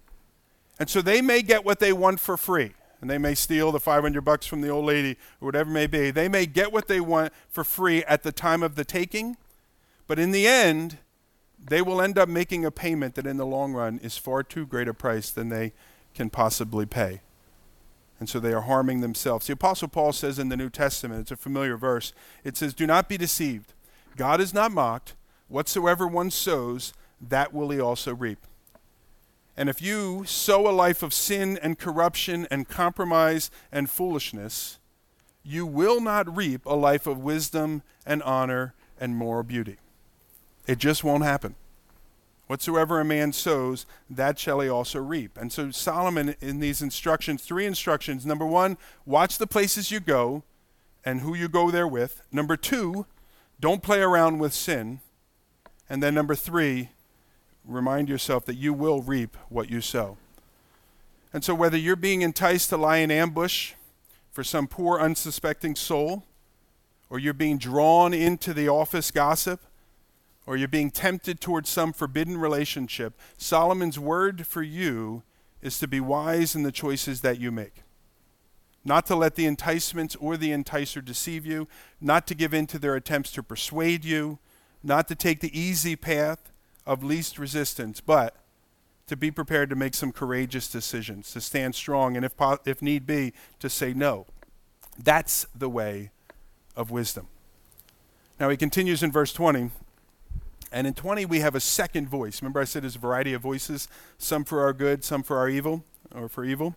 And 0.78 0.88
so 0.88 1.02
they 1.02 1.20
may 1.20 1.42
get 1.42 1.64
what 1.64 1.80
they 1.80 1.92
want 1.92 2.18
for 2.18 2.36
free 2.36 2.72
and 3.02 3.10
they 3.10 3.18
may 3.18 3.34
steal 3.34 3.72
the 3.72 3.80
500 3.80 4.22
bucks 4.22 4.46
from 4.46 4.60
the 4.60 4.68
old 4.68 4.86
lady 4.86 5.18
or 5.40 5.46
whatever 5.46 5.68
it 5.68 5.74
may 5.74 5.86
be. 5.88 6.12
They 6.12 6.28
may 6.28 6.46
get 6.46 6.72
what 6.72 6.86
they 6.86 7.00
want 7.00 7.32
for 7.50 7.64
free 7.64 8.04
at 8.04 8.22
the 8.22 8.30
time 8.30 8.62
of 8.62 8.76
the 8.76 8.84
taking, 8.84 9.36
but 10.06 10.20
in 10.20 10.30
the 10.30 10.46
end, 10.46 10.98
they 11.58 11.82
will 11.82 12.00
end 12.00 12.16
up 12.16 12.28
making 12.28 12.64
a 12.64 12.70
payment 12.70 13.16
that 13.16 13.26
in 13.26 13.36
the 13.36 13.44
long 13.44 13.72
run 13.72 13.98
is 14.02 14.16
far 14.16 14.44
too 14.44 14.64
great 14.64 14.86
a 14.86 14.94
price 14.94 15.30
than 15.30 15.48
they 15.48 15.72
can 16.14 16.30
possibly 16.30 16.86
pay. 16.86 17.20
And 18.20 18.28
so 18.28 18.38
they 18.38 18.52
are 18.52 18.62
harming 18.62 19.00
themselves. 19.00 19.48
The 19.48 19.54
Apostle 19.54 19.88
Paul 19.88 20.12
says 20.12 20.38
in 20.38 20.48
the 20.48 20.56
New 20.56 20.70
Testament, 20.70 21.22
it's 21.22 21.32
a 21.32 21.36
familiar 21.36 21.76
verse, 21.76 22.12
it 22.44 22.56
says, 22.56 22.72
Do 22.72 22.86
not 22.86 23.08
be 23.08 23.16
deceived. 23.16 23.72
God 24.16 24.40
is 24.40 24.54
not 24.54 24.70
mocked. 24.70 25.14
Whatsoever 25.48 26.06
one 26.06 26.30
sows, 26.30 26.92
that 27.20 27.52
will 27.52 27.70
he 27.70 27.80
also 27.80 28.14
reap. 28.14 28.46
And 29.56 29.68
if 29.68 29.82
you 29.82 30.24
sow 30.24 30.68
a 30.68 30.72
life 30.72 31.02
of 31.02 31.12
sin 31.12 31.58
and 31.62 31.78
corruption 31.78 32.46
and 32.50 32.68
compromise 32.68 33.50
and 33.70 33.90
foolishness, 33.90 34.78
you 35.42 35.66
will 35.66 36.00
not 36.00 36.36
reap 36.36 36.64
a 36.64 36.74
life 36.74 37.06
of 37.06 37.18
wisdom 37.18 37.82
and 38.06 38.22
honor 38.22 38.74
and 38.98 39.16
moral 39.16 39.42
beauty. 39.42 39.76
It 40.66 40.78
just 40.78 41.04
won't 41.04 41.24
happen. 41.24 41.56
Whatsoever 42.46 43.00
a 43.00 43.04
man 43.04 43.32
sows, 43.32 43.86
that 44.10 44.38
shall 44.38 44.60
he 44.60 44.68
also 44.68 45.00
reap. 45.00 45.38
And 45.38 45.52
so 45.52 45.70
Solomon, 45.70 46.34
in 46.40 46.60
these 46.60 46.82
instructions, 46.82 47.42
three 47.42 47.66
instructions. 47.66 48.26
Number 48.26 48.46
one, 48.46 48.76
watch 49.06 49.38
the 49.38 49.46
places 49.46 49.90
you 49.90 50.00
go 50.00 50.42
and 51.04 51.20
who 51.20 51.34
you 51.34 51.48
go 51.48 51.70
there 51.70 51.88
with. 51.88 52.22
Number 52.30 52.56
two, 52.56 53.06
don't 53.58 53.82
play 53.82 54.00
around 54.00 54.38
with 54.38 54.52
sin. 54.52 55.00
And 55.88 56.02
then 56.02 56.14
number 56.14 56.34
three, 56.34 56.90
remind 57.66 58.08
yourself 58.08 58.44
that 58.46 58.56
you 58.56 58.72
will 58.72 59.02
reap 59.02 59.36
what 59.48 59.70
you 59.70 59.80
sow. 59.80 60.16
And 61.32 61.42
so, 61.44 61.54
whether 61.54 61.76
you're 61.76 61.96
being 61.96 62.22
enticed 62.22 62.68
to 62.70 62.76
lie 62.76 62.98
in 62.98 63.10
ambush 63.10 63.72
for 64.30 64.44
some 64.44 64.66
poor, 64.66 65.00
unsuspecting 65.00 65.74
soul, 65.74 66.24
or 67.08 67.18
you're 67.18 67.32
being 67.32 67.58
drawn 67.58 68.12
into 68.12 68.52
the 68.52 68.68
office 68.68 69.10
gossip, 69.10 69.60
or 70.46 70.56
you're 70.56 70.68
being 70.68 70.90
tempted 70.90 71.40
towards 71.40 71.68
some 71.68 71.92
forbidden 71.92 72.36
relationship, 72.36 73.18
Solomon's 73.38 73.98
word 73.98 74.46
for 74.46 74.62
you 74.62 75.22
is 75.62 75.78
to 75.78 75.86
be 75.86 76.00
wise 76.00 76.54
in 76.54 76.64
the 76.64 76.72
choices 76.72 77.20
that 77.20 77.38
you 77.38 77.52
make. 77.52 77.82
Not 78.84 79.06
to 79.06 79.16
let 79.16 79.36
the 79.36 79.46
enticements 79.46 80.16
or 80.16 80.36
the 80.36 80.50
enticer 80.50 81.04
deceive 81.04 81.46
you, 81.46 81.68
not 82.00 82.26
to 82.26 82.34
give 82.34 82.52
in 82.52 82.66
to 82.66 82.78
their 82.78 82.96
attempts 82.96 83.30
to 83.32 83.42
persuade 83.42 84.04
you, 84.04 84.38
not 84.82 85.06
to 85.08 85.14
take 85.14 85.40
the 85.40 85.56
easy 85.58 85.94
path 85.94 86.51
of 86.86 87.02
least 87.02 87.38
resistance, 87.38 88.00
but 88.00 88.36
to 89.06 89.16
be 89.16 89.30
prepared 89.30 89.68
to 89.70 89.76
make 89.76 89.94
some 89.94 90.12
courageous 90.12 90.68
decisions, 90.68 91.32
to 91.32 91.40
stand 91.40 91.74
strong, 91.74 92.16
and 92.16 92.24
if, 92.24 92.36
po- 92.36 92.58
if 92.64 92.80
need 92.80 93.06
be, 93.06 93.32
to 93.58 93.68
say 93.68 93.92
no. 93.92 94.26
That's 94.98 95.46
the 95.54 95.68
way 95.68 96.10
of 96.76 96.90
wisdom. 96.90 97.28
Now 98.40 98.48
he 98.48 98.56
continues 98.56 99.02
in 99.02 99.12
verse 99.12 99.32
20. 99.32 99.70
And 100.72 100.86
in 100.86 100.94
20, 100.94 101.26
we 101.26 101.40
have 101.40 101.54
a 101.54 101.60
second 101.60 102.08
voice. 102.08 102.40
Remember, 102.40 102.60
I 102.60 102.64
said 102.64 102.82
there's 102.82 102.96
a 102.96 102.98
variety 102.98 103.34
of 103.34 103.42
voices, 103.42 103.88
some 104.16 104.44
for 104.44 104.62
our 104.62 104.72
good, 104.72 105.04
some 105.04 105.22
for 105.22 105.36
our 105.36 105.48
evil, 105.48 105.84
or 106.14 106.28
for 106.28 106.44
evil. 106.44 106.74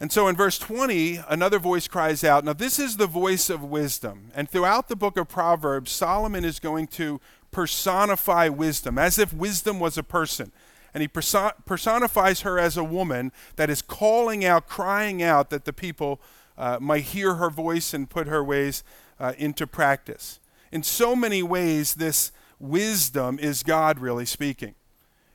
And 0.00 0.10
so 0.10 0.28
in 0.28 0.36
verse 0.36 0.58
20, 0.58 1.20
another 1.28 1.58
voice 1.58 1.86
cries 1.86 2.24
out. 2.24 2.44
Now, 2.44 2.52
this 2.52 2.78
is 2.78 2.96
the 2.96 3.06
voice 3.06 3.48
of 3.48 3.62
wisdom. 3.62 4.30
And 4.34 4.48
throughout 4.48 4.88
the 4.88 4.96
book 4.96 5.16
of 5.16 5.28
Proverbs, 5.28 5.92
Solomon 5.92 6.44
is 6.44 6.58
going 6.58 6.88
to 6.88 7.20
personify 7.54 8.48
wisdom 8.48 8.98
as 8.98 9.16
if 9.16 9.32
wisdom 9.32 9.78
was 9.78 9.96
a 9.96 10.02
person. 10.02 10.50
And 10.92 11.00
he 11.00 11.08
personifies 11.08 12.40
her 12.40 12.58
as 12.58 12.76
a 12.76 12.84
woman 12.84 13.32
that 13.56 13.70
is 13.70 13.80
calling 13.80 14.44
out, 14.44 14.68
crying 14.68 15.22
out 15.22 15.50
that 15.50 15.64
the 15.64 15.72
people 15.72 16.20
uh, 16.58 16.78
might 16.80 17.04
hear 17.04 17.34
her 17.34 17.50
voice 17.50 17.94
and 17.94 18.10
put 18.10 18.26
her 18.26 18.44
ways 18.44 18.84
uh, 19.18 19.32
into 19.38 19.66
practice. 19.66 20.40
In 20.70 20.82
so 20.82 21.16
many 21.16 21.42
ways, 21.42 21.94
this 21.94 22.32
wisdom 22.58 23.38
is 23.38 23.62
God 23.62 23.98
really 23.98 24.26
speaking. 24.26 24.74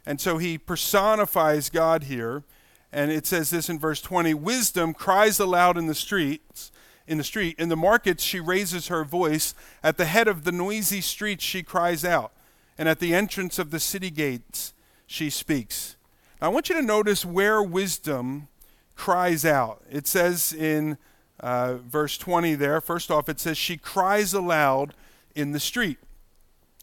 And 0.05 0.19
so 0.19 0.37
he 0.37 0.57
personifies 0.57 1.69
God 1.69 2.03
here. 2.03 2.43
And 2.91 3.11
it 3.11 3.25
says 3.25 3.49
this 3.49 3.69
in 3.69 3.79
verse 3.79 4.01
20 4.01 4.33
Wisdom 4.33 4.93
cries 4.93 5.39
aloud 5.39 5.77
in 5.77 5.87
the 5.87 5.95
streets. 5.95 6.71
In 7.09 7.17
the 7.17 7.23
street, 7.23 7.55
in 7.57 7.69
the 7.69 7.75
markets, 7.75 8.23
she 8.23 8.39
raises 8.39 8.87
her 8.87 9.03
voice. 9.03 9.55
At 9.83 9.97
the 9.97 10.05
head 10.05 10.27
of 10.27 10.43
the 10.43 10.51
noisy 10.51 11.01
streets, 11.01 11.43
she 11.43 11.63
cries 11.63 12.05
out. 12.05 12.31
And 12.77 12.87
at 12.87 12.99
the 12.99 13.15
entrance 13.15 13.57
of 13.57 13.71
the 13.71 13.79
city 13.79 14.11
gates, 14.11 14.73
she 15.07 15.31
speaks. 15.31 15.97
Now, 16.39 16.47
I 16.47 16.49
want 16.51 16.69
you 16.69 16.75
to 16.75 16.83
notice 16.83 17.25
where 17.25 17.63
wisdom 17.63 18.47
cries 18.95 19.43
out. 19.43 19.81
It 19.89 20.05
says 20.05 20.53
in 20.53 20.99
uh, 21.39 21.77
verse 21.77 22.15
20 22.15 22.53
there, 22.53 22.79
first 22.79 23.09
off, 23.09 23.27
it 23.27 23.39
says, 23.39 23.57
She 23.57 23.75
cries 23.75 24.31
aloud 24.31 24.93
in 25.33 25.51
the 25.51 25.59
street. 25.59 25.97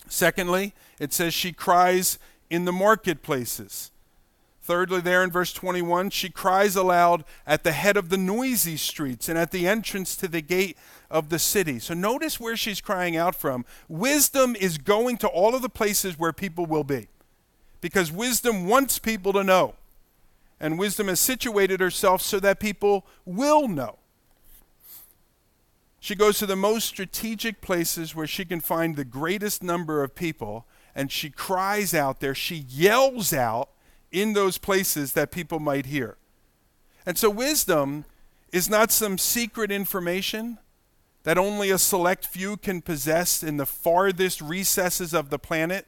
Secondly, 0.09 0.75
it 0.99 1.13
says 1.13 1.35
she 1.35 1.53
cries 1.53 2.19
in 2.51 2.65
the 2.65 2.73
marketplaces. 2.73 3.93
Thirdly, 4.67 5.01
there 5.01 5.23
in 5.23 5.31
verse 5.31 5.53
21, 5.53 6.11
she 6.11 6.29
cries 6.29 6.75
aloud 6.75 7.23
at 7.47 7.63
the 7.63 7.71
head 7.71 7.97
of 7.97 8.09
the 8.09 8.19
noisy 8.19 8.77
streets 8.77 9.29
and 9.29 9.39
at 9.39 9.53
the 9.53 9.69
entrance 9.69 10.17
to 10.17 10.27
the 10.27 10.41
gate 10.41 10.77
of 11.09 11.29
the 11.29 11.39
city. 11.39 11.79
So 11.79 11.95
notice 11.95 12.41
where 12.41 12.57
she's 12.57 12.81
crying 12.81 13.17
out 13.17 13.37
from. 13.37 13.65
Wisdom 13.89 14.57
is 14.57 14.77
going 14.77 15.19
to 15.19 15.29
all 15.29 15.55
of 15.55 15.63
the 15.63 15.69
places 15.69 16.19
where 16.19 16.33
people 16.33 16.67
will 16.67 16.83
be 16.83 17.07
because 17.81 18.11
wisdom 18.11 18.67
wants 18.67 18.99
people 18.99 19.33
to 19.35 19.45
know. 19.45 19.77
And 20.59 20.81
wisdom 20.81 21.07
has 21.07 21.21
situated 21.21 21.79
herself 21.79 22.21
so 22.21 22.41
that 22.41 22.59
people 22.59 23.07
will 23.25 23.69
know. 23.69 23.99
She 26.01 26.17
goes 26.17 26.39
to 26.39 26.47
the 26.47 26.57
most 26.57 26.87
strategic 26.87 27.61
places 27.61 28.17
where 28.17 28.27
she 28.27 28.45
can 28.45 28.59
find 28.59 28.97
the 28.97 29.05
greatest 29.05 29.63
number 29.63 30.03
of 30.03 30.17
people, 30.17 30.67
and 30.93 31.13
she 31.13 31.31
cries 31.31 31.95
out 31.95 32.19
there. 32.19 32.35
She 32.35 32.67
yells 32.69 33.33
out 33.33 33.69
in 34.17 34.33
those 34.33 34.57
places 34.57 35.13
that 35.13 35.31
people 35.31 35.61
might 35.61 35.85
hear. 35.85 36.17
And 37.05 37.19
so, 37.19 37.29
wisdom 37.29 38.07
is 38.51 38.71
not 38.71 38.91
some 38.91 39.19
secret 39.19 39.71
information 39.71 40.57
that 41.25 41.37
only 41.37 41.71
a 41.71 41.77
select 41.77 42.25
few 42.25 42.57
can 42.57 42.81
possess 42.81 43.43
in 43.43 43.59
the 43.59 43.67
farthest 43.67 44.41
recesses 44.41 45.13
of 45.13 45.29
the 45.29 45.39
planet, 45.39 45.87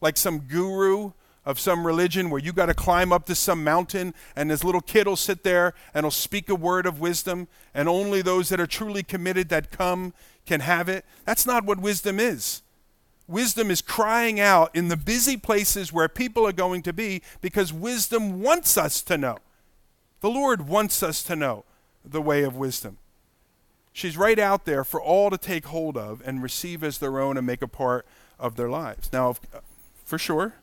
like 0.00 0.16
some 0.16 0.38
guru 0.40 1.10
of 1.44 1.58
some 1.58 1.84
religion 1.84 2.30
where 2.30 2.40
you 2.40 2.52
got 2.52 2.66
to 2.66 2.74
climb 2.74 3.12
up 3.12 3.26
to 3.26 3.34
some 3.34 3.64
mountain 3.64 4.14
and 4.36 4.50
this 4.50 4.62
little 4.62 4.80
kid 4.80 5.08
will 5.08 5.16
sit 5.16 5.42
there 5.42 5.74
and 5.92 6.04
will 6.04 6.12
speak 6.12 6.48
a 6.48 6.54
word 6.54 6.86
of 6.86 7.00
wisdom 7.00 7.48
and 7.74 7.88
only 7.88 8.22
those 8.22 8.50
that 8.50 8.60
are 8.60 8.68
truly 8.68 9.02
committed 9.02 9.48
that 9.48 9.72
come 9.72 10.14
can 10.46 10.60
have 10.60 10.88
it. 10.88 11.04
That's 11.24 11.44
not 11.44 11.64
what 11.64 11.80
wisdom 11.80 12.20
is. 12.20 12.62
Wisdom 13.26 13.70
is 13.70 13.80
crying 13.80 14.38
out 14.38 14.74
in 14.74 14.88
the 14.88 14.96
busy 14.96 15.36
places 15.36 15.92
where 15.92 16.08
people 16.08 16.46
are 16.46 16.52
going 16.52 16.82
to 16.82 16.92
be 16.92 17.22
because 17.40 17.72
wisdom 17.72 18.42
wants 18.42 18.76
us 18.76 19.00
to 19.02 19.16
know. 19.16 19.38
The 20.20 20.30
Lord 20.30 20.68
wants 20.68 21.02
us 21.02 21.22
to 21.24 21.36
know 21.36 21.64
the 22.04 22.20
way 22.20 22.42
of 22.42 22.56
wisdom. 22.56 22.98
She's 23.92 24.16
right 24.16 24.38
out 24.38 24.64
there 24.64 24.84
for 24.84 25.00
all 25.00 25.30
to 25.30 25.38
take 25.38 25.66
hold 25.66 25.96
of 25.96 26.20
and 26.26 26.42
receive 26.42 26.82
as 26.82 26.98
their 26.98 27.20
own 27.20 27.36
and 27.36 27.46
make 27.46 27.62
a 27.62 27.68
part 27.68 28.04
of 28.38 28.56
their 28.56 28.68
lives. 28.68 29.10
Now, 29.12 29.30
uh, 29.30 29.60
for 30.04 30.18
sure, 30.18 30.54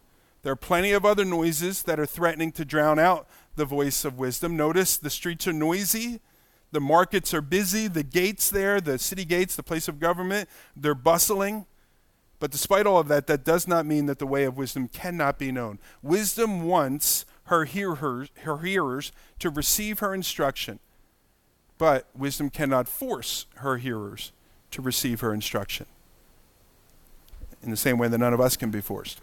there 0.43 0.51
are 0.51 0.57
plenty 0.57 0.91
of 0.91 1.05
other 1.05 1.25
noises 1.25 1.83
that 1.83 1.99
are 1.99 2.05
threatening 2.05 2.51
to 2.53 2.65
drown 2.65 2.99
out 2.99 3.27
the 3.55 3.65
voice 3.65 4.03
of 4.05 4.17
wisdom. 4.17 4.57
Notice 4.57 4.97
the 4.97 5.09
streets 5.09 5.47
are 5.47 5.53
noisy, 5.53 6.19
the 6.71 6.81
markets 6.81 7.33
are 7.33 7.41
busy, 7.41 7.87
the 7.87 8.03
gates 8.03 8.49
there, 8.49 8.81
the 8.81 8.99
city 8.99 9.25
gates, 9.25 9.55
the 9.55 9.63
place 9.63 9.87
of 9.87 9.99
government, 9.99 10.49
they're 10.75 10.95
bustling. 10.95 11.65
But 12.41 12.49
despite 12.49 12.87
all 12.87 12.97
of 12.97 13.07
that, 13.09 13.27
that 13.27 13.43
does 13.43 13.67
not 13.67 13.85
mean 13.85 14.07
that 14.07 14.17
the 14.17 14.25
way 14.25 14.45
of 14.45 14.57
wisdom 14.57 14.87
cannot 14.87 15.37
be 15.37 15.51
known. 15.51 15.77
Wisdom 16.01 16.63
wants 16.63 17.23
her 17.43 17.65
hearers, 17.65 18.29
her 18.41 18.57
hearers 18.57 19.11
to 19.37 19.51
receive 19.51 19.99
her 19.99 20.11
instruction, 20.11 20.79
but 21.77 22.07
wisdom 22.15 22.49
cannot 22.49 22.87
force 22.87 23.45
her 23.57 23.77
hearers 23.77 24.31
to 24.71 24.81
receive 24.81 25.19
her 25.19 25.35
instruction. 25.35 25.85
In 27.61 27.69
the 27.69 27.77
same 27.77 27.99
way 27.99 28.07
that 28.07 28.17
none 28.17 28.33
of 28.33 28.41
us 28.41 28.57
can 28.57 28.71
be 28.71 28.81
forced. 28.81 29.21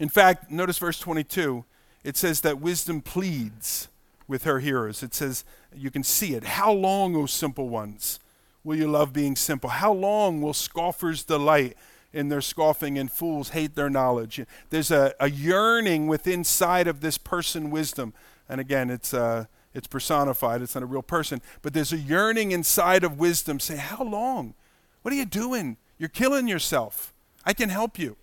In 0.00 0.08
fact, 0.08 0.50
notice 0.50 0.78
verse 0.78 0.98
22. 0.98 1.64
It 2.02 2.16
says 2.16 2.40
that 2.40 2.60
wisdom 2.60 3.00
pleads 3.00 3.86
with 4.26 4.42
her 4.42 4.58
hearers. 4.58 5.04
It 5.04 5.14
says, 5.14 5.44
you 5.72 5.92
can 5.92 6.02
see 6.02 6.34
it. 6.34 6.42
How 6.42 6.72
long, 6.72 7.14
O 7.14 7.26
simple 7.26 7.68
ones, 7.68 8.18
will 8.64 8.74
you 8.76 8.88
love 8.88 9.12
being 9.12 9.36
simple? 9.36 9.70
How 9.70 9.92
long 9.92 10.42
will 10.42 10.52
scoffers 10.52 11.22
delight 11.22 11.76
in 12.12 12.28
their 12.28 12.40
scoffing 12.40 12.98
and 12.98 13.10
fools 13.10 13.50
hate 13.50 13.74
their 13.74 13.90
knowledge? 13.90 14.44
There's 14.70 14.90
a, 14.90 15.14
a 15.18 15.30
yearning 15.30 16.06
within 16.06 16.42
inside 16.42 16.88
of 16.88 17.00
this 17.00 17.18
person, 17.18 17.70
wisdom. 17.70 18.12
And 18.48 18.60
again, 18.60 18.90
it's, 18.90 19.14
uh, 19.14 19.44
it's 19.72 19.86
personified, 19.86 20.60
it's 20.60 20.74
not 20.74 20.82
a 20.82 20.86
real 20.86 21.02
person. 21.02 21.40
But 21.62 21.72
there's 21.72 21.92
a 21.92 21.98
yearning 21.98 22.50
inside 22.50 23.04
of 23.04 23.18
wisdom 23.18 23.60
Say, 23.60 23.76
How 23.76 24.02
long? 24.02 24.54
What 25.02 25.14
are 25.14 25.16
you 25.16 25.24
doing? 25.24 25.76
You're 25.98 26.08
killing 26.08 26.48
yourself. 26.48 27.14
I 27.44 27.52
can 27.52 27.68
help 27.68 27.98
you. 27.98 28.16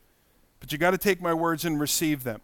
But 0.59 0.71
you 0.71 0.77
got 0.77 0.91
to 0.91 0.97
take 0.97 1.21
my 1.21 1.33
words 1.33 1.63
and 1.63 1.79
receive 1.79 2.23
them. 2.23 2.41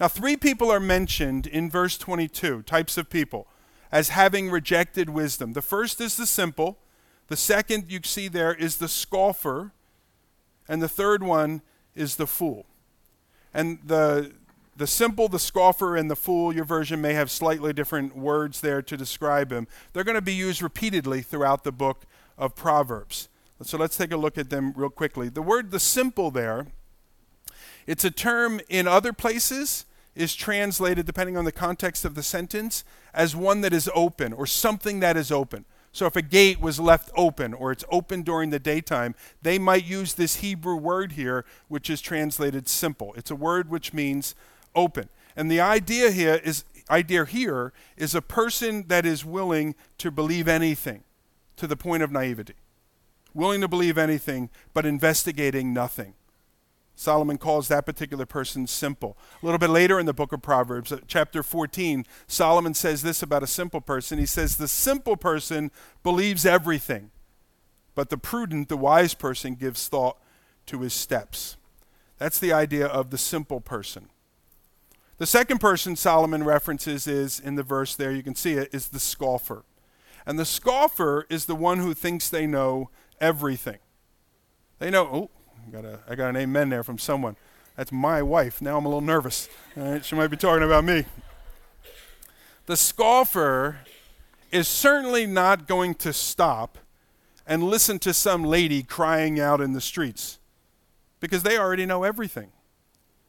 Now, 0.00 0.08
three 0.08 0.36
people 0.36 0.70
are 0.70 0.80
mentioned 0.80 1.46
in 1.46 1.70
verse 1.70 1.98
22, 1.98 2.62
types 2.62 2.96
of 2.96 3.10
people, 3.10 3.46
as 3.92 4.10
having 4.10 4.50
rejected 4.50 5.10
wisdom. 5.10 5.52
The 5.52 5.62
first 5.62 6.00
is 6.00 6.16
the 6.16 6.26
simple, 6.26 6.78
the 7.26 7.36
second 7.36 7.90
you 7.92 8.00
see 8.02 8.28
there 8.28 8.54
is 8.54 8.76
the 8.76 8.88
scoffer, 8.88 9.72
and 10.68 10.82
the 10.82 10.88
third 10.88 11.22
one 11.22 11.62
is 11.94 12.16
the 12.16 12.26
fool. 12.26 12.66
And 13.54 13.78
the 13.84 14.32
the 14.76 14.86
simple, 14.86 15.28
the 15.28 15.40
scoffer, 15.40 15.96
and 15.96 16.08
the 16.08 16.14
fool, 16.14 16.54
your 16.54 16.64
version 16.64 17.00
may 17.00 17.12
have 17.12 17.32
slightly 17.32 17.72
different 17.72 18.16
words 18.16 18.60
there 18.60 18.80
to 18.80 18.96
describe 18.96 19.50
him. 19.50 19.66
They're 19.92 20.04
going 20.04 20.14
to 20.14 20.22
be 20.22 20.34
used 20.34 20.62
repeatedly 20.62 21.20
throughout 21.20 21.64
the 21.64 21.72
book 21.72 22.04
of 22.36 22.54
Proverbs. 22.54 23.28
So 23.62 23.76
let's 23.76 23.96
take 23.96 24.12
a 24.12 24.16
look 24.16 24.38
at 24.38 24.50
them 24.50 24.72
real 24.76 24.88
quickly. 24.88 25.28
The 25.28 25.42
word 25.42 25.72
the 25.72 25.80
simple 25.80 26.30
there 26.30 26.68
it's 27.88 28.04
a 28.04 28.10
term 28.10 28.60
in 28.68 28.86
other 28.86 29.14
places 29.14 29.86
is 30.14 30.34
translated, 30.34 31.06
depending 31.06 31.38
on 31.38 31.46
the 31.46 31.52
context 31.52 32.04
of 32.04 32.14
the 32.14 32.22
sentence, 32.22 32.84
as 33.14 33.34
one 33.34 33.62
that 33.62 33.72
is 33.72 33.88
open 33.94 34.34
or 34.34 34.46
something 34.46 35.00
that 35.00 35.16
is 35.16 35.32
open. 35.32 35.64
So 35.92 36.06
if 36.06 36.16
a 36.16 36.22
gate 36.22 36.60
was 36.60 36.78
left 36.78 37.10
open 37.16 37.54
or 37.54 37.72
it's 37.72 37.84
open 37.90 38.22
during 38.22 38.50
the 38.50 38.58
daytime, 38.58 39.14
they 39.42 39.58
might 39.58 39.84
use 39.84 40.14
this 40.14 40.36
Hebrew 40.36 40.76
word 40.76 41.12
here, 41.12 41.44
which 41.68 41.90
is 41.90 42.00
translated 42.00 42.68
simple. 42.68 43.14
It's 43.16 43.30
a 43.30 43.36
word 43.36 43.70
which 43.70 43.92
means 43.92 44.34
open. 44.74 45.08
And 45.36 45.50
the 45.50 45.60
idea 45.60 46.10
here 46.10 46.40
is 46.44 46.64
idea 46.90 47.24
here 47.24 47.72
is 47.96 48.14
a 48.14 48.22
person 48.22 48.86
that 48.88 49.04
is 49.04 49.24
willing 49.24 49.74
to 49.98 50.10
believe 50.10 50.48
anything 50.48 51.04
to 51.56 51.66
the 51.66 51.76
point 51.76 52.02
of 52.02 52.10
naivety. 52.10 52.54
Willing 53.34 53.60
to 53.60 53.68
believe 53.68 53.98
anything, 53.98 54.48
but 54.72 54.86
investigating 54.86 55.72
nothing. 55.72 56.14
Solomon 56.98 57.38
calls 57.38 57.68
that 57.68 57.86
particular 57.86 58.26
person 58.26 58.66
simple. 58.66 59.16
A 59.40 59.46
little 59.46 59.60
bit 59.60 59.70
later 59.70 60.00
in 60.00 60.06
the 60.06 60.12
book 60.12 60.32
of 60.32 60.42
Proverbs, 60.42 60.90
uh, 60.90 60.98
chapter 61.06 61.44
14, 61.44 62.04
Solomon 62.26 62.74
says 62.74 63.02
this 63.02 63.22
about 63.22 63.44
a 63.44 63.46
simple 63.46 63.80
person. 63.80 64.18
He 64.18 64.26
says, 64.26 64.56
The 64.56 64.66
simple 64.66 65.16
person 65.16 65.70
believes 66.02 66.44
everything, 66.44 67.12
but 67.94 68.10
the 68.10 68.18
prudent, 68.18 68.68
the 68.68 68.76
wise 68.76 69.14
person, 69.14 69.54
gives 69.54 69.86
thought 69.86 70.16
to 70.66 70.80
his 70.80 70.92
steps. 70.92 71.56
That's 72.18 72.40
the 72.40 72.52
idea 72.52 72.88
of 72.88 73.10
the 73.10 73.18
simple 73.18 73.60
person. 73.60 74.08
The 75.18 75.26
second 75.26 75.58
person 75.58 75.94
Solomon 75.94 76.42
references 76.42 77.06
is, 77.06 77.38
in 77.38 77.54
the 77.54 77.62
verse 77.62 77.94
there, 77.94 78.10
you 78.10 78.24
can 78.24 78.34
see 78.34 78.54
it, 78.54 78.70
is 78.74 78.88
the 78.88 78.98
scoffer. 78.98 79.62
And 80.26 80.36
the 80.36 80.44
scoffer 80.44 81.26
is 81.30 81.46
the 81.46 81.54
one 81.54 81.78
who 81.78 81.94
thinks 81.94 82.28
they 82.28 82.48
know 82.48 82.90
everything. 83.20 83.78
They 84.80 84.90
know, 84.90 85.04
oh, 85.04 85.30
got 85.70 85.84
a, 85.84 86.00
I 86.08 86.14
got 86.14 86.30
an 86.30 86.36
amen 86.36 86.68
there 86.68 86.82
from 86.82 86.98
someone. 86.98 87.36
That's 87.76 87.92
my 87.92 88.22
wife. 88.22 88.60
Now 88.60 88.78
I'm 88.78 88.84
a 88.84 88.88
little 88.88 89.00
nervous. 89.00 89.48
she 90.02 90.16
might 90.16 90.28
be 90.28 90.36
talking 90.36 90.64
about 90.64 90.84
me. 90.84 91.04
The 92.66 92.76
scoffer 92.76 93.80
is 94.50 94.66
certainly 94.66 95.26
not 95.26 95.66
going 95.66 95.94
to 95.96 96.12
stop 96.12 96.78
and 97.46 97.62
listen 97.62 97.98
to 98.00 98.12
some 98.12 98.44
lady 98.44 98.82
crying 98.82 99.40
out 99.40 99.60
in 99.60 99.72
the 99.72 99.80
streets 99.80 100.38
because 101.20 101.42
they 101.42 101.56
already 101.58 101.86
know 101.86 102.04
everything. 102.04 102.50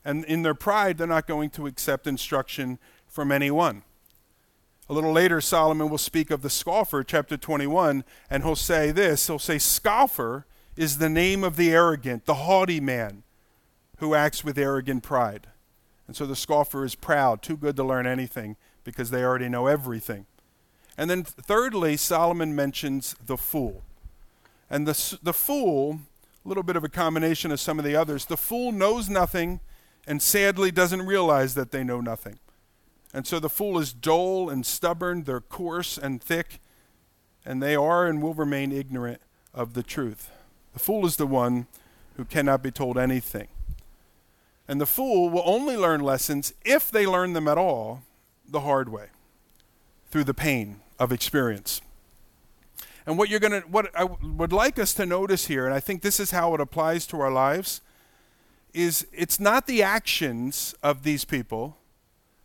And 0.03 0.25
in 0.25 0.41
their 0.41 0.53
pride, 0.53 0.97
they're 0.97 1.07
not 1.07 1.27
going 1.27 1.49
to 1.51 1.67
accept 1.67 2.07
instruction 2.07 2.79
from 3.07 3.31
anyone. 3.31 3.83
A 4.89 4.93
little 4.93 5.11
later, 5.11 5.39
Solomon 5.39 5.89
will 5.89 5.97
speak 5.99 6.31
of 6.31 6.41
the 6.41 6.49
scoffer, 6.49 7.03
chapter 7.03 7.37
21, 7.37 8.03
and 8.29 8.43
he'll 8.43 8.55
say 8.55 8.91
this 8.91 9.27
He'll 9.27 9.37
say, 9.37 9.59
Scoffer 9.59 10.45
is 10.80 10.97
the 10.97 11.09
name 11.09 11.43
of 11.43 11.57
the 11.57 11.71
arrogant, 11.71 12.23
the 12.23 12.36
haughty 12.36 12.80
man 12.80 13.23
who 13.97 14.15
acts 14.15 14.45
with 14.45 14.57
arrogant 14.57 15.03
pride. 15.03 15.45
And 16.07 16.15
so 16.15 16.25
the 16.25 16.38
scoffer 16.38 16.86
is 16.86 16.95
proud, 16.95 17.41
too 17.41 17.57
good 17.57 17.75
to 17.75 17.84
learn 17.84 18.07
anything 18.07 18.55
because 18.86 19.11
they 19.11 19.21
already 19.21 19.49
know 19.49 19.67
everything. 19.67 20.25
And 20.97 21.09
then, 21.09 21.23
thirdly, 21.23 21.97
Solomon 21.97 22.55
mentions 22.55 23.13
the 23.23 23.36
fool. 23.36 23.84
And 24.69 24.88
the, 24.88 25.17
the 25.21 25.34
fool, 25.34 25.99
a 26.45 26.47
little 26.47 26.63
bit 26.63 26.77
of 26.77 26.86
a 26.86 26.89
combination 26.89 27.51
of 27.51 27.59
some 27.59 27.77
of 27.77 27.84
the 27.84 27.97
others, 27.97 28.25
the 28.25 28.38
fool 28.38 28.71
knows 28.71 29.09
nothing 29.09 29.59
and 30.07 30.21
sadly 30.21 30.71
doesn't 30.71 31.05
realize 31.05 31.55
that 31.55 31.71
they 31.71 31.84
know 31.84 31.99
nothing. 31.99 32.39
And 33.13 33.27
so 33.27 33.38
the 33.38 33.49
fool 33.49 33.80
is 33.80 33.91
dull 33.91 34.49
and 34.49 34.65
stubborn, 34.65 35.25
they're 35.25 35.41
coarse 35.41 35.97
and 35.97 36.23
thick, 36.23 36.61
and 37.45 37.61
they 37.61 37.75
are 37.75 38.07
and 38.07 38.21
will 38.21 38.34
remain 38.34 38.71
ignorant 38.71 39.19
of 39.53 39.73
the 39.73 39.84
truth. 39.84 40.32
The 40.74 40.80
fool 40.80 41.05
is 41.05 41.15
the 41.15 41.28
one 41.28 41.67
who 42.17 42.26
cannot 42.26 42.61
be 42.61 42.72
told 42.72 42.97
anything. 42.97 43.47
And 44.67 44.80
the 44.80 44.86
fool 44.86 45.30
will 45.30 45.43
only 45.45 45.76
learn 45.76 46.01
lessons, 46.01 46.53
if 46.63 46.91
they 46.91 47.07
learn 47.07 47.34
them 47.34 47.47
at 47.47 47.57
all, 47.57 48.03
the 48.47 48.61
hard 48.61 48.89
way, 48.89 49.07
through 50.11 50.26
the 50.26 50.34
pain 50.34 50.82
of 50.99 51.11
experience. 51.11 51.82
And 53.05 53.17
what 53.17 53.30
you're 53.30 53.39
going 53.39 53.61
to 53.61 53.67
what 53.67 53.89
I 53.95 54.03
would 54.03 54.53
like 54.53 54.78
us 54.78 54.93
to 54.95 55.05
notice 55.05 55.47
here, 55.47 55.65
and 55.65 55.74
I 55.74 55.80
think 55.80 56.01
this 56.01 56.20
is 56.20 56.32
how 56.32 56.53
it 56.53 56.61
applies 56.61 57.07
to 57.07 57.20
our 57.20 57.32
lives, 57.32 57.82
is 58.74 59.07
it's 59.11 59.39
not 59.39 59.65
the 59.65 59.82
actions 59.82 60.76
of 60.84 61.01
these 61.01 61.26
people 61.26 61.78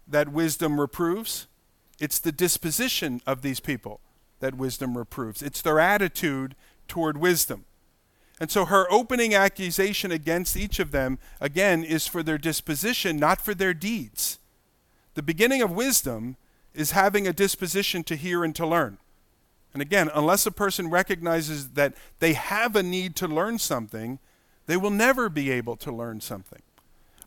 that 0.08 0.30
wisdom 0.30 0.80
reproves, 0.80 1.46
it's 2.00 2.18
the 2.18 2.32
disposition 2.32 3.20
of 3.26 3.42
these 3.42 3.60
people 3.60 4.00
that 4.40 4.54
wisdom 4.54 4.96
reproves. 4.96 5.42
It's 5.42 5.60
their 5.60 5.78
attitude 5.78 6.54
toward 6.88 7.18
wisdom. 7.18 7.64
And 8.40 8.50
so 8.50 8.64
her 8.64 8.90
opening 8.90 9.34
accusation 9.34 10.10
against 10.10 10.56
each 10.56 10.78
of 10.80 10.90
them, 10.90 11.18
again, 11.40 11.84
is 11.84 12.06
for 12.06 12.22
their 12.22 12.38
disposition, 12.38 13.16
not 13.16 13.40
for 13.40 13.54
their 13.54 13.74
deeds. 13.74 14.38
The 15.14 15.22
beginning 15.22 15.62
of 15.62 15.70
wisdom 15.70 16.36
is 16.74 16.90
having 16.90 17.28
a 17.28 17.32
disposition 17.32 18.02
to 18.04 18.16
hear 18.16 18.42
and 18.42 18.54
to 18.56 18.66
learn. 18.66 18.98
And 19.72 19.80
again, 19.80 20.10
unless 20.14 20.46
a 20.46 20.50
person 20.50 20.90
recognizes 20.90 21.70
that 21.70 21.94
they 22.18 22.32
have 22.32 22.74
a 22.74 22.82
need 22.82 23.14
to 23.16 23.28
learn 23.28 23.58
something, 23.58 24.18
they 24.66 24.76
will 24.76 24.90
never 24.90 25.28
be 25.28 25.50
able 25.50 25.76
to 25.76 25.92
learn 25.92 26.20
something. 26.20 26.62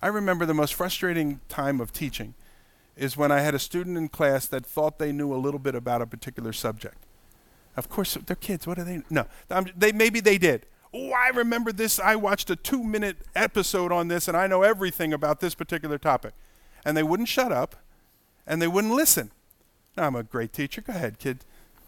I 0.02 0.08
remember 0.08 0.46
the 0.46 0.54
most 0.54 0.74
frustrating 0.74 1.40
time 1.50 1.80
of 1.80 1.94
teaching 1.94 2.34
is 2.96 3.16
when 3.16 3.32
I 3.32 3.42
had 3.42 3.56
a 3.56 3.60
student 3.60 3.98
in 3.98 4.10
class 4.10 4.46
that 4.48 4.66
thought 4.66 5.00
they 5.00 5.12
knew 5.12 5.34
a 5.34 5.38
little 5.38 5.60
bit 5.60 5.76
about 5.76 6.02
a 6.02 6.08
particular 6.08 6.52
subject. 6.52 6.98
Of 7.76 7.90
course, 7.90 8.18
they're 8.26 8.36
kids. 8.36 8.66
What 8.66 8.78
do 8.78 8.84
they? 8.84 9.04
No, 9.10 9.28
they 9.76 9.92
maybe 9.92 10.20
they 10.20 10.38
did. 10.38 10.66
Oh, 10.94 11.12
I 11.12 11.30
remember 11.30 11.72
this. 11.72 12.00
I 12.00 12.16
watched 12.16 12.50
a 12.50 12.56
two-minute 12.56 13.18
episode 13.36 13.92
on 13.92 14.08
this, 14.08 14.28
and 14.28 14.38
I 14.38 14.48
know 14.48 14.64
everything 14.64 15.14
about 15.14 15.40
this 15.40 15.54
particular 15.54 15.98
topic. 15.98 16.34
And 16.86 16.96
they 16.96 17.04
wouldn't 17.04 17.30
shut 17.30 17.52
up, 17.52 17.76
and 18.46 18.62
they 18.62 18.68
wouldn't 18.68 18.94
listen. 18.94 19.32
Now, 19.96 20.08
I'm 20.08 20.16
a 20.16 20.24
great 20.24 20.54
teacher. 20.54 20.82
Go 20.82 20.94
ahead, 20.94 21.20
kid. 21.20 21.40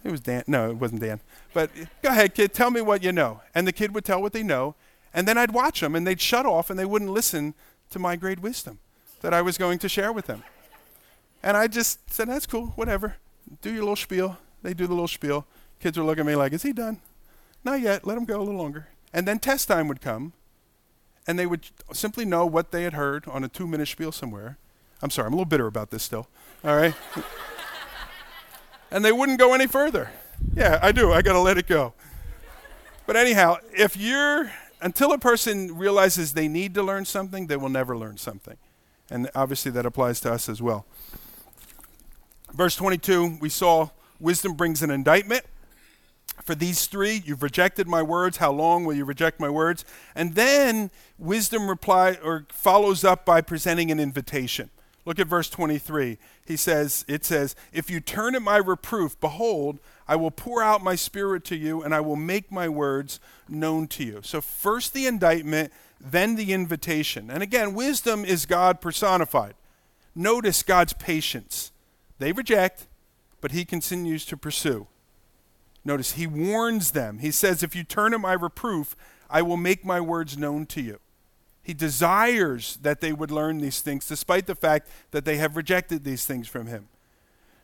It 0.04 0.12
was 0.12 0.22
Dan. 0.22 0.43
No, 0.47 0.70
it 0.72 0.78
wasn't 0.78 1.02
Dan. 1.02 1.20
But 1.54 1.70
go 2.02 2.10
ahead, 2.10 2.34
kid. 2.34 2.54
Tell 2.54 2.72
me 2.72 2.82
what 2.82 3.04
you 3.04 3.12
know. 3.12 3.41
And 3.56 3.68
the 3.68 3.72
kid 3.72 3.93
would 3.93 4.06
tell 4.06 4.22
what 4.22 4.34
they 4.34 4.43
know, 4.43 4.76
and 5.14 5.28
then 5.28 5.38
I'd 5.38 5.52
watch 5.52 5.80
them, 5.80 5.95
and 5.95 6.06
they'd 6.06 6.22
shut 6.22 6.45
off, 6.45 6.70
and 6.70 6.78
they 6.78 6.86
wouldn't 6.86 7.12
listen 7.12 7.54
to 7.91 8.00
my 8.00 8.16
great 8.16 8.39
wisdom 8.39 8.80
that 9.22 9.34
I 9.34 9.41
was 9.41 9.58
going 9.58 9.80
to 9.80 9.89
share 9.89 10.14
with 10.14 10.28
them. 10.28 10.43
And 11.41 11.56
I 11.56 11.68
just 11.68 12.12
said, 12.12 12.28
that's 12.28 12.45
cool, 12.45 12.68
whatever. 12.76 13.16
Do 13.62 13.70
your 13.72 13.82
little 13.82 13.95
spiel. 13.95 14.38
They 14.62 14.74
do 14.74 14.88
the 14.88 14.93
little 14.93 15.08
spiel. 15.08 15.45
Kids 15.80 15.97
would 15.97 16.06
look 16.06 16.20
at 16.20 16.26
me 16.26 16.36
like, 16.36 16.54
is 16.54 16.64
he 16.64 16.74
done? 16.74 17.00
Not 17.64 17.82
yet. 17.82 18.05
Let 18.05 18.16
them 18.16 18.26
go 18.26 18.38
a 18.38 18.43
little 18.43 18.60
longer. 18.60 18.88
And 19.14 19.28
then 19.28 19.39
test 19.39 19.68
time 19.68 19.88
would 19.88 20.01
come, 20.01 20.34
and 21.28 21.38
they 21.38 21.45
would 21.45 21.68
simply 21.93 22.26
know 22.26 22.45
what 22.45 22.72
they 22.72 22.84
had 22.84 22.93
heard 22.93 23.28
on 23.28 23.43
a 23.43 23.47
two 23.47 23.68
minute 23.68 23.88
spiel 23.88 24.12
somewhere. 24.12 24.57
I'm 25.01 25.10
sorry, 25.10 25.28
I'm 25.28 25.34
a 25.34 25.36
little 25.36 25.45
bitter 25.45 25.68
about 25.68 25.91
this 25.91 26.03
still. 26.03 26.28
All 26.64 26.76
right? 26.76 26.93
and 28.91 29.03
they 29.03 29.12
wouldn't 29.12 29.39
go 29.39 29.53
any 29.53 29.68
further. 29.68 30.12
Yeah, 30.55 30.80
I 30.82 30.91
do. 30.91 31.12
I 31.12 31.22
got 31.22 31.34
to 31.34 31.39
let 31.39 31.57
it 31.57 31.68
go. 31.68 31.93
But 33.05 33.16
anyhow, 33.16 33.57
if 33.76 33.97
you're, 33.97 34.51
until 34.82 35.12
a 35.14 35.18
person 35.18 35.78
realizes 35.78 36.34
they 36.34 36.47
need 36.47 36.74
to 36.76 36.84
learn 36.84 37.05
something, 37.05 37.47
they 37.47 37.57
will 37.57 37.70
never 37.70 37.97
learn 37.97 38.18
something. 38.18 38.57
And 39.10 39.30
obviously 39.34 39.72
that 39.72 39.86
applies 39.86 40.20
to 40.22 40.32
us 40.32 40.47
as 40.47 40.62
well. 40.62 40.86
Verse 42.53 42.76
22, 42.76 43.38
we 43.39 43.49
saw 43.49 43.89
wisdom 44.20 44.53
brings 44.53 44.84
an 44.84 44.91
indictment. 44.91 45.45
For 46.44 46.56
these 46.56 46.88
three, 46.88 47.22
you've 47.26 47.44
rejected 47.44 47.88
my 47.88 48.02
words. 48.02 48.38
How 48.38 48.52
long 48.52 48.86
will 48.86 48.96
you 48.96 49.06
reject 49.06 49.40
my 49.40 49.50
words? 49.50 49.86
And 50.16 50.36
then 50.36 50.90
wisdom 51.18 51.70
reply 51.70 52.18
or 52.24 52.46
follows 52.50 53.04
up 53.04 53.26
by 53.26 53.42
presenting 53.42 53.92
an 53.92 54.00
invitation. 54.00 54.70
Look 55.06 55.20
at 55.20 55.28
verse 55.28 55.50
23. 55.50 56.18
He 56.46 56.58
says, 56.58 57.06
it 57.08 57.26
says, 57.26 57.56
If 57.74 57.90
you 57.90 58.00
turn 58.00 58.36
at 58.36 58.42
my 58.42 58.58
reproof, 58.58 59.20
behold, 59.20 59.80
I 60.08 60.16
will 60.16 60.32
pour 60.32 60.64
out 60.64 60.84
my 60.84 60.96
spirit 60.96 61.44
to 61.46 61.56
you, 61.56 61.82
and 61.84 61.94
I 61.94 62.00
will 62.00 62.16
make 62.16 62.52
my 62.52 62.68
words 62.68 63.20
known 63.48 63.88
to 63.90 64.04
you. 64.04 64.22
So 64.24 64.42
first 64.42 64.94
the 64.94 65.08
indictment, 65.08 65.72
then 66.00 66.36
the 66.36 66.54
invitation. 66.54 67.30
And 67.30 67.44
again, 67.44 67.74
wisdom 67.74 68.26
is 68.26 68.46
God 68.46 68.82
personified. 68.82 69.54
Notice 70.16 70.64
God's 70.64 70.94
patience. 70.94 71.72
They 72.18 72.32
reject, 72.32 72.88
but 73.42 73.52
he 73.52 73.66
continues 73.66 74.26
to 74.26 74.38
pursue. 74.38 74.88
Notice 75.90 76.12
he 76.12 76.28
warns 76.28 76.92
them. 76.92 77.18
He 77.18 77.32
says, 77.32 77.64
If 77.64 77.76
you 77.76 77.84
turn 77.84 78.14
at 78.14 78.20
my 78.20 78.34
reproof, 78.34 78.96
I 79.28 79.42
will 79.42 79.58
make 79.58 79.84
my 79.84 80.00
words 80.00 80.38
known 80.38 80.68
to 80.68 80.82
you. 80.82 81.00
He 81.64 81.74
desires 81.74 82.78
that 82.84 83.02
they 83.02 83.12
would 83.12 83.32
learn 83.32 83.58
these 83.58 83.82
things, 83.82 84.08
despite 84.08 84.46
the 84.46 84.54
fact 84.54 84.88
that 85.10 85.26
they 85.26 85.38
have 85.38 85.58
rejected 85.58 86.04
these 86.04 86.28
things 86.28 86.48
from 86.48 86.68
him. 86.68 86.90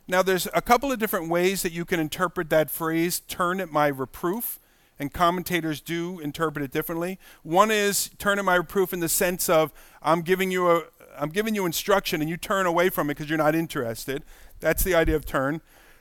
Now, 0.08 0.24
there's 0.24 0.48
a 0.52 0.60
couple 0.60 0.90
of 0.90 0.98
different 0.98 1.28
ways 1.28 1.62
that 1.62 1.70
you 1.70 1.84
can 1.84 2.00
interpret 2.00 2.50
that 2.50 2.68
phrase, 2.68 3.20
turn 3.20 3.60
at 3.60 3.70
my 3.70 3.86
reproof, 3.86 4.58
and 4.98 5.12
commentators 5.12 5.80
do 5.80 6.18
interpret 6.18 6.64
it 6.64 6.72
differently. 6.72 7.20
One 7.44 7.70
is 7.70 8.10
turn 8.18 8.40
at 8.40 8.44
my 8.44 8.56
reproof 8.56 8.92
in 8.92 8.98
the 8.98 9.08
sense 9.08 9.48
of 9.48 9.72
I'm 10.02 10.22
giving 10.22 10.50
you 10.50 10.68
a 10.68 10.82
I'm 11.16 11.30
giving 11.30 11.54
you 11.54 11.64
instruction 11.64 12.20
and 12.20 12.28
you 12.28 12.36
turn 12.36 12.66
away 12.66 12.88
from 12.88 13.08
it 13.08 13.14
because 13.14 13.30
you're 13.30 13.38
not 13.38 13.54
interested. 13.54 14.24
That's 14.58 14.82
the 14.82 14.96
idea 14.96 15.14
of 15.14 15.24
turn. 15.24 15.60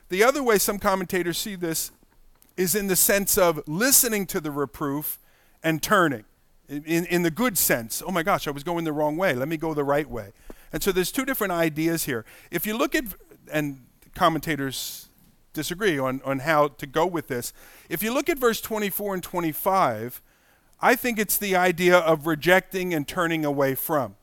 The 0.09 0.23
other 0.23 0.43
way 0.43 0.57
some 0.57 0.77
commentators 0.77 1.37
see 1.37 1.55
this 1.55 1.91
is 2.57 2.75
in 2.75 2.87
the 2.87 2.95
sense 2.95 3.37
of 3.37 3.61
listening 3.67 4.25
to 4.27 4.39
the 4.39 4.51
reproof 4.51 5.19
and 5.63 5.81
turning. 5.81 6.25
In, 6.67 7.05
in, 7.05 7.21
the 7.21 7.29
good 7.29 7.59
sense, 7.59 8.01
oh 8.05 8.11
my 8.11 8.23
gosh, 8.23 8.47
I 8.47 8.51
was 8.51 8.63
going 8.63 8.85
the 8.85 8.93
wrong 8.93 9.17
way. 9.17 9.35
Let 9.35 9.47
me 9.47 9.55
go 9.55 9.75
the 9.75 9.83
right 9.83 10.09
way. 10.09 10.31
And 10.73 10.81
so 10.81 10.91
there's 10.91 11.11
two 11.11 11.23
different 11.23 11.53
ideas 11.53 12.05
here. 12.05 12.25
If 12.49 12.65
you 12.65 12.75
look 12.75 12.95
at, 12.95 13.05
and 13.51 13.85
commentators 14.15 15.09
disagree 15.53 15.99
on, 15.99 16.21
on 16.25 16.39
how 16.39 16.69
to 16.69 16.85
go 16.87 17.05
with 17.05 17.27
this. 17.27 17.53
If 17.89 18.01
you 18.01 18.13
look 18.13 18.29
at 18.29 18.39
verse 18.39 18.61
24 18.61 19.15
and 19.15 19.23
25, 19.23 20.21
I 20.81 20.95
think 20.95 21.17
it's 21.17 21.37
the 21.37 21.55
idea 21.55 21.97
of 21.97 22.27
rejecting 22.27 22.93
and 22.93 23.07
turning 23.07 23.45
away 23.45 23.75
from. 23.75 24.15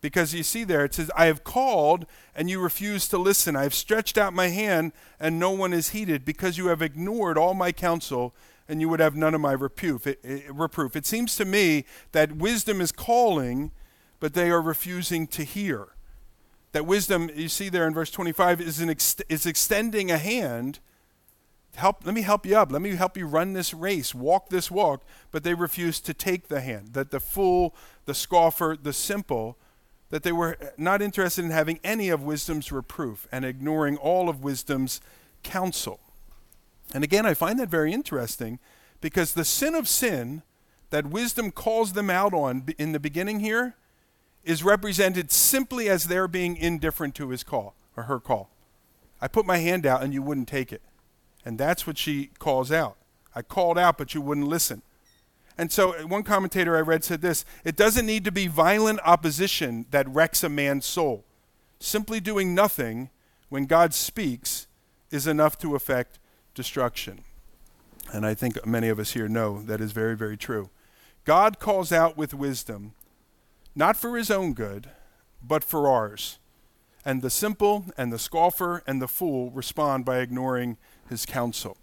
Because 0.00 0.32
you 0.32 0.44
see 0.44 0.62
there, 0.62 0.84
it 0.84 0.94
says, 0.94 1.10
I 1.16 1.26
have 1.26 1.42
called 1.42 2.06
and 2.34 2.48
you 2.48 2.60
refuse 2.60 3.08
to 3.08 3.18
listen. 3.18 3.56
I 3.56 3.64
have 3.64 3.74
stretched 3.74 4.16
out 4.16 4.32
my 4.32 4.48
hand 4.48 4.92
and 5.18 5.38
no 5.38 5.50
one 5.50 5.72
is 5.72 5.88
heeded 5.90 6.24
because 6.24 6.56
you 6.56 6.68
have 6.68 6.82
ignored 6.82 7.36
all 7.36 7.54
my 7.54 7.72
counsel 7.72 8.32
and 8.68 8.80
you 8.80 8.88
would 8.88 9.00
have 9.00 9.16
none 9.16 9.34
of 9.34 9.40
my 9.40 9.52
reproof. 9.52 10.06
It, 10.06 10.20
it, 10.22 10.54
reproof. 10.54 10.94
it 10.94 11.06
seems 11.06 11.34
to 11.36 11.44
me 11.44 11.84
that 12.12 12.32
wisdom 12.32 12.80
is 12.80 12.92
calling, 12.92 13.72
but 14.20 14.34
they 14.34 14.50
are 14.50 14.60
refusing 14.60 15.26
to 15.28 15.42
hear. 15.42 15.88
That 16.72 16.86
wisdom, 16.86 17.30
you 17.34 17.48
see 17.48 17.68
there 17.68 17.86
in 17.86 17.94
verse 17.94 18.10
25, 18.10 18.60
is, 18.60 18.80
an 18.80 18.90
ex- 18.90 19.16
is 19.28 19.46
extending 19.46 20.10
a 20.10 20.18
hand. 20.18 20.80
Help, 21.74 22.04
let 22.04 22.14
me 22.14 22.22
help 22.22 22.44
you 22.44 22.56
up. 22.56 22.70
Let 22.70 22.82
me 22.82 22.94
help 22.94 23.16
you 23.16 23.26
run 23.26 23.54
this 23.54 23.72
race, 23.72 24.14
walk 24.14 24.50
this 24.50 24.70
walk. 24.70 25.02
But 25.30 25.44
they 25.44 25.54
refuse 25.54 25.98
to 26.00 26.12
take 26.12 26.48
the 26.48 26.60
hand. 26.60 26.92
That 26.92 27.10
the 27.10 27.20
fool, 27.20 27.74
the 28.04 28.14
scoffer, 28.14 28.76
the 28.80 28.92
simple, 28.92 29.56
that 30.10 30.22
they 30.22 30.32
were 30.32 30.56
not 30.76 31.02
interested 31.02 31.44
in 31.44 31.50
having 31.50 31.80
any 31.84 32.08
of 32.08 32.22
wisdom's 32.22 32.72
reproof 32.72 33.26
and 33.30 33.44
ignoring 33.44 33.96
all 33.96 34.28
of 34.28 34.42
wisdom's 34.42 35.00
counsel. 35.42 36.00
And 36.94 37.04
again, 37.04 37.26
I 37.26 37.34
find 37.34 37.58
that 37.58 37.68
very 37.68 37.92
interesting 37.92 38.58
because 39.00 39.34
the 39.34 39.44
sin 39.44 39.74
of 39.74 39.86
sin 39.86 40.42
that 40.90 41.06
wisdom 41.06 41.50
calls 41.50 41.92
them 41.92 42.08
out 42.08 42.32
on 42.32 42.66
in 42.78 42.92
the 42.92 43.00
beginning 43.00 43.40
here 43.40 43.74
is 44.44 44.64
represented 44.64 45.30
simply 45.30 45.88
as 45.88 46.04
their 46.04 46.26
being 46.26 46.56
indifferent 46.56 47.14
to 47.16 47.28
his 47.28 47.44
call 47.44 47.74
or 47.96 48.04
her 48.04 48.18
call. 48.18 48.48
I 49.20 49.28
put 49.28 49.44
my 49.44 49.58
hand 49.58 49.84
out 49.84 50.02
and 50.02 50.14
you 50.14 50.22
wouldn't 50.22 50.48
take 50.48 50.72
it. 50.72 50.80
And 51.44 51.58
that's 51.58 51.86
what 51.86 51.98
she 51.98 52.30
calls 52.38 52.72
out. 52.72 52.96
I 53.34 53.42
called 53.42 53.78
out, 53.78 53.98
but 53.98 54.14
you 54.14 54.20
wouldn't 54.20 54.48
listen. 54.48 54.82
And 55.58 55.72
so, 55.72 55.94
uh, 55.94 56.06
one 56.06 56.22
commentator 56.22 56.76
I 56.76 56.80
read 56.80 57.02
said 57.02 57.20
this 57.20 57.44
it 57.64 57.76
doesn't 57.76 58.06
need 58.06 58.24
to 58.24 58.32
be 58.32 58.46
violent 58.46 59.00
opposition 59.04 59.86
that 59.90 60.08
wrecks 60.08 60.44
a 60.44 60.48
man's 60.48 60.86
soul. 60.86 61.24
Simply 61.80 62.20
doing 62.20 62.54
nothing 62.54 63.10
when 63.48 63.66
God 63.66 63.92
speaks 63.92 64.68
is 65.10 65.26
enough 65.26 65.58
to 65.58 65.74
effect 65.74 66.18
destruction. 66.54 67.24
And 68.12 68.24
I 68.24 68.34
think 68.34 68.64
many 68.64 68.88
of 68.88 68.98
us 68.98 69.12
here 69.12 69.28
know 69.28 69.60
that 69.62 69.80
is 69.80 69.92
very, 69.92 70.16
very 70.16 70.36
true. 70.36 70.70
God 71.24 71.58
calls 71.58 71.92
out 71.92 72.16
with 72.16 72.32
wisdom, 72.32 72.94
not 73.74 73.96
for 73.96 74.16
his 74.16 74.30
own 74.30 74.54
good, 74.54 74.88
but 75.42 75.62
for 75.62 75.88
ours. 75.88 76.38
And 77.04 77.22
the 77.22 77.30
simple 77.30 77.86
and 77.96 78.12
the 78.12 78.18
scoffer 78.18 78.82
and 78.86 79.00
the 79.00 79.08
fool 79.08 79.50
respond 79.50 80.04
by 80.04 80.18
ignoring 80.18 80.78
his 81.08 81.26
counsel. 81.26 81.76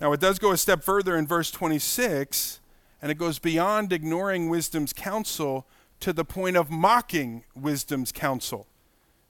Now, 0.00 0.12
it 0.12 0.20
does 0.20 0.38
go 0.38 0.52
a 0.52 0.56
step 0.56 0.82
further 0.82 1.16
in 1.16 1.26
verse 1.26 1.50
26, 1.50 2.60
and 3.04 3.10
it 3.10 3.16
goes 3.16 3.38
beyond 3.38 3.92
ignoring 3.92 4.48
wisdom's 4.48 4.94
counsel 4.94 5.66
to 6.00 6.10
the 6.10 6.24
point 6.24 6.56
of 6.56 6.70
mocking 6.70 7.44
wisdom's 7.54 8.10
counsel. 8.10 8.66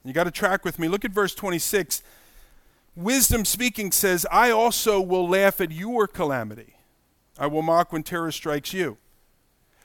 You 0.05 0.13
got 0.13 0.23
to 0.23 0.31
track 0.31 0.63
with 0.63 0.79
me. 0.79 0.87
Look 0.87 1.03
at 1.03 1.11
verse 1.11 1.35
26. 1.35 2.01
Wisdom 2.95 3.43
speaking 3.43 3.91
says, 3.91 4.25
I 4.31 4.49
also 4.49 5.01
will 5.01 5.27
laugh 5.27 5.59
at 5.59 5.73
your 5.73 6.07
calamity. 6.07 6.77
I 7.37 7.47
will 7.47 7.63
mock 7.63 7.91
when 7.91 8.01
terror 8.01 8.31
strikes 8.31 8.71
you. 8.71 8.95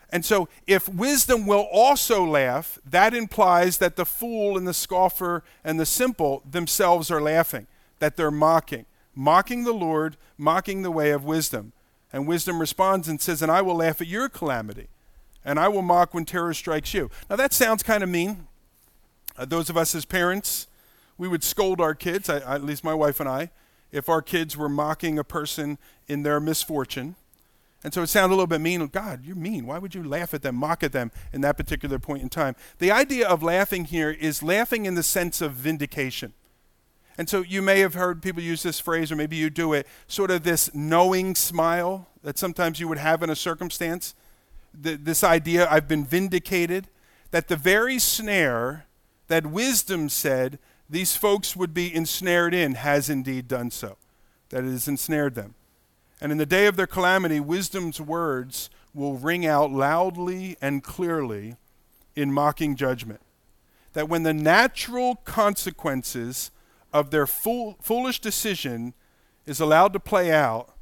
And 0.09 0.25
so, 0.25 0.49
if 0.69 0.89
wisdom 0.89 1.45
will 1.45 1.67
also 1.73 2.25
laugh, 2.25 2.79
that 2.89 3.13
implies 3.13 3.79
that 3.79 3.97
the 3.97 4.07
fool 4.07 4.57
and 4.57 4.69
the 4.69 4.75
scoffer 4.75 5.43
and 5.65 5.81
the 5.81 5.87
simple 5.87 6.45
themselves 6.49 7.11
are 7.11 7.21
laughing, 7.21 7.67
that 7.99 8.17
they're 8.17 8.31
mocking, 8.31 8.87
mocking 9.17 9.65
the 9.65 9.75
Lord, 9.75 10.17
mocking 10.39 10.83
the 10.83 10.93
way 10.93 11.11
of 11.11 11.25
wisdom. 11.25 11.73
And 12.13 12.27
wisdom 12.27 12.61
responds 12.61 13.09
and 13.09 13.21
says, 13.21 13.43
And 13.43 13.53
I 13.53 13.63
will 13.63 13.77
laugh 13.77 14.01
at 14.01 14.07
your 14.07 14.29
calamity, 14.29 14.89
and 15.45 15.59
I 15.59 15.69
will 15.69 15.83
mock 15.83 16.13
when 16.13 16.25
terror 16.25 16.55
strikes 16.55 16.93
you. 16.93 17.11
Now, 17.29 17.37
that 17.37 17.53
sounds 17.53 17.83
kind 17.83 18.03
of 18.03 18.09
mean. 18.09 18.47
Uh, 19.37 19.45
those 19.45 19.71
of 19.71 19.77
us 19.77 19.95
as 19.95 20.05
parents, 20.05 20.67
we 21.17 21.29
would 21.29 21.45
scold 21.45 21.81
our 21.81 21.95
kids, 21.95 22.29
I, 22.29 22.39
at 22.55 22.65
least 22.65 22.83
my 22.83 22.95
wife 22.95 23.21
and 23.21 23.29
I, 23.29 23.51
if 23.93 24.09
our 24.09 24.23
kids 24.23 24.57
were 24.57 24.69
mocking 24.69 25.19
a 25.19 25.25
person 25.25 25.79
in 26.09 26.23
their 26.23 26.41
misfortune. 26.41 27.15
And 27.83 27.95
so 27.95 28.03
it 28.03 28.09
sounded 28.09 28.35
a 28.35 28.37
little 28.37 28.47
bit 28.47 28.61
mean. 28.61 28.87
God, 28.89 29.25
you're 29.25 29.37
mean. 29.37 29.67
Why 29.67 29.79
would 29.79 29.95
you 29.95 30.03
laugh 30.03 30.35
at 30.35 30.43
them, 30.43 30.57
mock 30.57 30.83
at 30.83 30.93
them 30.93 31.11
in 31.33 31.41
that 31.41 31.57
particular 31.57 31.99
point 31.99 32.23
in 32.23 32.29
time? 32.29 32.55
The 32.79 32.91
idea 32.91 33.27
of 33.27 33.43
laughing 33.43 33.87
here 33.87 34.11
is 34.11 34.43
laughing 34.43 34.85
in 34.85 34.97
the 34.97 35.03
sense 35.03 35.41
of 35.41 35.53
vindication. 35.53 36.35
And 37.21 37.29
so 37.29 37.43
you 37.43 37.61
may 37.61 37.81
have 37.81 37.93
heard 37.93 38.23
people 38.23 38.43
use 38.43 38.63
this 38.63 38.81
phrase, 38.81 39.13
or 39.13 39.17
maybe 39.17 39.37
you 39.37 39.51
do 39.51 39.75
it, 39.75 39.87
sort 40.07 40.31
of 40.31 40.43
this 40.43 40.75
knowing 40.75 41.35
smile 41.35 42.09
that 42.23 42.39
sometimes 42.39 42.81
you 42.81 42.89
would 42.89 42.97
have 42.97 43.23
in 43.23 43.29
a 43.29 43.37
circumstance. 43.37 44.15
The, 44.73 44.97
this 44.97 45.23
idea, 45.23 45.69
I've 45.71 45.87
been 45.87 46.07
vindicated, 46.07 46.87
that 47.31 47.49
the 47.49 47.57
very 47.57 47.99
snare 47.99 48.87
that 49.29 49.45
wisdom 49.45 50.09
said 50.09 50.59
these 50.89 51.15
folks 51.15 51.55
would 51.55 51.75
be 51.75 51.95
ensnared 51.95 52.55
in 52.55 52.73
has 52.73 53.11
indeed 53.11 53.49
done 53.49 53.71
so, 53.71 53.99
that 54.49 54.65
it 54.65 54.71
has 54.71 54.89
ensnared 54.89 55.35
them. 55.35 55.55
And 56.23 56.33
in 56.33 56.39
the 56.39 56.47
day 56.47 56.65
of 56.65 56.77
their 56.77 56.87
calamity, 56.87 57.39
wisdom's 57.39 58.01
words 58.01 58.71
will 58.95 59.19
ring 59.19 59.45
out 59.45 59.71
loudly 59.71 60.57
and 60.63 60.83
clearly 60.83 61.57
in 62.17 62.33
mocking 62.33 62.77
judgment. 62.77 63.21
That 63.93 64.09
when 64.09 64.23
the 64.23 64.33
natural 64.33 65.17
consequences 65.17 66.51
of 66.93 67.11
their 67.11 67.27
fool, 67.27 67.77
foolish 67.81 68.21
decision 68.21 68.95
is 69.47 69.61
allowed 69.61 69.93
to 69.93 70.01
play 70.01 70.33
out, 70.33 70.75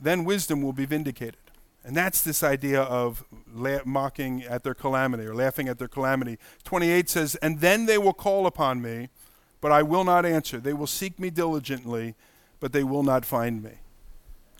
then 0.00 0.24
wisdom 0.24 0.62
will 0.62 0.72
be 0.72 0.86
vindicated. 0.86 1.36
And 1.82 1.96
that's 1.96 2.22
this 2.22 2.42
idea 2.42 2.82
of 2.82 3.24
la- 3.52 3.84
mocking 3.84 4.42
at 4.42 4.64
their 4.64 4.74
calamity 4.74 5.24
or 5.24 5.34
laughing 5.34 5.68
at 5.68 5.78
their 5.78 5.88
calamity. 5.88 6.38
28 6.64 7.08
says, 7.08 7.34
And 7.36 7.60
then 7.60 7.86
they 7.86 7.98
will 7.98 8.12
call 8.12 8.46
upon 8.46 8.82
me, 8.82 9.08
but 9.60 9.72
I 9.72 9.82
will 9.82 10.04
not 10.04 10.26
answer. 10.26 10.58
They 10.58 10.74
will 10.74 10.86
seek 10.86 11.18
me 11.18 11.30
diligently, 11.30 12.14
but 12.60 12.72
they 12.72 12.84
will 12.84 13.02
not 13.02 13.24
find 13.24 13.62
me. 13.62 13.72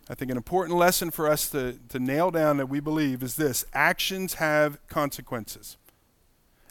I 0.09 0.15
think 0.15 0.31
an 0.31 0.37
important 0.37 0.77
lesson 0.77 1.11
for 1.11 1.29
us 1.29 1.49
to, 1.51 1.79
to 1.91 1.99
nail 1.99 2.31
down 2.31 2.57
that 2.57 2.67
we 2.67 2.81
believe 2.81 3.23
is 3.23 3.37
this 3.37 3.65
actions 3.73 4.35
have 4.35 4.85
consequences. 4.89 5.77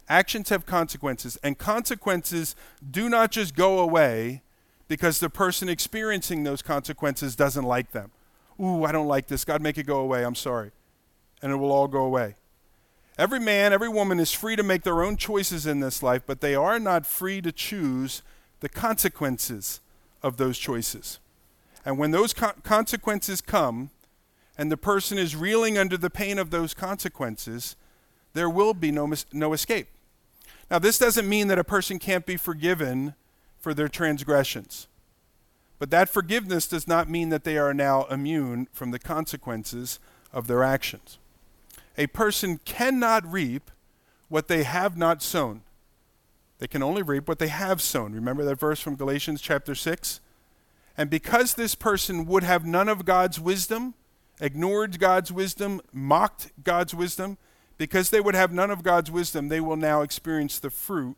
Actions 0.09 0.49
have 0.49 0.65
consequences, 0.65 1.37
and 1.43 1.57
consequences 1.57 2.55
do 2.89 3.09
not 3.09 3.31
just 3.31 3.55
go 3.55 3.79
away 3.79 4.41
because 4.87 5.19
the 5.19 5.29
person 5.29 5.69
experiencing 5.69 6.43
those 6.43 6.63
consequences 6.63 7.35
doesn't 7.35 7.63
like 7.63 7.91
them. 7.91 8.11
Ooh, 8.59 8.83
I 8.83 8.91
don't 8.91 9.07
like 9.07 9.27
this. 9.27 9.45
God, 9.45 9.61
make 9.61 9.77
it 9.77 9.85
go 9.85 9.99
away. 9.99 10.25
I'm 10.25 10.35
sorry. 10.35 10.71
And 11.41 11.51
it 11.51 11.57
will 11.57 11.71
all 11.71 11.87
go 11.87 12.03
away. 12.03 12.35
Every 13.19 13.39
man, 13.39 13.71
every 13.71 13.87
woman 13.87 14.19
is 14.19 14.31
free 14.31 14.55
to 14.55 14.63
make 14.63 14.83
their 14.83 15.03
own 15.03 15.15
choices 15.15 15.67
in 15.67 15.79
this 15.79 16.01
life, 16.01 16.23
but 16.25 16.41
they 16.41 16.55
are 16.55 16.79
not 16.79 17.05
free 17.05 17.41
to 17.41 17.51
choose 17.51 18.23
the 18.61 18.69
consequences 18.69 19.79
of 20.23 20.37
those 20.37 20.57
choices. 20.57 21.19
And 21.85 21.97
when 21.97 22.11
those 22.11 22.33
co- 22.33 22.53
consequences 22.63 23.41
come, 23.41 23.91
and 24.57 24.71
the 24.71 24.77
person 24.77 25.17
is 25.17 25.35
reeling 25.35 25.77
under 25.77 25.95
the 25.97 26.09
pain 26.09 26.37
of 26.37 26.49
those 26.49 26.73
consequences, 26.73 27.75
there 28.33 28.49
will 28.49 28.73
be 28.73 28.91
no, 28.91 29.07
mis- 29.07 29.25
no 29.31 29.53
escape. 29.53 29.87
Now, 30.69 30.79
this 30.79 30.99
doesn't 30.99 31.27
mean 31.27 31.47
that 31.47 31.59
a 31.59 31.63
person 31.63 31.97
can't 31.99 32.25
be 32.25 32.37
forgiven 32.37 33.15
for 33.59 33.73
their 33.73 33.87
transgressions. 33.87 34.87
But 35.79 35.89
that 35.91 36.09
forgiveness 36.09 36.67
does 36.67 36.87
not 36.87 37.09
mean 37.09 37.29
that 37.29 37.43
they 37.43 37.57
are 37.57 37.73
now 37.73 38.03
immune 38.05 38.67
from 38.71 38.91
the 38.91 38.99
consequences 38.99 39.99
of 40.31 40.47
their 40.47 40.63
actions. 40.63 41.17
A 41.97 42.07
person 42.07 42.59
cannot 42.65 43.29
reap 43.29 43.71
what 44.27 44.47
they 44.47 44.63
have 44.63 44.97
not 44.97 45.23
sown. 45.23 45.61
They 46.59 46.67
can 46.67 46.83
only 46.83 47.01
reap 47.01 47.27
what 47.27 47.39
they 47.39 47.47
have 47.47 47.81
sown. 47.81 48.13
Remember 48.13 48.43
that 48.43 48.59
verse 48.59 48.79
from 48.79 48.95
Galatians 48.95 49.41
chapter 49.41 49.73
6? 49.73 50.19
And 50.97 51.09
because 51.09 51.53
this 51.53 51.75
person 51.75 52.25
would 52.25 52.43
have 52.43 52.65
none 52.65 52.89
of 52.89 53.05
God's 53.05 53.39
wisdom, 53.39 53.93
ignored 54.41 54.99
God's 54.99 55.31
wisdom, 55.31 55.81
mocked 55.93 56.51
God's 56.63 56.93
wisdom, 56.93 57.37
because 57.79 58.09
they 58.09 58.19
would 58.19 58.35
have 58.35 58.51
none 58.51 58.69
of 58.69 58.83
God's 58.83 59.09
wisdom, 59.09 59.47
they 59.47 59.61
will 59.61 59.77
now 59.77 60.01
experience 60.01 60.59
the 60.59 60.69
fruit 60.69 61.15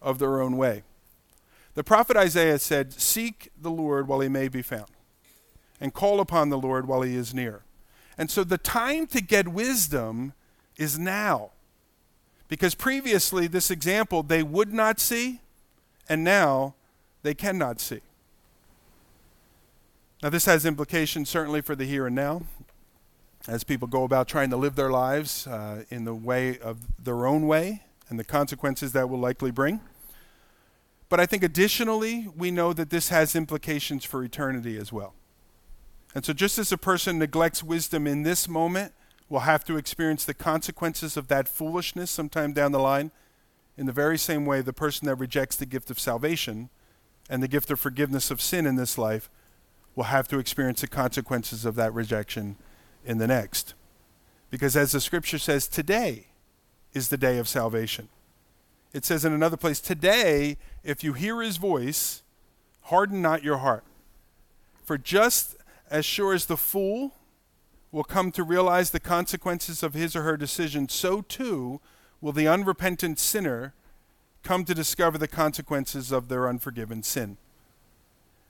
of 0.00 0.18
their 0.18 0.40
own 0.40 0.56
way. 0.56 0.84
The 1.74 1.84
prophet 1.84 2.16
Isaiah 2.16 2.60
said, 2.60 2.94
Seek 2.94 3.50
the 3.60 3.72
Lord 3.72 4.06
while 4.06 4.20
he 4.20 4.28
may 4.28 4.48
be 4.48 4.62
found, 4.62 4.86
and 5.80 5.92
call 5.92 6.20
upon 6.20 6.48
the 6.48 6.58
Lord 6.58 6.86
while 6.86 7.02
he 7.02 7.16
is 7.16 7.34
near. 7.34 7.64
And 8.16 8.30
so 8.30 8.44
the 8.44 8.56
time 8.56 9.08
to 9.08 9.20
get 9.20 9.48
wisdom 9.48 10.32
is 10.76 10.98
now. 10.98 11.50
Because 12.48 12.76
previously, 12.76 13.48
this 13.48 13.72
example, 13.72 14.22
they 14.22 14.44
would 14.44 14.72
not 14.72 15.00
see, 15.00 15.40
and 16.08 16.22
now 16.22 16.76
they 17.24 17.34
cannot 17.34 17.80
see. 17.80 18.00
Now, 20.22 20.30
this 20.30 20.44
has 20.44 20.64
implications 20.64 21.28
certainly 21.28 21.60
for 21.60 21.74
the 21.74 21.84
here 21.84 22.06
and 22.06 22.14
now 22.14 22.42
as 23.48 23.64
people 23.64 23.86
go 23.86 24.04
about 24.04 24.28
trying 24.28 24.50
to 24.50 24.56
live 24.56 24.74
their 24.74 24.90
lives 24.90 25.46
uh, 25.46 25.84
in 25.90 26.04
the 26.04 26.14
way 26.14 26.58
of 26.58 27.04
their 27.04 27.26
own 27.26 27.46
way 27.46 27.84
and 28.08 28.18
the 28.18 28.24
consequences 28.24 28.92
that 28.92 29.08
will 29.08 29.18
likely 29.18 29.50
bring. 29.50 29.80
But 31.08 31.20
I 31.20 31.26
think 31.26 31.44
additionally, 31.44 32.28
we 32.36 32.50
know 32.50 32.72
that 32.72 32.90
this 32.90 33.10
has 33.10 33.36
implications 33.36 34.04
for 34.04 34.24
eternity 34.24 34.76
as 34.76 34.92
well. 34.92 35.14
And 36.14 36.24
so, 36.24 36.32
just 36.32 36.58
as 36.58 36.72
a 36.72 36.78
person 36.78 37.18
neglects 37.18 37.62
wisdom 37.62 38.06
in 38.06 38.22
this 38.22 38.48
moment, 38.48 38.92
will 39.28 39.40
have 39.40 39.64
to 39.64 39.76
experience 39.76 40.24
the 40.24 40.34
consequences 40.34 41.16
of 41.16 41.28
that 41.28 41.48
foolishness 41.48 42.10
sometime 42.10 42.52
down 42.52 42.72
the 42.72 42.78
line, 42.78 43.10
in 43.76 43.86
the 43.86 43.92
very 43.92 44.16
same 44.16 44.46
way, 44.46 44.62
the 44.62 44.72
person 44.72 45.06
that 45.06 45.16
rejects 45.16 45.56
the 45.56 45.66
gift 45.66 45.90
of 45.90 46.00
salvation 46.00 46.70
and 47.28 47.42
the 47.42 47.48
gift 47.48 47.70
of 47.70 47.78
forgiveness 47.78 48.30
of 48.30 48.40
sin 48.40 48.66
in 48.66 48.76
this 48.76 48.96
life 48.96 49.28
will 49.94 50.04
have 50.04 50.28
to 50.28 50.38
experience 50.38 50.80
the 50.80 50.86
consequences 50.86 51.64
of 51.64 51.74
that 51.74 51.92
rejection 51.92 52.56
in 53.06 53.18
the 53.18 53.26
next. 53.26 53.74
Because 54.50 54.76
as 54.76 54.92
the 54.92 55.00
scripture 55.00 55.38
says, 55.38 55.68
today 55.68 56.26
is 56.92 57.08
the 57.08 57.16
day 57.16 57.38
of 57.38 57.48
salvation. 57.48 58.08
It 58.92 59.04
says 59.04 59.24
in 59.24 59.32
another 59.32 59.56
place, 59.56 59.80
Today, 59.80 60.56
if 60.82 61.04
you 61.04 61.12
hear 61.12 61.42
his 61.42 61.56
voice, 61.56 62.22
harden 62.82 63.20
not 63.20 63.42
your 63.42 63.58
heart. 63.58 63.84
For 64.84 64.96
just 64.96 65.56
as 65.90 66.04
sure 66.04 66.32
as 66.32 66.46
the 66.46 66.56
fool 66.56 67.14
will 67.92 68.04
come 68.04 68.30
to 68.32 68.42
realize 68.42 68.90
the 68.90 69.00
consequences 69.00 69.82
of 69.82 69.94
his 69.94 70.14
or 70.16 70.22
her 70.22 70.36
decision, 70.36 70.88
so 70.88 71.22
too 71.22 71.80
will 72.20 72.32
the 72.32 72.48
unrepentant 72.48 73.18
sinner 73.18 73.74
come 74.42 74.64
to 74.64 74.74
discover 74.74 75.18
the 75.18 75.28
consequences 75.28 76.12
of 76.12 76.28
their 76.28 76.48
unforgiven 76.48 77.02
sin. 77.02 77.36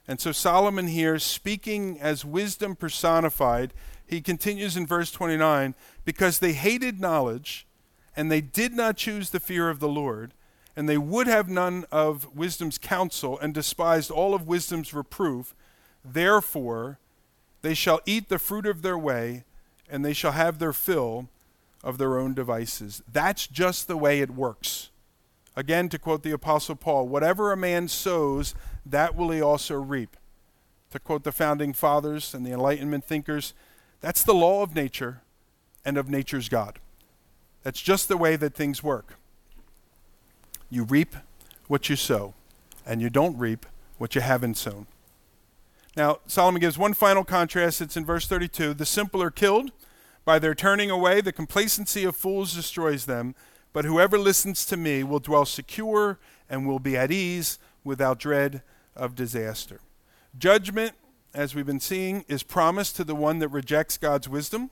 And 0.09 0.21
so 0.21 0.33
Solomon 0.33 0.87
here, 0.89 1.19
speaking 1.19 1.99
as 2.01 2.25
wisdom 2.25 2.77
personified, 2.77 3.75
he 4.07 4.21
continues 4.21 4.77
in 4.77 4.87
verse 4.87 5.11
29 5.11 5.75
because 6.05 6.39
they 6.39 6.53
hated 6.53 7.01
knowledge 7.01 7.67
and 8.17 8.31
they 8.31 8.41
did 8.41 8.73
not 8.73 8.97
choose 8.97 9.31
the 9.31 9.41
fear 9.41 9.69
of 9.69 9.79
the 9.79 9.89
Lord, 9.89 10.33
and 10.75 10.89
they 10.89 10.97
would 10.97 11.27
have 11.27 11.49
none 11.49 11.85
of 11.93 12.35
wisdom's 12.35 12.79
counsel 12.79 13.39
and 13.39 13.53
despised 13.53 14.11
all 14.11 14.35
of 14.35 14.47
wisdom's 14.47 14.95
reproof. 14.95 15.55
Therefore, 16.03 16.99
they 17.61 17.75
shall 17.75 18.01
eat 18.07 18.29
the 18.29 18.39
fruit 18.39 18.65
of 18.65 18.81
their 18.81 18.97
way, 18.97 19.45
and 19.89 20.05
they 20.05 20.15
shall 20.15 20.33
have 20.33 20.59
their 20.59 20.73
fill 20.73 21.29
of 21.85 21.99
their 21.99 22.19
own 22.19 22.33
devices. 22.33 23.03
That's 23.11 23.47
just 23.47 23.87
the 23.87 23.97
way 23.99 24.21
it 24.21 24.31
works. 24.31 24.91
Again, 25.57 25.89
to 25.89 25.99
quote 25.99 26.23
the 26.23 26.33
Apostle 26.33 26.77
Paul, 26.77 27.09
whatever 27.09 27.51
a 27.51 27.57
man 27.57 27.89
sows, 27.89 28.55
that 28.85 29.17
will 29.17 29.31
he 29.31 29.41
also 29.41 29.77
reap. 29.77 30.17
To 30.91 30.99
quote 30.99 31.25
the 31.25 31.33
founding 31.33 31.73
fathers 31.73 32.35
and 32.35 32.45
the 32.45 32.53
Enlightenment 32.53 33.05
thinkers, 33.05 33.55
that's 34.01 34.23
the 34.23 34.35
law 34.35 34.63
of 34.63 34.75
nature 34.75 35.23
and 35.85 35.97
of 35.97 36.11
nature's 36.11 36.51
God. 36.51 36.79
That's 37.63 37.81
just 37.81 38.09
the 38.09 38.19
way 38.19 38.37
that 38.37 38.55
things 38.55 38.83
work. 38.83 39.15
You 40.69 40.85
reap 40.85 41.17
what 41.69 41.89
you 41.89 41.97
sow, 41.97 42.35
and 42.85 43.01
you 43.01 43.09
don't 43.11 43.39
reap 43.39 43.67
what 43.99 44.15
you 44.15 44.21
haven't 44.21 44.57
sown. 44.57 44.87
Now, 45.97 46.19
Solomon 46.27 46.61
gives 46.61 46.77
one 46.77 46.93
final 46.93 47.25
contrast. 47.25 47.81
It's 47.81 47.97
in 47.97 48.05
verse 48.05 48.27
32. 48.27 48.75
The 48.75 48.85
simple 48.85 49.23
are 49.23 49.31
killed 49.31 49.73
by 50.25 50.39
their 50.39 50.55
turning 50.55 50.91
away. 50.91 51.23
The 51.23 51.33
complacency 51.33 52.05
of 52.05 52.15
fools 52.15 52.55
destroys 52.55 53.07
them. 53.07 53.35
But 53.77 53.85
whoever 53.85 54.19
listens 54.19 54.65
to 54.65 54.79
me 54.79 55.05
will 55.05 55.19
dwell 55.19 55.45
secure 55.45 56.19
and 56.49 56.67
will 56.67 56.79
be 56.79 56.97
at 56.97 57.13
ease 57.13 57.59
without 57.85 58.19
dread 58.19 58.63
of 58.97 59.15
disaster. 59.15 59.81
Judgment, 60.39 60.95
as 61.35 61.55
we've 61.55 61.67
been 61.67 61.79
seeing, 61.79 62.25
is 62.27 62.43
promised 62.43 62.97
to 62.97 63.05
the 63.05 63.15
one 63.15 63.39
that 63.41 63.49
rejects 63.49 63.99
God's 63.99 64.31
wisdom. 64.31 64.71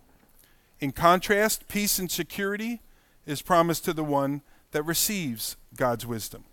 In 0.80 0.90
contrast, 0.90 1.68
peace 1.68 1.98
and 1.98 2.11
security 2.11 2.80
is 3.26 3.42
promised 3.42 3.84
to 3.84 3.92
the 3.92 4.02
one 4.02 4.40
that 4.70 4.84
receives 4.84 5.59
God's 5.76 6.07
wisdom. 6.07 6.44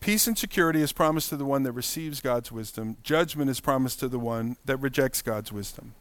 Peace 0.00 0.26
and 0.26 0.38
security 0.38 0.80
is 0.80 0.94
promised 0.94 1.28
to 1.28 1.36
the 1.36 1.44
one 1.44 1.62
that 1.64 1.72
receives 1.72 2.22
God's 2.22 2.50
wisdom. 2.50 2.96
Judgment 3.02 3.50
is 3.50 3.60
promised 3.60 4.00
to 4.00 4.08
the 4.08 4.18
one 4.18 4.56
that 4.64 4.78
rejects 4.78 5.20
God's 5.20 5.52
wisdom. 5.52 5.92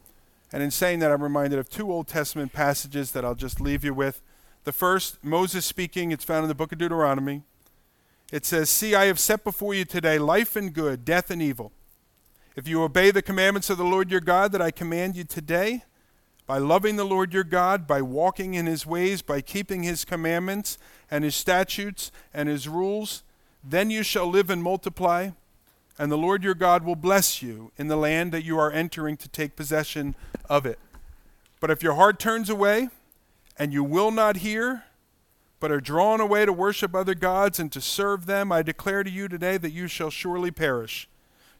And 0.54 0.62
in 0.62 0.72
saying 0.72 1.00
that, 1.00 1.12
I'm 1.12 1.24
reminded 1.24 1.60
of 1.60 1.70
two 1.70 1.92
Old 1.92 2.08
Testament 2.08 2.52
passages 2.52 3.12
that 3.12 3.24
I'll 3.24 3.36
just 3.36 3.62
leave 3.62 3.84
you 3.84 3.94
with. 3.94 4.22
The 4.64 4.72
first, 4.72 5.24
Moses 5.24 5.66
speaking, 5.66 6.12
it's 6.12 6.26
found 6.26 6.44
in 6.44 6.50
the 6.50 6.56
book 6.56 6.72
of 6.72 6.78
Deuteronomy. 6.78 7.44
It 8.32 8.46
says, 8.46 8.70
See, 8.70 8.94
I 8.96 9.06
have 9.06 9.20
set 9.20 9.44
before 9.44 9.74
you 9.74 9.86
today 9.86 10.20
life 10.20 10.56
and 10.56 10.74
good, 10.74 11.04
death 11.04 11.32
and 11.32 11.42
evil. 11.42 11.72
If 12.56 12.68
you 12.68 12.84
obey 12.84 13.12
the 13.12 13.22
commandments 13.22 13.70
of 13.70 13.78
the 13.78 13.86
Lord 13.86 14.12
your 14.12 14.20
God 14.20 14.52
that 14.52 14.62
I 14.62 14.72
command 14.72 15.16
you 15.16 15.24
today, 15.24 15.84
by 16.46 16.58
loving 16.58 16.98
the 16.98 17.06
Lord 17.06 17.34
your 17.34 17.46
God, 17.46 17.88
by 17.88 18.02
walking 18.02 18.56
in 18.56 18.66
his 18.66 18.86
ways, 18.86 19.22
by 19.22 19.40
keeping 19.40 19.84
his 19.84 20.04
commandments 20.04 20.78
and 21.10 21.24
his 21.24 21.36
statutes 21.36 22.12
and 22.34 22.50
his 22.50 22.68
rules, 22.68 23.24
then 23.64 23.90
you 23.90 24.04
shall 24.04 24.28
live 24.28 24.50
and 24.50 24.62
multiply, 24.62 25.30
and 26.02 26.12
the 26.12 26.18
Lord 26.18 26.44
your 26.44 26.56
God 26.56 26.84
will 26.84 26.96
bless 26.96 27.44
you 27.44 27.72
in 27.78 27.88
the 27.88 27.96
land 27.96 28.32
that 28.32 28.44
you 28.44 28.58
are 28.58 28.72
entering 28.72 29.18
to 29.18 29.30
take 29.30 29.56
possession 29.56 30.16
of 30.50 30.66
it. 30.66 30.80
But 31.60 31.70
if 31.70 31.84
your 31.84 31.94
heart 31.94 32.18
turns 32.18 32.50
away, 32.50 32.90
and 33.56 33.72
you 33.72 33.84
will 33.84 34.10
not 34.10 34.38
hear, 34.38 34.86
but 35.60 35.72
are 35.72 35.80
drawn 35.80 36.20
away 36.20 36.44
to 36.44 36.52
worship 36.52 36.96
other 36.96 37.14
gods 37.14 37.60
and 37.60 37.72
to 37.74 37.80
serve 37.80 38.26
them, 38.26 38.52
I 38.52 38.64
declare 38.64 39.04
to 39.04 39.12
you 39.12 39.28
today 39.28 39.58
that 39.58 39.74
you 39.74 39.88
shall 39.88 40.10
surely 40.10 40.50
perish. 40.50 41.08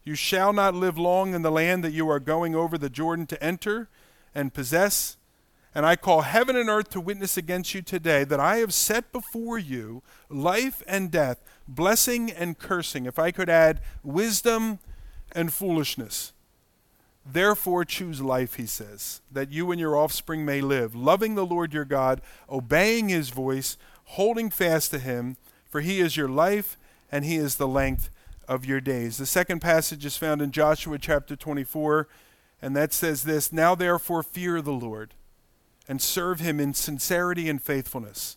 You 0.02 0.16
shall 0.16 0.52
not 0.52 0.74
live 0.74 0.98
long 0.98 1.34
in 1.34 1.42
the 1.42 1.52
land 1.52 1.84
that 1.84 1.92
you 1.92 2.10
are 2.10 2.18
going 2.18 2.56
over 2.56 2.76
the 2.76 2.90
Jordan 2.90 3.26
to 3.28 3.40
enter 3.40 3.88
and 4.34 4.52
possess. 4.52 5.16
And 5.74 5.86
I 5.86 5.96
call 5.96 6.22
heaven 6.22 6.54
and 6.54 6.68
earth 6.68 6.90
to 6.90 7.00
witness 7.00 7.36
against 7.36 7.74
you 7.74 7.80
today 7.80 8.24
that 8.24 8.40
I 8.40 8.56
have 8.58 8.74
set 8.74 9.10
before 9.10 9.58
you 9.58 10.02
life 10.28 10.82
and 10.86 11.10
death, 11.10 11.42
blessing 11.66 12.30
and 12.30 12.58
cursing. 12.58 13.06
If 13.06 13.18
I 13.18 13.30
could 13.30 13.48
add 13.48 13.80
wisdom 14.02 14.78
and 15.32 15.52
foolishness. 15.52 16.32
Therefore, 17.24 17.84
choose 17.84 18.20
life, 18.20 18.56
he 18.56 18.66
says, 18.66 19.20
that 19.30 19.52
you 19.52 19.70
and 19.70 19.80
your 19.80 19.96
offspring 19.96 20.44
may 20.44 20.60
live, 20.60 20.94
loving 20.94 21.36
the 21.36 21.46
Lord 21.46 21.72
your 21.72 21.84
God, 21.84 22.20
obeying 22.50 23.08
his 23.08 23.30
voice, 23.30 23.76
holding 24.04 24.50
fast 24.50 24.90
to 24.90 24.98
him, 24.98 25.36
for 25.70 25.80
he 25.80 26.00
is 26.00 26.16
your 26.16 26.28
life 26.28 26.76
and 27.10 27.24
he 27.24 27.36
is 27.36 27.54
the 27.54 27.68
length 27.68 28.10
of 28.48 28.64
your 28.64 28.80
days. 28.80 29.18
The 29.18 29.26
second 29.26 29.60
passage 29.60 30.04
is 30.04 30.16
found 30.16 30.42
in 30.42 30.50
Joshua 30.50 30.98
chapter 30.98 31.36
24, 31.36 32.08
and 32.60 32.74
that 32.74 32.92
says 32.92 33.22
this 33.22 33.52
Now 33.52 33.74
therefore 33.74 34.22
fear 34.22 34.60
the 34.60 34.72
Lord 34.72 35.14
and 35.88 36.00
serve 36.00 36.40
him 36.40 36.60
in 36.60 36.74
sincerity 36.74 37.48
and 37.48 37.60
faithfulness. 37.60 38.36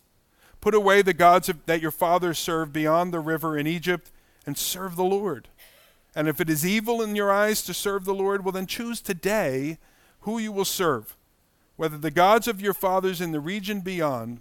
Put 0.61 0.73
away 0.73 1.01
the 1.01 1.13
gods 1.13 1.51
that 1.67 1.81
your 1.81 1.91
fathers 1.91 2.39
served 2.39 2.73
beyond 2.73 3.13
the 3.13 3.19
river 3.19 3.57
in 3.57 3.67
Egypt 3.67 4.11
and 4.45 4.57
serve 4.57 4.95
the 4.95 5.03
Lord. 5.03 5.47
And 6.15 6.27
if 6.27 6.39
it 6.39 6.49
is 6.49 6.65
evil 6.65 7.01
in 7.01 7.15
your 7.15 7.31
eyes 7.31 7.61
to 7.63 7.73
serve 7.73 8.05
the 8.05 8.15
Lord, 8.15 8.43
well, 8.43 8.51
then 8.51 8.65
choose 8.65 9.01
today 9.01 9.77
who 10.21 10.39
you 10.39 10.51
will 10.51 10.65
serve, 10.65 11.15
whether 11.75 11.97
the 11.97 12.09
gods 12.09 12.47
of 12.47 12.61
your 12.61 12.73
fathers 12.73 13.21
in 13.21 13.31
the 13.31 13.39
region 13.39 13.81
beyond, 13.81 14.39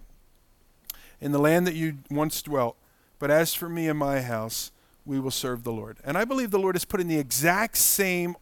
in 1.21 1.31
the 1.31 1.39
land 1.39 1.67
that 1.67 1.75
you 1.75 1.97
once 2.09 2.41
dwelt. 2.41 2.75
But 3.19 3.29
as 3.29 3.53
for 3.53 3.69
me 3.69 3.87
and 3.87 3.99
my 3.99 4.21
house, 4.21 4.71
we 5.05 5.19
will 5.19 5.31
serve 5.31 5.63
the 5.63 5.71
Lord. 5.71 5.97
And 6.03 6.17
I 6.17 6.25
believe 6.25 6.49
the 6.49 6.59
Lord 6.59 6.75
is 6.75 6.85
putting 6.85 7.07
the 7.07 7.19
exact 7.19 7.77
same 7.77 8.35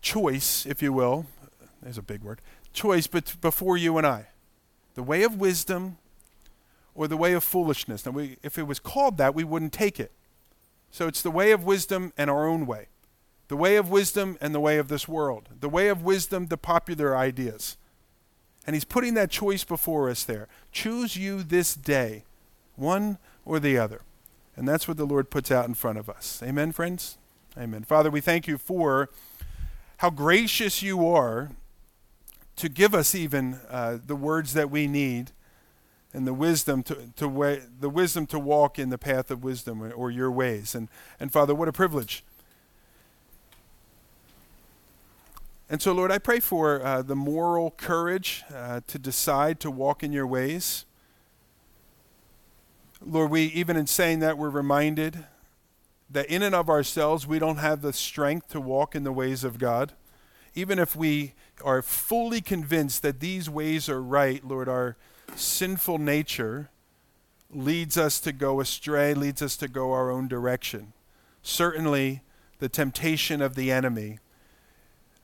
choice, 0.00 0.66
if 0.66 0.82
you 0.82 0.92
will, 0.92 1.26
there's 1.82 1.98
a 1.98 2.02
big 2.02 2.22
word, 2.22 2.40
choice 2.72 3.06
but 3.06 3.40
before 3.40 3.76
you 3.76 3.98
and 3.98 4.06
I. 4.06 4.28
The 4.94 5.02
way 5.02 5.22
of 5.22 5.38
wisdom 5.38 5.98
or 6.94 7.08
the 7.08 7.16
way 7.16 7.32
of 7.32 7.42
foolishness. 7.42 8.04
Now, 8.04 8.12
we, 8.12 8.36
if 8.42 8.58
it 8.58 8.66
was 8.66 8.78
called 8.78 9.16
that, 9.18 9.34
we 9.34 9.44
wouldn't 9.44 9.72
take 9.72 9.98
it. 9.98 10.12
So 10.90 11.06
it's 11.06 11.22
the 11.22 11.30
way 11.30 11.52
of 11.52 11.64
wisdom 11.64 12.12
and 12.18 12.28
our 12.28 12.46
own 12.46 12.66
way. 12.66 12.88
The 13.48 13.56
way 13.56 13.76
of 13.76 13.90
wisdom 13.90 14.36
and 14.40 14.54
the 14.54 14.60
way 14.60 14.78
of 14.78 14.88
this 14.88 15.08
world. 15.08 15.48
The 15.60 15.68
way 15.68 15.88
of 15.88 16.02
wisdom, 16.02 16.46
the 16.46 16.58
popular 16.58 17.16
ideas. 17.16 17.76
And 18.66 18.74
he's 18.74 18.84
putting 18.84 19.14
that 19.14 19.30
choice 19.30 19.64
before 19.64 20.08
us 20.08 20.24
there. 20.24 20.48
Choose 20.70 21.16
you 21.16 21.42
this 21.42 21.74
day, 21.74 22.24
one 22.76 23.18
or 23.44 23.58
the 23.58 23.78
other. 23.78 24.02
And 24.54 24.68
that's 24.68 24.86
what 24.86 24.98
the 24.98 25.06
Lord 25.06 25.30
puts 25.30 25.50
out 25.50 25.66
in 25.66 25.74
front 25.74 25.98
of 25.98 26.08
us. 26.08 26.42
Amen, 26.42 26.72
friends? 26.72 27.16
Amen. 27.58 27.84
Father, 27.84 28.10
we 28.10 28.20
thank 28.20 28.46
you 28.46 28.58
for 28.58 29.08
how 29.98 30.10
gracious 30.10 30.82
you 30.82 31.06
are 31.06 31.50
to 32.56 32.68
give 32.68 32.94
us 32.94 33.14
even 33.14 33.58
uh, 33.68 33.98
the 34.04 34.16
words 34.16 34.52
that 34.54 34.70
we 34.70 34.86
need 34.86 35.32
and 36.14 36.26
the 36.26 36.34
wisdom 36.34 36.82
to, 36.82 37.08
to 37.16 37.26
way, 37.26 37.62
the 37.80 37.88
wisdom 37.88 38.26
to 38.26 38.38
walk 38.38 38.78
in 38.78 38.90
the 38.90 38.98
path 38.98 39.30
of 39.30 39.42
wisdom 39.42 39.82
or, 39.82 39.90
or 39.90 40.10
your 40.10 40.30
ways. 40.30 40.74
And, 40.74 40.88
and 41.18 41.32
Father, 41.32 41.54
what 41.54 41.68
a 41.68 41.72
privilege. 41.72 42.22
And 45.70 45.80
so, 45.80 45.92
Lord, 45.92 46.12
I 46.12 46.18
pray 46.18 46.38
for 46.38 46.84
uh, 46.84 47.00
the 47.00 47.16
moral 47.16 47.70
courage 47.70 48.42
uh, 48.54 48.82
to 48.86 48.98
decide 48.98 49.58
to 49.60 49.70
walk 49.70 50.02
in 50.02 50.12
your 50.12 50.26
ways. 50.26 50.84
Lord, 53.04 53.30
we, 53.30 53.44
even 53.44 53.76
in 53.78 53.86
saying 53.86 54.20
that, 54.20 54.36
we're 54.36 54.50
reminded 54.50 55.24
that 56.10 56.26
in 56.26 56.42
and 56.42 56.54
of 56.54 56.68
ourselves, 56.68 57.26
we 57.26 57.38
don't 57.38 57.56
have 57.56 57.80
the 57.80 57.94
strength 57.94 58.48
to 58.48 58.60
walk 58.60 58.94
in 58.94 59.02
the 59.02 59.12
ways 59.12 59.44
of 59.44 59.58
God. 59.58 59.92
Even 60.54 60.78
if 60.78 60.94
we 60.94 61.32
are 61.64 61.82
fully 61.82 62.40
convinced 62.40 63.02
that 63.02 63.20
these 63.20 63.48
ways 63.48 63.88
are 63.88 64.02
right, 64.02 64.44
Lord, 64.44 64.68
our 64.68 64.96
sinful 65.36 65.98
nature 65.98 66.70
leads 67.50 67.96
us 67.98 68.20
to 68.20 68.32
go 68.32 68.60
astray, 68.60 69.14
leads 69.14 69.42
us 69.42 69.56
to 69.58 69.68
go 69.68 69.92
our 69.92 70.10
own 70.10 70.28
direction. 70.28 70.92
Certainly, 71.42 72.22
the 72.58 72.68
temptation 72.68 73.42
of 73.42 73.54
the 73.54 73.70
enemy 73.70 74.18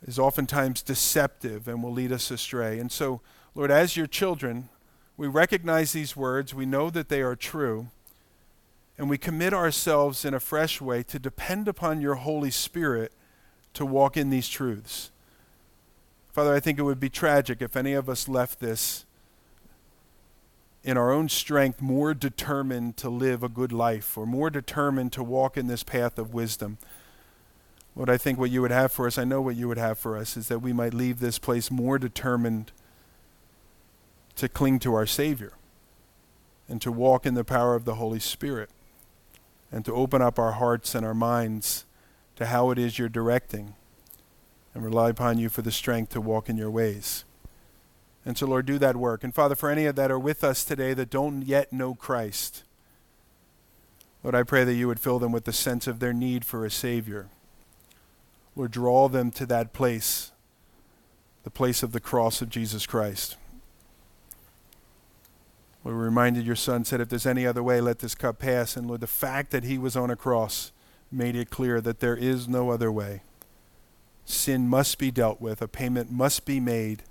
is 0.06 0.18
oftentimes 0.18 0.82
deceptive 0.82 1.66
and 1.68 1.82
will 1.82 1.92
lead 1.92 2.12
us 2.12 2.30
astray. 2.30 2.78
And 2.78 2.90
so, 2.90 3.20
Lord, 3.54 3.70
as 3.70 3.96
your 3.96 4.06
children, 4.06 4.68
we 5.16 5.26
recognize 5.26 5.92
these 5.92 6.16
words, 6.16 6.54
we 6.54 6.66
know 6.66 6.90
that 6.90 7.08
they 7.08 7.22
are 7.22 7.36
true, 7.36 7.88
and 8.96 9.08
we 9.08 9.18
commit 9.18 9.52
ourselves 9.52 10.24
in 10.24 10.34
a 10.34 10.40
fresh 10.40 10.80
way 10.80 11.02
to 11.04 11.18
depend 11.18 11.68
upon 11.68 12.00
your 12.00 12.16
Holy 12.16 12.50
Spirit 12.50 13.12
to 13.74 13.86
walk 13.86 14.16
in 14.16 14.30
these 14.30 14.48
truths. 14.48 15.10
Father, 16.38 16.54
I 16.54 16.60
think 16.60 16.78
it 16.78 16.82
would 16.82 17.00
be 17.00 17.10
tragic 17.10 17.60
if 17.60 17.74
any 17.74 17.94
of 17.94 18.08
us 18.08 18.28
left 18.28 18.60
this 18.60 19.04
in 20.84 20.96
our 20.96 21.10
own 21.10 21.28
strength 21.28 21.82
more 21.82 22.14
determined 22.14 22.96
to 22.98 23.10
live 23.10 23.42
a 23.42 23.48
good 23.48 23.72
life 23.72 24.16
or 24.16 24.24
more 24.24 24.48
determined 24.48 25.12
to 25.14 25.24
walk 25.24 25.56
in 25.56 25.66
this 25.66 25.82
path 25.82 26.16
of 26.16 26.32
wisdom. 26.32 26.78
What 27.94 28.08
I 28.08 28.16
think 28.16 28.38
what 28.38 28.50
you 28.50 28.62
would 28.62 28.70
have 28.70 28.92
for 28.92 29.08
us, 29.08 29.18
I 29.18 29.24
know 29.24 29.40
what 29.40 29.56
you 29.56 29.66
would 29.66 29.78
have 29.78 29.98
for 29.98 30.16
us, 30.16 30.36
is 30.36 30.46
that 30.46 30.60
we 30.60 30.72
might 30.72 30.94
leave 30.94 31.18
this 31.18 31.40
place 31.40 31.72
more 31.72 31.98
determined 31.98 32.70
to 34.36 34.48
cling 34.48 34.78
to 34.78 34.94
our 34.94 35.06
Savior 35.06 35.54
and 36.68 36.80
to 36.82 36.92
walk 36.92 37.26
in 37.26 37.34
the 37.34 37.42
power 37.42 37.74
of 37.74 37.84
the 37.84 37.96
Holy 37.96 38.20
Spirit. 38.20 38.70
and 39.72 39.84
to 39.84 39.92
open 39.92 40.22
up 40.22 40.38
our 40.38 40.52
hearts 40.52 40.94
and 40.94 41.04
our 41.04 41.14
minds 41.14 41.84
to 42.36 42.46
how 42.46 42.70
it 42.70 42.78
is 42.78 42.96
you're 42.96 43.08
directing 43.08 43.74
and 44.78 44.86
rely 44.86 45.10
upon 45.10 45.38
you 45.38 45.48
for 45.48 45.60
the 45.60 45.72
strength 45.72 46.12
to 46.12 46.20
walk 46.20 46.48
in 46.48 46.56
your 46.56 46.70
ways. 46.70 47.24
And 48.24 48.38
so, 48.38 48.46
Lord, 48.46 48.64
do 48.64 48.78
that 48.78 48.94
work. 48.94 49.24
And 49.24 49.34
Father, 49.34 49.56
for 49.56 49.70
any 49.70 49.86
of 49.86 49.96
that 49.96 50.12
are 50.12 50.20
with 50.20 50.44
us 50.44 50.62
today 50.62 50.94
that 50.94 51.10
don't 51.10 51.42
yet 51.42 51.72
know 51.72 51.96
Christ, 51.96 52.62
Lord, 54.22 54.36
I 54.36 54.44
pray 54.44 54.62
that 54.62 54.74
you 54.74 54.86
would 54.86 55.00
fill 55.00 55.18
them 55.18 55.32
with 55.32 55.46
the 55.46 55.52
sense 55.52 55.88
of 55.88 55.98
their 55.98 56.12
need 56.12 56.44
for 56.44 56.64
a 56.64 56.70
Savior. 56.70 57.26
Lord, 58.54 58.70
draw 58.70 59.08
them 59.08 59.32
to 59.32 59.46
that 59.46 59.72
place, 59.72 60.30
the 61.42 61.50
place 61.50 61.82
of 61.82 61.90
the 61.90 61.98
cross 61.98 62.40
of 62.40 62.48
Jesus 62.48 62.86
Christ. 62.86 63.36
Lord, 65.84 65.96
we 65.96 66.04
reminded 66.04 66.46
your 66.46 66.54
son 66.54 66.84
said, 66.84 67.00
if 67.00 67.08
there's 67.08 67.26
any 67.26 67.44
other 67.44 67.64
way, 67.64 67.80
let 67.80 67.98
this 67.98 68.14
cup 68.14 68.38
pass. 68.38 68.76
And 68.76 68.86
Lord, 68.86 69.00
the 69.00 69.08
fact 69.08 69.50
that 69.50 69.64
he 69.64 69.76
was 69.76 69.96
on 69.96 70.08
a 70.08 70.16
cross 70.16 70.70
made 71.10 71.34
it 71.34 71.50
clear 71.50 71.80
that 71.80 71.98
there 71.98 72.16
is 72.16 72.46
no 72.46 72.70
other 72.70 72.92
way. 72.92 73.22
Sin 74.28 74.68
must 74.68 74.98
be 74.98 75.10
dealt 75.10 75.40
with, 75.40 75.62
a 75.62 75.66
payment 75.66 76.12
must 76.12 76.44
be 76.44 76.60
made. 76.60 77.02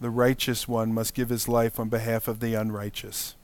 The 0.00 0.10
righteous 0.10 0.66
one 0.66 0.92
must 0.92 1.14
give 1.14 1.28
his 1.28 1.46
life 1.46 1.78
on 1.78 1.88
behalf 1.88 2.26
of 2.26 2.40
the 2.40 2.54
unrighteous. 2.54 3.36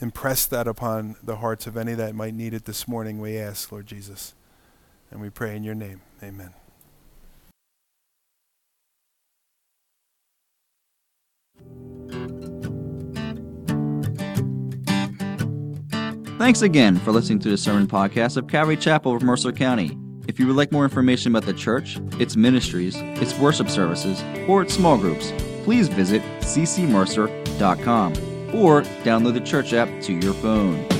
Impress 0.00 0.46
that 0.46 0.68
upon 0.68 1.16
the 1.20 1.38
hearts 1.38 1.66
of 1.66 1.76
any 1.76 1.94
that 1.94 2.14
might 2.14 2.34
need 2.34 2.54
it 2.54 2.64
this 2.64 2.86
morning, 2.86 3.20
we 3.20 3.36
ask, 3.36 3.72
Lord 3.72 3.88
Jesus. 3.88 4.34
And 5.10 5.20
we 5.20 5.30
pray 5.30 5.56
in 5.56 5.64
your 5.64 5.74
name. 5.74 6.00
Amen. 6.22 6.52
Thanks 16.38 16.60
again 16.60 16.98
for 16.98 17.12
listening 17.12 17.38
to 17.40 17.48
the 17.48 17.56
sermon 17.56 17.86
podcast 17.86 18.36
of 18.36 18.46
Calvary 18.46 18.76
Chapel 18.76 19.16
of 19.16 19.22
Mercer 19.22 19.52
County. 19.52 19.96
If 20.28 20.38
you 20.38 20.46
would 20.46 20.56
like 20.56 20.70
more 20.70 20.84
information 20.84 21.32
about 21.34 21.46
the 21.46 21.54
church, 21.54 21.98
its 22.20 22.36
ministries, 22.36 22.94
its 22.98 23.36
worship 23.38 23.70
services, 23.70 24.22
or 24.46 24.60
its 24.60 24.74
small 24.74 24.98
groups, 24.98 25.32
please 25.64 25.88
visit 25.88 26.20
ccmercer.com 26.40 28.12
or 28.54 28.82
download 29.02 29.32
the 29.32 29.40
church 29.40 29.72
app 29.72 29.88
to 30.02 30.12
your 30.12 30.34
phone. 30.34 30.95